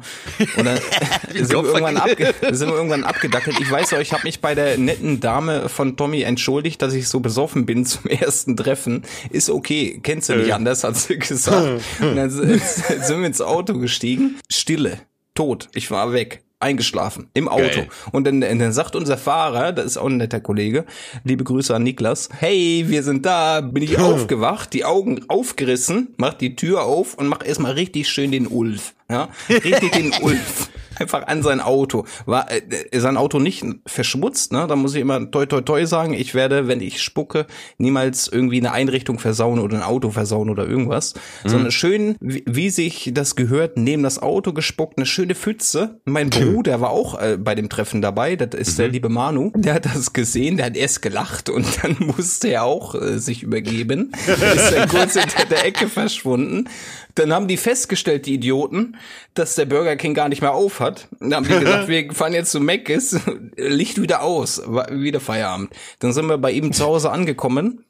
[0.57, 0.79] Und dann
[1.35, 3.59] sind, wir irgendwann abge sind wir irgendwann abgedackelt.
[3.61, 7.09] Ich weiß auch, ich habe mich bei der netten Dame von Tommy entschuldigt, dass ich
[7.09, 9.03] so besoffen bin zum ersten Treffen.
[9.31, 11.83] Ist okay, kennst du nicht anders, hat sie gesagt.
[12.01, 14.39] Und dann sind sind wir ins Auto gestiegen.
[14.51, 14.99] Stille,
[15.35, 16.43] tot, ich war weg.
[16.63, 17.63] Eingeschlafen im Auto.
[17.63, 17.89] Geil.
[18.13, 20.85] Und dann, dann sagt unser Fahrer, das ist auch ein netter Kollege,
[21.25, 26.35] liebe Grüße an Niklas, hey, wir sind da, bin ich aufgewacht, die Augen aufgerissen, mach
[26.35, 28.95] die Tür auf und mach erstmal richtig schön den Ulf.
[29.11, 30.71] Ja, richtig den Ulf.
[31.03, 32.05] Einfach an sein Auto.
[32.27, 32.61] War äh,
[32.99, 34.67] sein Auto nicht verschmutzt, ne?
[34.67, 36.15] Da muss ich immer toi toi toi sagen.
[36.15, 37.47] Ich werde, wenn ich spucke,
[37.79, 41.49] niemals irgendwie eine Einrichtung versauen oder ein Auto versauen oder irgendwas, mhm.
[41.49, 46.01] sondern schön, wie, wie, sich das gehört, neben das Auto gespuckt, eine schöne Pfütze.
[46.05, 48.37] Mein Bruder war auch äh, bei dem Treffen dabei.
[48.37, 48.83] Das ist mhm.
[48.83, 49.53] der liebe Manu.
[49.55, 53.43] Der hat das gesehen, der hat erst gelacht und dann musste er auch äh, sich
[53.43, 54.13] übergeben.
[54.27, 56.69] ist dann kurz hinter der Ecke verschwunden.
[57.15, 58.97] Dann haben die festgestellt, die Idioten,
[59.35, 60.92] dass der Burger King gar nicht mehr auf hat.
[61.21, 63.19] Dann haben die gesagt, wir fahren jetzt zu Mc's,
[63.57, 65.71] Licht wieder aus, wieder Feierabend.
[65.99, 67.85] Dann sind wir bei ihm zu Hause angekommen.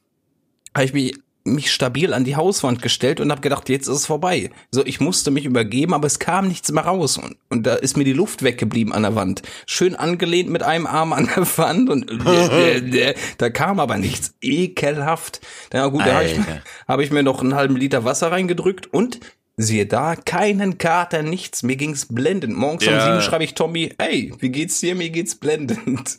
[0.75, 4.07] Habe ich mich mich stabil an die Hauswand gestellt und habe gedacht, jetzt ist es
[4.07, 4.51] vorbei.
[4.71, 7.97] So, ich musste mich übergeben, aber es kam nichts mehr raus und, und da ist
[7.97, 9.43] mir die Luft weggeblieben an der Wand.
[9.67, 13.99] Schön angelehnt mit einem Arm an der Wand und äh, äh, äh, da kam aber
[13.99, 14.35] nichts.
[14.41, 15.41] Ekelhaft.
[15.73, 16.39] Na gut, da habe ich,
[16.87, 19.21] hab ich mir noch einen halben Liter Wasser reingedrückt und
[19.57, 21.63] Siehe da, keinen Kater, nichts.
[21.63, 22.57] Mir ging's blendend.
[22.57, 22.97] Morgens ja.
[22.97, 24.95] um sieben schreibe ich Tommy, hey, wie geht's dir?
[24.95, 26.17] Mir geht's blendend.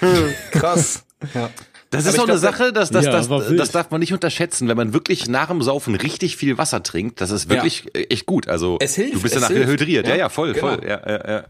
[0.50, 1.04] Krass.
[1.34, 1.50] Ja.
[1.90, 4.66] Das ist auch eine Sache, dass das, ja, das, das, das darf man nicht unterschätzen.
[4.66, 8.00] Wenn man wirklich nach dem Saufen richtig viel Wasser trinkt, das ist wirklich ja.
[8.08, 8.48] echt gut.
[8.48, 9.68] Also es hilft, du bist danach hilft.
[9.68, 10.08] hydriert.
[10.08, 10.68] Ja, ja, voll, genau.
[10.68, 10.88] voll.
[10.88, 11.44] Ja, ja, ja.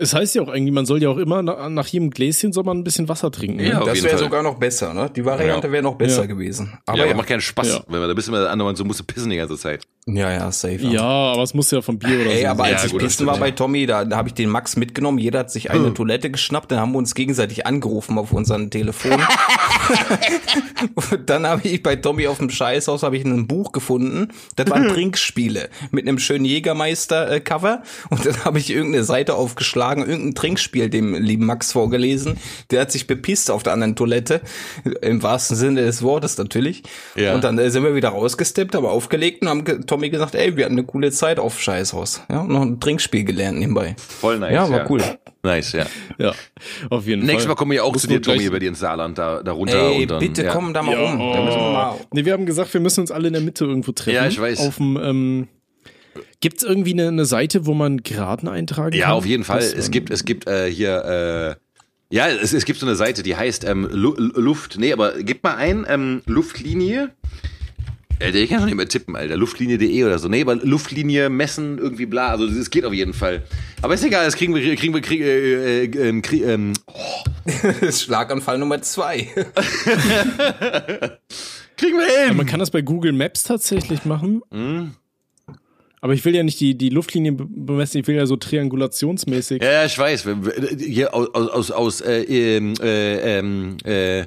[0.00, 2.78] Es heißt ja auch irgendwie, man soll ja auch immer nach jedem Gläschen soll man
[2.78, 3.56] ein bisschen Wasser trinken.
[3.56, 3.70] Ne?
[3.70, 5.10] Ja, das wäre sogar noch besser, ne?
[5.14, 5.72] Die Variante ja.
[5.72, 6.26] wäre noch besser ja.
[6.26, 6.78] gewesen.
[6.86, 7.14] Aber ja, ja.
[7.14, 7.84] macht keinen Spaß, ja.
[7.88, 9.86] wenn man da bist immer andere so musst du pissen die ganze Zeit.
[10.06, 10.78] Ja, ja, safe.
[10.86, 12.48] Ja, aber es muss ja vom Bier oder Ey, so.
[12.48, 15.18] aber als ich gut, pissen war bei Tommy, da, da habe ich den Max mitgenommen,
[15.18, 15.94] jeder hat sich eine hm.
[15.94, 19.20] Toilette geschnappt, dann haben wir uns gegenseitig angerufen auf unseren Telefon.
[20.94, 24.70] und dann habe ich bei Tommy auf dem Scheißhaus habe ich ein Buch gefunden, das
[24.70, 29.87] waren Trinkspiele mit einem schönen Jägermeister äh, Cover und dann habe ich irgendeine Seite aufgeschlagen,
[29.96, 32.36] irgendein Trinkspiel dem lieben Max vorgelesen.
[32.70, 34.40] Der hat sich bepisst auf der anderen Toilette.
[35.02, 36.82] Im wahrsten Sinne des Wortes natürlich.
[37.16, 37.34] Ja.
[37.34, 40.64] Und dann äh, sind wir wieder rausgesteppt, aber aufgelegt und haben Tommy gesagt, ey, wir
[40.64, 42.22] hatten eine coole Zeit auf Scheißhaus.
[42.30, 43.96] Ja, und noch ein Trinkspiel gelernt nebenbei.
[43.98, 44.52] Voll nice.
[44.52, 44.86] Ja, war ja.
[44.90, 45.02] cool.
[45.42, 45.86] Nice, ja.
[46.18, 46.40] Ja, auf jeden
[46.90, 47.26] Nächstes Fall.
[47.26, 49.52] Nächstes Mal kommen wir auch Muss zu dir, Tommy, bei dir ins Saarland, da, da
[49.52, 49.90] runter.
[49.90, 50.52] Ey, und dann, bitte ja.
[50.52, 51.32] komm da mal ja, rum.
[51.32, 51.96] Da müssen wir mal.
[52.12, 54.16] Nee, wir haben gesagt, wir müssen uns alle in der Mitte irgendwo treffen.
[54.16, 54.66] Ja, ich weiß.
[54.66, 55.48] Auf dem, ähm,
[56.40, 59.10] Gibt es irgendwie eine, eine, Seite, wo man Geraden eintragen ja, kann?
[59.10, 59.58] Ja, auf jeden Fall.
[59.58, 63.22] Das, es gibt, es gibt äh, hier, äh, ja, es, es gibt so eine Seite,
[63.22, 67.10] die heißt ähm, Lu Luft, nee, aber gib mal ein, ähm, Luftlinie.
[68.20, 69.36] Alter, ich kann schon nicht mehr tippen, Alter.
[69.36, 70.28] Luftlinie.de oder so.
[70.28, 72.28] Nee, aber Luftlinie messen, irgendwie bla.
[72.30, 73.44] Also es geht auf jeden Fall.
[73.80, 77.22] Aber ist egal, das kriegen wir, kriegen wir, kriegen, äh, äh, krieg, ähm, oh.
[77.90, 79.18] Schlaganfall Nummer zwei.
[81.76, 82.28] kriegen wir hin.
[82.28, 84.42] Ja, man kann das bei Google Maps tatsächlich machen.
[84.50, 84.94] Mhm.
[86.00, 89.62] Aber ich will ja nicht die, die Luftlinie bemessen, ich will ja so triangulationsmäßig.
[89.62, 90.26] Ja, ich weiß.
[90.78, 94.20] Hier aus, aus, aus äh, ähm, äh, ähm, äh,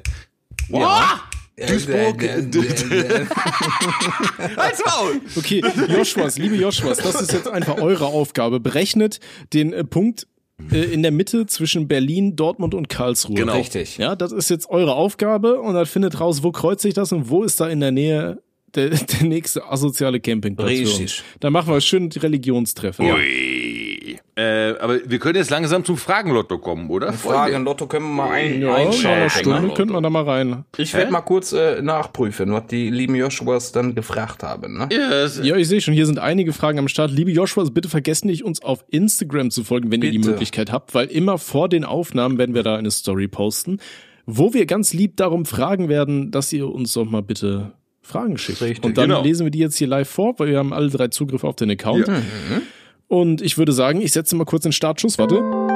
[0.70, 1.22] ja.
[1.68, 2.24] Duisburg.
[4.58, 5.22] Halt's Maul!
[5.36, 8.60] Okay, Joshuas, liebe Joshuas, das ist jetzt einfach eure Aufgabe.
[8.60, 9.20] Berechnet
[9.54, 10.28] den äh, Punkt
[10.72, 13.36] äh, in der Mitte zwischen Berlin, Dortmund und Karlsruhe.
[13.36, 13.54] Genau.
[13.54, 13.98] Richtig.
[13.98, 17.30] Ja, das ist jetzt eure Aufgabe und dann findet raus, wo kreuzt sich das und
[17.30, 18.42] wo ist da in der Nähe
[18.76, 20.70] der, der nächste asoziale Campingplatz.
[20.70, 21.24] Richtig.
[21.40, 23.06] Da machen wir schön die Religionstreffen.
[23.06, 24.18] Ui.
[24.36, 27.12] Äh, aber wir können jetzt langsam zum Fragenlotto kommen, oder?
[27.12, 29.20] Fragenlotto können wir mal ein, ja, einschauen.
[29.20, 30.64] Ja, Stunde könnten wir da mal rein.
[30.78, 34.78] Ich werde mal kurz äh, nachprüfen, was die lieben Joshuas dann gefragt haben.
[34.78, 34.90] Ne?
[34.90, 35.42] Yes.
[35.44, 37.12] Ja, ich sehe schon, hier sind einige Fragen am Start.
[37.12, 40.14] Liebe Joshuas, bitte vergesst nicht, uns auf Instagram zu folgen, wenn bitte.
[40.16, 43.80] ihr die Möglichkeit habt, weil immer vor den Aufnahmen werden wir da eine Story posten,
[44.26, 48.62] wo wir ganz lieb darum fragen werden, dass ihr uns doch mal bitte Fragen schickt.
[48.62, 49.22] Richtig, und dann genau.
[49.22, 51.72] lesen wir die jetzt hier live vor, weil wir haben alle drei Zugriff auf den
[51.72, 52.08] Account.
[52.08, 52.18] Ja.
[52.18, 52.62] Mhm.
[53.08, 55.18] Und ich würde sagen, ich setze mal kurz den Startschuss.
[55.18, 55.71] Warte.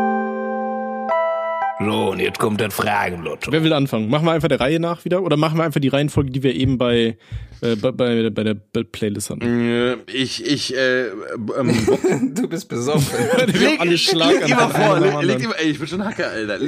[1.78, 3.52] So, und jetzt kommt das Fragenlotto.
[3.52, 4.10] Wer will anfangen?
[4.10, 6.56] Machen wir einfach der Reihe nach wieder oder machen wir einfach die Reihenfolge, die wir
[6.56, 7.18] eben bei,
[7.60, 9.42] äh, bei, bei, bei der Playlist hatten?
[9.42, 13.20] Äh, ich, ich, äh, ähm, Du bist besoffen.
[13.48, 16.62] leg, alle Schlag leg immer vor, leg, leg immer, ey, ich bin schon Hacker, Alter.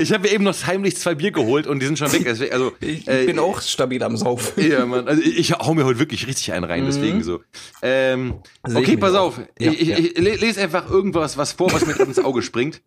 [0.00, 2.22] ich habe mir eben noch heimlich zwei Bier geholt und die sind schon weg.
[2.24, 4.68] Deswegen, also, ich äh, bin auch stabil am Saufen.
[4.68, 5.06] Ja, Mann.
[5.06, 7.22] Also ich, ich hau mir heute wirklich richtig einen rein, deswegen mhm.
[7.22, 7.40] so.
[7.82, 9.38] Ähm, okay, pass auf.
[9.60, 12.82] Ja, ich, ich, ich lese einfach irgendwas was vor, was mir ins Auge springt.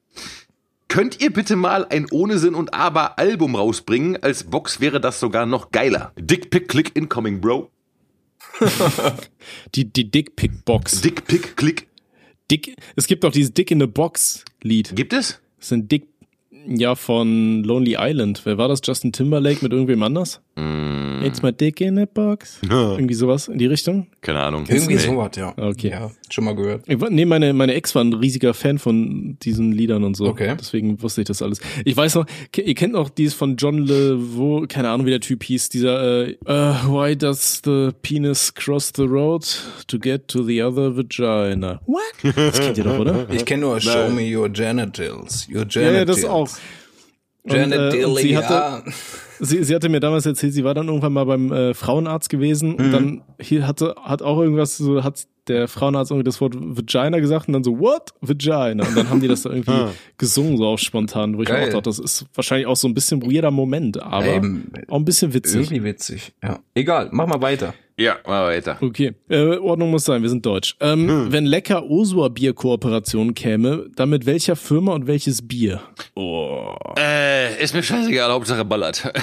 [0.92, 4.22] Könnt ihr bitte mal ein ohne Sinn und Aber Album rausbringen?
[4.22, 6.12] Als Box wäre das sogar noch geiler.
[6.20, 7.72] Dick Pick Click Incoming, Bro.
[9.74, 11.00] die die Dick Pick Box.
[11.00, 11.88] Dick Pick Click.
[12.52, 12.76] Dick.
[12.98, 14.94] Es gibt auch dieses Dick in the Box Lied.
[14.94, 15.40] Gibt es?
[15.60, 16.11] Das sind Dick
[16.68, 18.42] Ja, von Lonely Island.
[18.44, 18.82] Wer war das?
[18.84, 20.42] Justin Timberlake mit irgendwem anders?
[20.56, 21.24] Mm.
[21.24, 22.60] It's my dick in a box.
[22.64, 24.08] Irgendwie sowas in die Richtung?
[24.22, 24.66] Keine Ahnung.
[24.68, 25.54] Irgendwie sowas, ja.
[25.58, 25.90] Okay.
[25.90, 26.84] Ja, schon mal gehört.
[26.88, 30.26] Ich, nee, meine, meine Ex war ein riesiger Fan von diesen Liedern und so.
[30.26, 30.56] Okay.
[30.60, 31.62] Deswegen wusste ich das alles.
[31.86, 35.44] Ich weiß noch, ihr kennt auch dieses von John LeVaux, keine Ahnung, wie der Typ
[35.44, 39.46] hieß, dieser äh, uh, Why does the penis cross the road
[39.88, 41.82] to get to the other vagina?
[41.86, 42.36] What?
[42.36, 43.28] Das kennt ihr doch, oder?
[43.30, 45.48] Ich kenne nur Show me your genitals.
[45.48, 45.76] Your genitals.
[45.76, 46.50] Ja, ja, das auch.
[47.44, 48.84] Und, äh, und sie, Genitalia.
[48.84, 48.92] hatte,
[49.40, 52.76] sie, sie hatte mir damals erzählt, sie war dann irgendwann mal beim äh, Frauenarzt gewesen
[52.76, 57.20] und dann hier hatte hat auch irgendwas so hat der Frauenarzt irgendwie das Wort Vagina
[57.20, 60.68] gesagt und dann so what Vagina und dann haben die das da irgendwie gesungen so
[60.68, 61.70] auch spontan, wo ich Geil.
[61.70, 64.72] auch dachte, das ist wahrscheinlich auch so ein bisschen weirder Moment, aber Eben.
[64.88, 65.62] auch ein bisschen witzig.
[65.62, 66.34] Irgendwie witzig.
[66.44, 66.60] Ja.
[66.76, 67.74] Egal, mach mal weiter.
[68.02, 68.78] Ja, mal weiter.
[68.82, 70.76] Okay, äh, Ordnung muss sein, wir sind deutsch.
[70.80, 75.82] Ähm, Wenn lecker Osua Bierkooperation käme, dann mit welcher Firma und welches Bier?
[76.98, 79.04] Äh, ist mir scheißegal, Hauptsache ballert.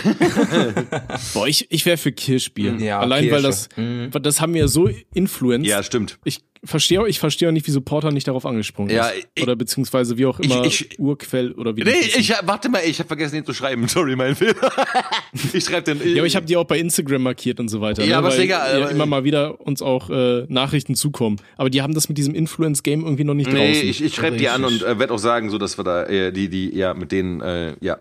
[1.34, 2.74] Boah, ich, ich wäre für Kirschbier.
[2.78, 3.46] Ja, Allein weil Kirsche.
[3.46, 5.68] das, weil das haben wir ja so influenced.
[5.68, 6.18] ja, stimmt.
[6.24, 9.26] Ich verstehe, ich verstehe auch nicht, wieso Porter nicht darauf angesprungen Ja, ist.
[9.34, 11.82] ich- oder beziehungsweise wie auch immer ich- Urquell oder wie.
[11.84, 13.86] Nee, ich, warte mal, ich habe vergessen, ihn zu schreiben.
[13.88, 14.54] Sorry, mein Fehler.
[15.52, 16.14] ich schreibe den.
[16.14, 18.02] ja, aber ich habe die auch bei Instagram markiert und so weiter.
[18.02, 18.16] Ja, ne?
[18.18, 21.36] aber weil egal, ja immer mal wieder uns auch äh, Nachrichten zukommen.
[21.56, 23.88] Aber die haben das mit diesem Influence-Game irgendwie noch nicht Nee, draußen.
[23.88, 26.32] ich, ich schreibe die an und äh, werde auch sagen, so dass wir da äh,
[26.32, 27.98] die, die, ja, mit denen, äh, ja.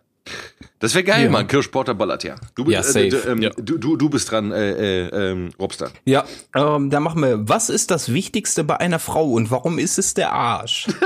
[0.79, 1.29] Das wäre geil, Ja.
[1.31, 1.47] Mann.
[1.47, 2.35] Kirschporter ballert, ja.
[2.55, 3.09] Du, Ja, äh, safe.
[3.09, 3.49] d- ähm, Ja.
[3.57, 5.89] du, du, du bist dran, äh, äh, ähm, Robster.
[6.05, 6.23] Ja,
[6.55, 10.13] ähm, dann machen wir, was ist das Wichtigste bei einer Frau und warum ist es
[10.13, 10.87] der Arsch?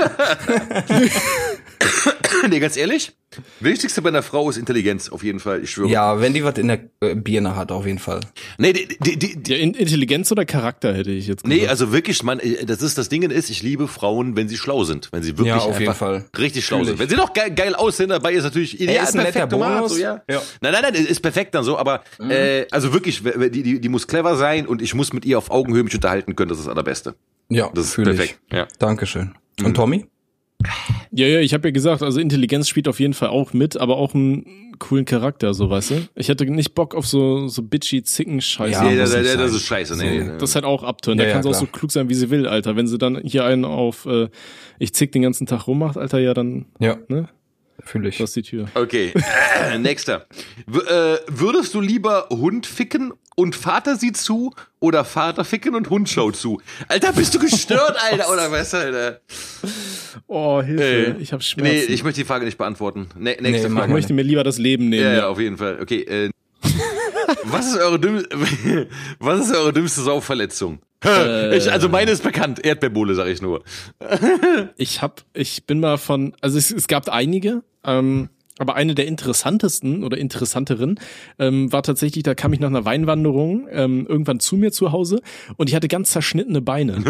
[2.50, 3.12] nee, ganz ehrlich,
[3.60, 5.88] wichtigste bei einer Frau ist Intelligenz, auf jeden Fall, ich schwöre.
[5.88, 8.20] ja, wenn die was in der äh, Birne hat, auf jeden Fall.
[8.58, 11.60] Nee, die, die, die, die, Ja, In- Intelligenz oder Charakter hätte ich jetzt gesagt.
[11.62, 14.56] nee, also wirklich, man, äh, das ist das Ding ist, ich liebe Frauen, wenn sie
[14.56, 16.24] schlau sind, wenn sie wirklich Ja, auf jeden Fall.
[16.38, 16.98] richtig schlau sind.
[16.98, 19.04] Wenn sie noch geil, geil aussehen dabei, ist natürlich ideal.
[19.04, 19.92] ist ein netter Bonus.
[19.94, 20.22] So, ja.
[20.28, 20.42] Ja.
[20.60, 24.06] Nein, nein, nein, ist perfekt dann so, aber äh, also wirklich, die, die, die muss
[24.06, 26.72] clever sein und ich muss mit ihr auf Augenhöhe mich unterhalten können, das ist das
[26.72, 27.14] Allerbeste.
[27.48, 28.38] Ja, Das ist perfekt.
[28.48, 28.56] Ich.
[28.56, 28.66] Ja.
[28.78, 29.34] Dankeschön.
[29.62, 30.06] Und Tommy?
[31.10, 33.96] Ja, ja, ich habe ja gesagt, also Intelligenz spielt auf jeden Fall auch mit, aber
[33.96, 35.94] auch einen coolen Charakter, so weißt du.
[36.14, 38.72] Ich hätte nicht Bock auf so so bitchy Zicken-Scheiße.
[38.72, 39.96] Ja, nee, das, das, das ist scheiße.
[39.96, 40.38] Nee, nee, nee.
[40.38, 41.18] Das ist halt auch abtören.
[41.18, 42.76] Da Ja, ja, kann sie auch so klug sein, wie sie will, Alter.
[42.76, 44.28] Wenn sie dann hier einen auf äh,
[44.78, 47.28] ich zick den ganzen Tag rummacht, Alter, ja, dann, Ja, ne?
[47.84, 48.18] fühle ich.
[48.18, 48.66] Das ist die Tür.
[48.74, 49.12] Okay,
[49.80, 50.26] nächster.
[50.66, 55.90] W äh, würdest du lieber Hund ficken und Vater sieht zu oder Vater ficken und
[55.90, 56.60] Hund schaut zu?
[56.88, 59.20] Alter, bist du gestört, Alter, oder was, Alter?
[60.26, 60.82] Oh, Hilfe.
[60.84, 61.72] Äh, ich habe Schmerzen.
[61.72, 63.08] Nee, ich möchte die Frage nicht beantworten.
[63.16, 63.92] Ne, nächste Nee, ich Frage.
[63.92, 65.04] möchte mir lieber das Leben nehmen.
[65.04, 65.78] Ja, Ja, auf jeden Fall.
[65.80, 66.30] Okay, äh,
[67.44, 68.22] was ist eure dümm
[69.18, 70.80] was ist eure dümmste Saufverletzung?
[71.52, 73.64] Ich, also meine ist bekannt, Erdbeerbohle, sag ich nur.
[74.76, 78.28] Ich hab, ich bin mal von, also es, es gab einige, ähm,
[78.62, 80.98] aber eine der interessantesten oder interessanteren
[81.38, 85.20] ähm, war tatsächlich, da kam ich nach einer Weinwanderung ähm, irgendwann zu mir zu Hause
[85.56, 87.02] und ich hatte ganz zerschnittene Beine.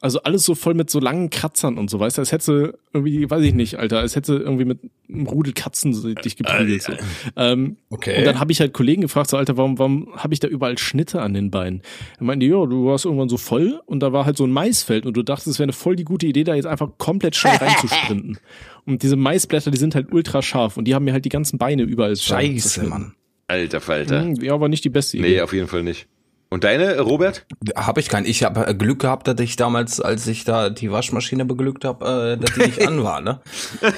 [0.00, 3.28] Also alles so voll mit so langen Kratzern und so, weißt du, als hätte irgendwie,
[3.30, 6.82] weiß ich nicht, Alter, als hätte irgendwie mit einem Rudel Katzen so dich geprügelt.
[6.82, 6.92] So.
[7.36, 8.18] Ähm, Okay.
[8.18, 10.76] Und dann habe ich halt Kollegen gefragt, so Alter, warum, warum habe ich da überall
[10.76, 11.80] Schnitte an den Beinen?
[12.18, 15.06] Er meinte, ja, du warst irgendwann so voll und da war halt so ein Maisfeld
[15.06, 17.56] und du dachtest, es wäre eine voll die gute Idee, da jetzt einfach komplett schnell
[17.60, 18.38] reinzusprinten.
[18.84, 21.56] Und diese Maisblätter, die sind halt ultra scharf und die haben mir halt die ganzen
[21.58, 22.84] Beine überall Scheiße.
[22.84, 23.14] Mann.
[23.48, 24.22] Alter Falter.
[24.22, 25.28] Hm, Ja, aber nicht die beste Idee.
[25.36, 26.06] Nee, auf jeden Fall nicht.
[26.48, 27.44] Und deine, Robert?
[27.74, 28.24] Habe ich keinen.
[28.24, 32.42] Ich habe Glück gehabt, dass ich damals, als ich da die Waschmaschine beglückt habe, äh,
[32.42, 33.40] dass die nicht an war, ne?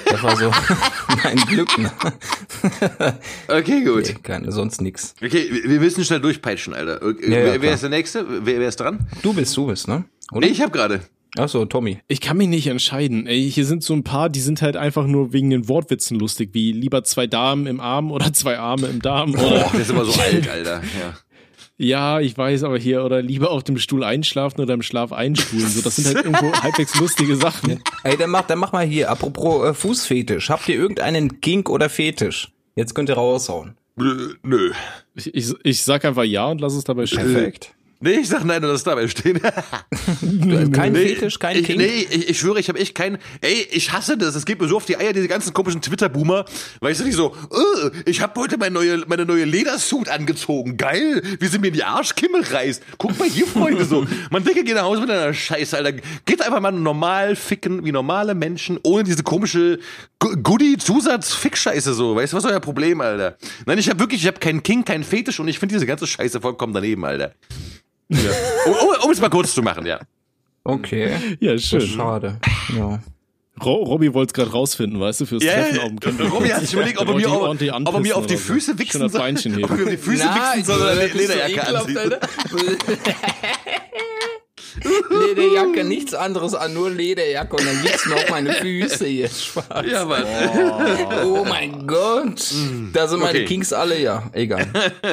[0.07, 0.51] Das war so
[1.25, 1.93] mein Glück, ne?
[3.49, 4.07] Okay, gut.
[4.09, 5.15] Nee, keine, sonst nix.
[5.23, 7.03] Okay, wir müssen schnell durchpeitschen, Alter.
[7.03, 7.75] Okay, Ja, ja, wer, wer klar.
[7.75, 8.27] ist der Nächste?
[8.47, 9.07] Wer, wer ist dran?
[9.23, 10.05] Du bist, du bist, ne?
[10.33, 11.01] Nee, ich hab gerade.
[11.37, 11.99] Ach so, Tommy.
[12.09, 13.27] Ich kann mich nicht entscheiden.
[13.27, 16.51] Ey, hier sind so ein paar, die sind halt einfach nur wegen den Wortwitzen lustig,
[16.55, 19.33] wie lieber zwei Damen im Arm oder zwei Arme im Darm.
[19.35, 20.81] Oder, Boah, der ist immer so alt, Alter.
[20.99, 21.15] Ja.
[21.79, 25.69] Ja, ich weiß, aber hier, oder lieber auf dem Stuhl einschlafen oder im Schlaf einspulen.
[25.69, 27.81] So, das sind halt irgendwo halbwegs lustige Sachen.
[28.03, 30.51] Ey, dann mach, dann mach mal hier, apropos äh, Fußfetisch.
[30.51, 32.49] Habt ihr irgendeinen Kink oder Fetisch?
[32.75, 33.77] Jetzt könnt ihr raushauen.
[33.95, 34.73] Nö, Nö.
[35.15, 37.33] Ich, ich, ich sag einfach ja und lass es dabei stehen.
[37.33, 37.75] Perfekt.
[38.01, 39.41] Nee, ich sag nein und das dabei stehen.
[40.73, 41.79] Kein Nee, Fetisch, kein ich, Kink?
[41.79, 43.19] Nee, ich, ich schwöre, ich habe echt keinen.
[43.41, 44.37] Ey, ich hasse das.
[44.37, 46.45] Es geht mir so auf die Eier, diese ganzen komischen Twitter-Boomer.
[46.81, 50.77] Weißt du nicht so, äh, ich habe heute meine neue, meine neue Ledersuit angezogen.
[50.77, 52.85] Geil, wie sie mir die Arschkimme reißt.
[52.99, 54.07] Guck mal hier, Freunde, so.
[54.31, 56.01] Man denke, geh nach Hause mit einer Scheiße, Alter.
[56.25, 59.81] Geht einfach mal normal ficken, wie normale Menschen, ohne diese komische
[60.21, 62.15] Goodie-Zusatz-Fick-Scheiße so.
[62.15, 63.37] Weißt du, was ist euer Problem, Alter?
[63.67, 66.07] Nein, ich habe wirklich, ich habe keinen King, keinen Fetisch und ich finde diese ganze
[66.07, 67.35] Scheiße vollkommen daneben, Alter.
[68.09, 68.19] Ja.
[68.67, 70.01] Um, um, um es mal kurz zu machen, ja.
[70.65, 71.13] Okay.
[71.41, 71.81] Ja, schön.
[71.81, 72.39] Schade.
[72.77, 73.01] Ja.
[73.61, 76.33] Robby wollte es gerade rausfinden, weißt du, fürs Ja, Treffen auf dem Campingplatz.
[76.33, 78.79] Robby hat sich überlegt, ob er mir, ob, ob er mir auf die Füße so.
[78.79, 79.21] wichsen soll.
[79.21, 82.15] Ob er mir auf die Füße wichsen soll oder eine Lederjacke anziehen.
[85.11, 89.87] Lederjacke, nichts anderes an, nur Lederjacke und dann gibt's mir auf meine Füße hier schwarz.
[89.91, 90.25] Ja, Mann.
[91.25, 92.53] Oh mein Gott.
[92.93, 93.45] Da sind meine Okay.
[93.45, 94.31] Kings alle, ja.
[94.33, 94.67] Egal.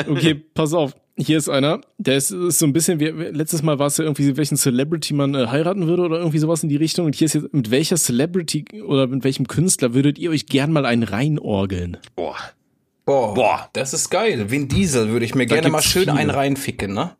[0.07, 0.93] Okay, pass auf.
[1.17, 4.03] Hier ist einer, der ist, ist so ein bisschen, wie, letztes Mal war es ja
[4.03, 7.05] irgendwie, welchen Celebrity man äh, heiraten würde oder irgendwie sowas in die Richtung.
[7.05, 10.73] Und hier ist jetzt, mit welcher Celebrity oder mit welchem Künstler würdet ihr euch gern
[10.73, 11.97] mal einen reinorgeln?
[12.17, 12.35] Boah.
[13.05, 13.69] Boah, Boah.
[13.73, 14.49] das ist geil.
[14.51, 16.15] Vin Diesel würde ich mir gerne mal schön viele.
[16.15, 17.11] einen reinficken, ne?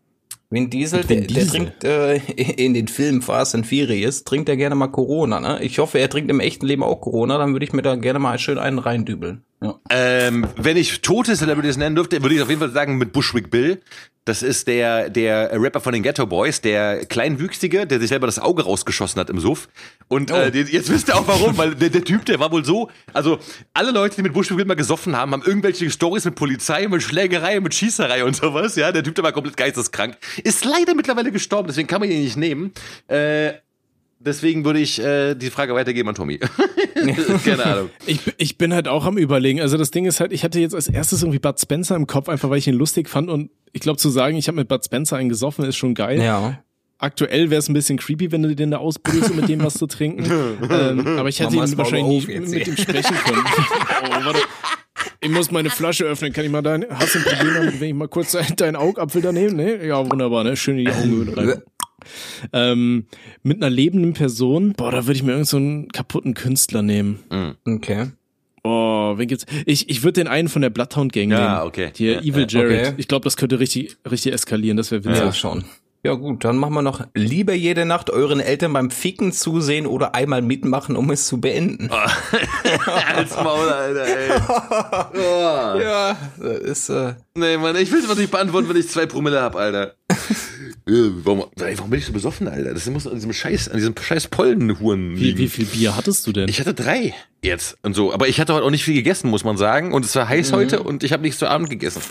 [0.49, 2.15] Vin Diesel, Vin der, der trinkt äh,
[2.57, 5.59] in den Filmen Fast and Furious, trinkt er gerne mal Corona, ne?
[5.61, 8.19] Ich hoffe, er trinkt im echten Leben auch Corona, dann würde ich mir da gerne
[8.19, 9.43] mal schön einen reindübeln.
[9.63, 9.79] Ja.
[9.89, 13.49] Ähm, wenn ich tote Celebrities nennen dürfte, würde ich auf jeden Fall sagen mit Bushwick
[13.49, 13.81] Bill.
[14.25, 18.39] Das ist der, der Rapper von den Ghetto Boys, der Kleinwüchsige, der sich selber das
[18.39, 19.69] Auge rausgeschossen hat im Suff.
[20.07, 22.65] Und äh, den- jetzt wisst ihr auch warum, weil der, der Typ, der war wohl
[22.65, 23.37] so, also
[23.73, 27.03] alle Leute, die mit Bushwick Bill mal gesoffen haben, haben irgendwelche Stories mit Polizei, mit
[27.03, 28.75] Schlägerei, mit Schießerei und sowas.
[28.75, 30.17] Ja, der Typ, der war komplett geisteskrank.
[30.43, 32.71] Ist leider mittlerweile gestorben, deswegen kann man ihn nicht nehmen.
[33.07, 33.53] Äh,
[34.25, 36.39] deswegen würde ich äh, die Frage weitergeben an Tommy.
[37.45, 37.89] Keine Ahnung.
[38.05, 39.61] Ich, ich bin halt auch am überlegen.
[39.61, 42.29] Also das Ding ist halt, ich hatte jetzt als erstes irgendwie Bud Spencer im Kopf,
[42.29, 43.29] einfach weil ich ihn lustig fand.
[43.29, 46.21] Und ich glaube zu sagen, ich habe mit Bud Spencer einen gesoffen, ist schon geil.
[46.21, 46.59] Ja.
[46.97, 48.93] Aktuell wäre es ein bisschen creepy, wenn du den da um
[49.35, 50.23] mit dem was zu trinken.
[50.69, 53.43] ähm, aber ich hätte ihn wahrscheinlich nie mit ihm sprechen können.
[54.03, 54.39] oh, warte.
[55.19, 56.31] Ich muss meine Flasche öffnen.
[56.31, 59.21] Kann ich mal dein, hast du ein Problem damit, wenn ich mal kurz deinen Augapfel
[59.21, 59.53] da nehme?
[59.53, 59.85] Ne?
[59.85, 60.55] Ja, wunderbar, ne?
[60.55, 61.61] Schön in die Augenhöhle rein.
[62.53, 63.05] Ähm,
[63.43, 67.19] mit einer lebenden Person, boah, da würde ich mir irgend so einen kaputten Künstler nehmen.
[67.67, 68.07] Okay.
[68.63, 69.45] Oh, wen gibt's?
[69.65, 71.67] Ich, ich würde den einen von der Bloodhound Gang Ja, nehmen.
[71.67, 71.91] okay.
[71.95, 72.61] Hier, Ja, Evil ja.
[72.61, 72.85] Jared.
[72.87, 72.93] Okay.
[72.97, 74.75] Ich glaube, das könnte richtig, richtig eskalieren.
[74.77, 75.19] Das wäre witzig.
[75.23, 75.65] Ja, schon.
[76.03, 80.13] Ja gut, dann machen wir noch lieber jede Nacht euren Eltern beim Ficken zusehen oder
[80.13, 81.89] einmal mitmachen, um es zu beenden.
[83.15, 84.29] Als Maul, Alter, ey.
[85.15, 85.79] Oh.
[85.81, 89.41] Ja, das ist äh, Nee, Mann, ich will es nicht beantworten, wenn ich zwei Promille
[89.41, 89.95] hab, Alter.
[90.87, 92.73] Äh, warum, warum bin ich so besoffen, Alter?
[92.73, 95.37] Das muss an diesem Scheiß, an diesem Scheiß Pollenhuren Wie, liegen.
[95.39, 96.47] wie viel Bier hattest du denn?
[96.47, 97.13] Ich hatte drei
[97.43, 99.93] jetzt und so, aber ich hatte heute auch nicht viel gegessen, muss man sagen.
[99.93, 102.01] Und es war heiß heute und ich habe nichts zu Abend gegessen.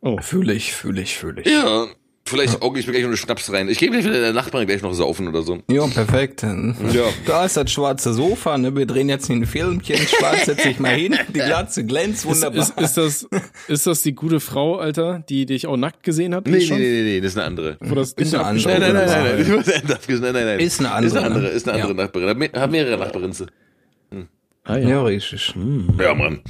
[0.00, 0.18] oh.
[0.22, 1.52] fühle ich, fühle ich, fühle ich.
[1.52, 1.86] Ja,
[2.26, 3.68] vielleicht auge ich mir gleich noch eine Schnaps rein.
[3.68, 5.58] Ich gehe gleich wieder der Nachbarin gleich noch saufen oder so.
[5.70, 6.42] Ja, perfekt.
[6.42, 7.04] Ja.
[7.26, 8.74] Da ist das schwarze Sofa, ne?
[8.76, 12.62] Wir drehen jetzt ein Filmchen, schwarz setz dich mal hin, die Glatze glänzt, Ist, wunderbar.
[12.62, 13.28] ist, ist, das,
[13.68, 16.46] ist das die gute Frau, Alter, die dich auch nackt gesehen hat?
[16.46, 16.78] Nee, nee, schon?
[16.78, 17.76] nee, nee, nee, das ist eine andere.
[17.80, 18.68] Wo das Ist eine andere.
[18.72, 20.60] Nein, nein, nein, nein, nein, nein, nein.
[20.60, 21.48] Ist eine andere, Ist eine andere, ne?
[21.48, 22.04] ist eine andere Ja.
[22.04, 22.28] Nachbarin.
[22.28, 23.36] Hab, me- hab mehrere Nachbarinnen.
[24.68, 24.88] Ah, ja.
[24.88, 25.54] ja, richtig.
[26.00, 26.40] Ja, Mann.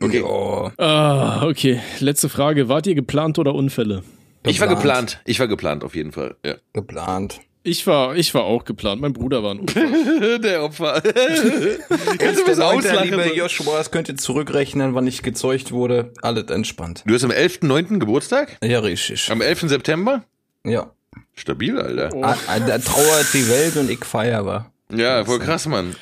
[0.00, 0.20] Okay.
[0.22, 1.80] Ja, Ah, okay.
[2.00, 2.68] Letzte Frage.
[2.70, 4.02] Wart ihr geplant oder Unfälle?
[4.46, 5.20] Ich war Geplant.
[5.24, 6.36] Ich war geplant, auf jeden Fall.
[6.44, 6.54] Ja.
[6.72, 7.40] geplant.
[7.62, 9.00] Ich war, ich war auch geplant.
[9.00, 10.38] Mein Bruder war ein Unfall.
[10.40, 11.02] Der Opfer.
[12.18, 13.10] Kannst du was auslachen?
[13.10, 16.12] Liebe Joshua, es könnt ihr zurückrechnen, wann ich gezeugt wurde.
[16.22, 17.02] Alles entspannt.
[17.06, 17.98] Du hast am 11.9.
[17.98, 18.56] Geburtstag?
[18.62, 19.32] Ja, richtig.
[19.32, 19.62] Am 11.
[19.62, 20.22] September?
[20.64, 20.92] Ja.
[21.34, 22.10] Stabil, Alter.
[22.22, 24.70] Ah, ah, Da trauert die Welt und ich feier war.
[24.92, 25.96] Ja, voll krass, Mann.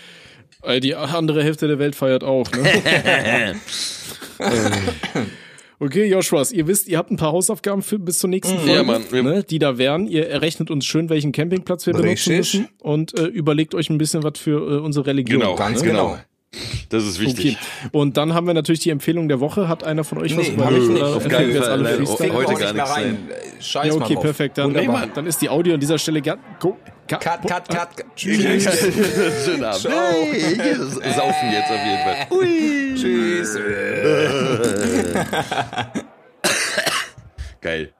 [0.82, 3.54] Die andere Hälfte der Welt feiert auch, ne?
[5.84, 8.82] Okay, Joshuas, ihr wisst, ihr habt ein paar Hausaufgaben für, bis zur nächsten Folge, Ja,
[8.82, 9.02] Mann.
[9.12, 10.06] Ne, die da wären.
[10.06, 12.36] Ihr errechnet uns schön, welchen Campingplatz wir benutzen Richtig.
[12.38, 15.40] müssen und äh, überlegt euch ein bisschen was für äh, unsere Religion.
[15.40, 15.88] Genau, Ganz ne?
[15.88, 16.18] genau.
[16.90, 17.56] Das ist wichtig.
[17.58, 17.88] Okay.
[17.92, 19.68] Und dann haben wir natürlich die Empfehlung der Woche.
[19.68, 21.02] Hat einer von euch was Nee, über ich nicht.
[21.02, 21.72] oder Auf keinen wir jetzt Fall.
[21.72, 22.32] alle Nein, Freestyle?
[22.34, 23.18] heute gar nichts, rein.
[23.60, 24.58] Scheiß Ja, okay, perfekt.
[24.58, 24.72] Dann.
[24.72, 25.10] Mann.
[25.14, 26.76] dann ist die Audio an dieser Stelle ga, go,
[27.06, 27.68] Cut, cut, cut.
[27.68, 27.88] cut.
[28.16, 29.88] Schönen Abend.
[29.88, 30.74] Hey,
[31.14, 32.16] saufen jetzt auf jeden Fall.
[32.30, 32.94] Ui.
[32.94, 33.58] Tschüss.
[37.60, 37.92] Geil.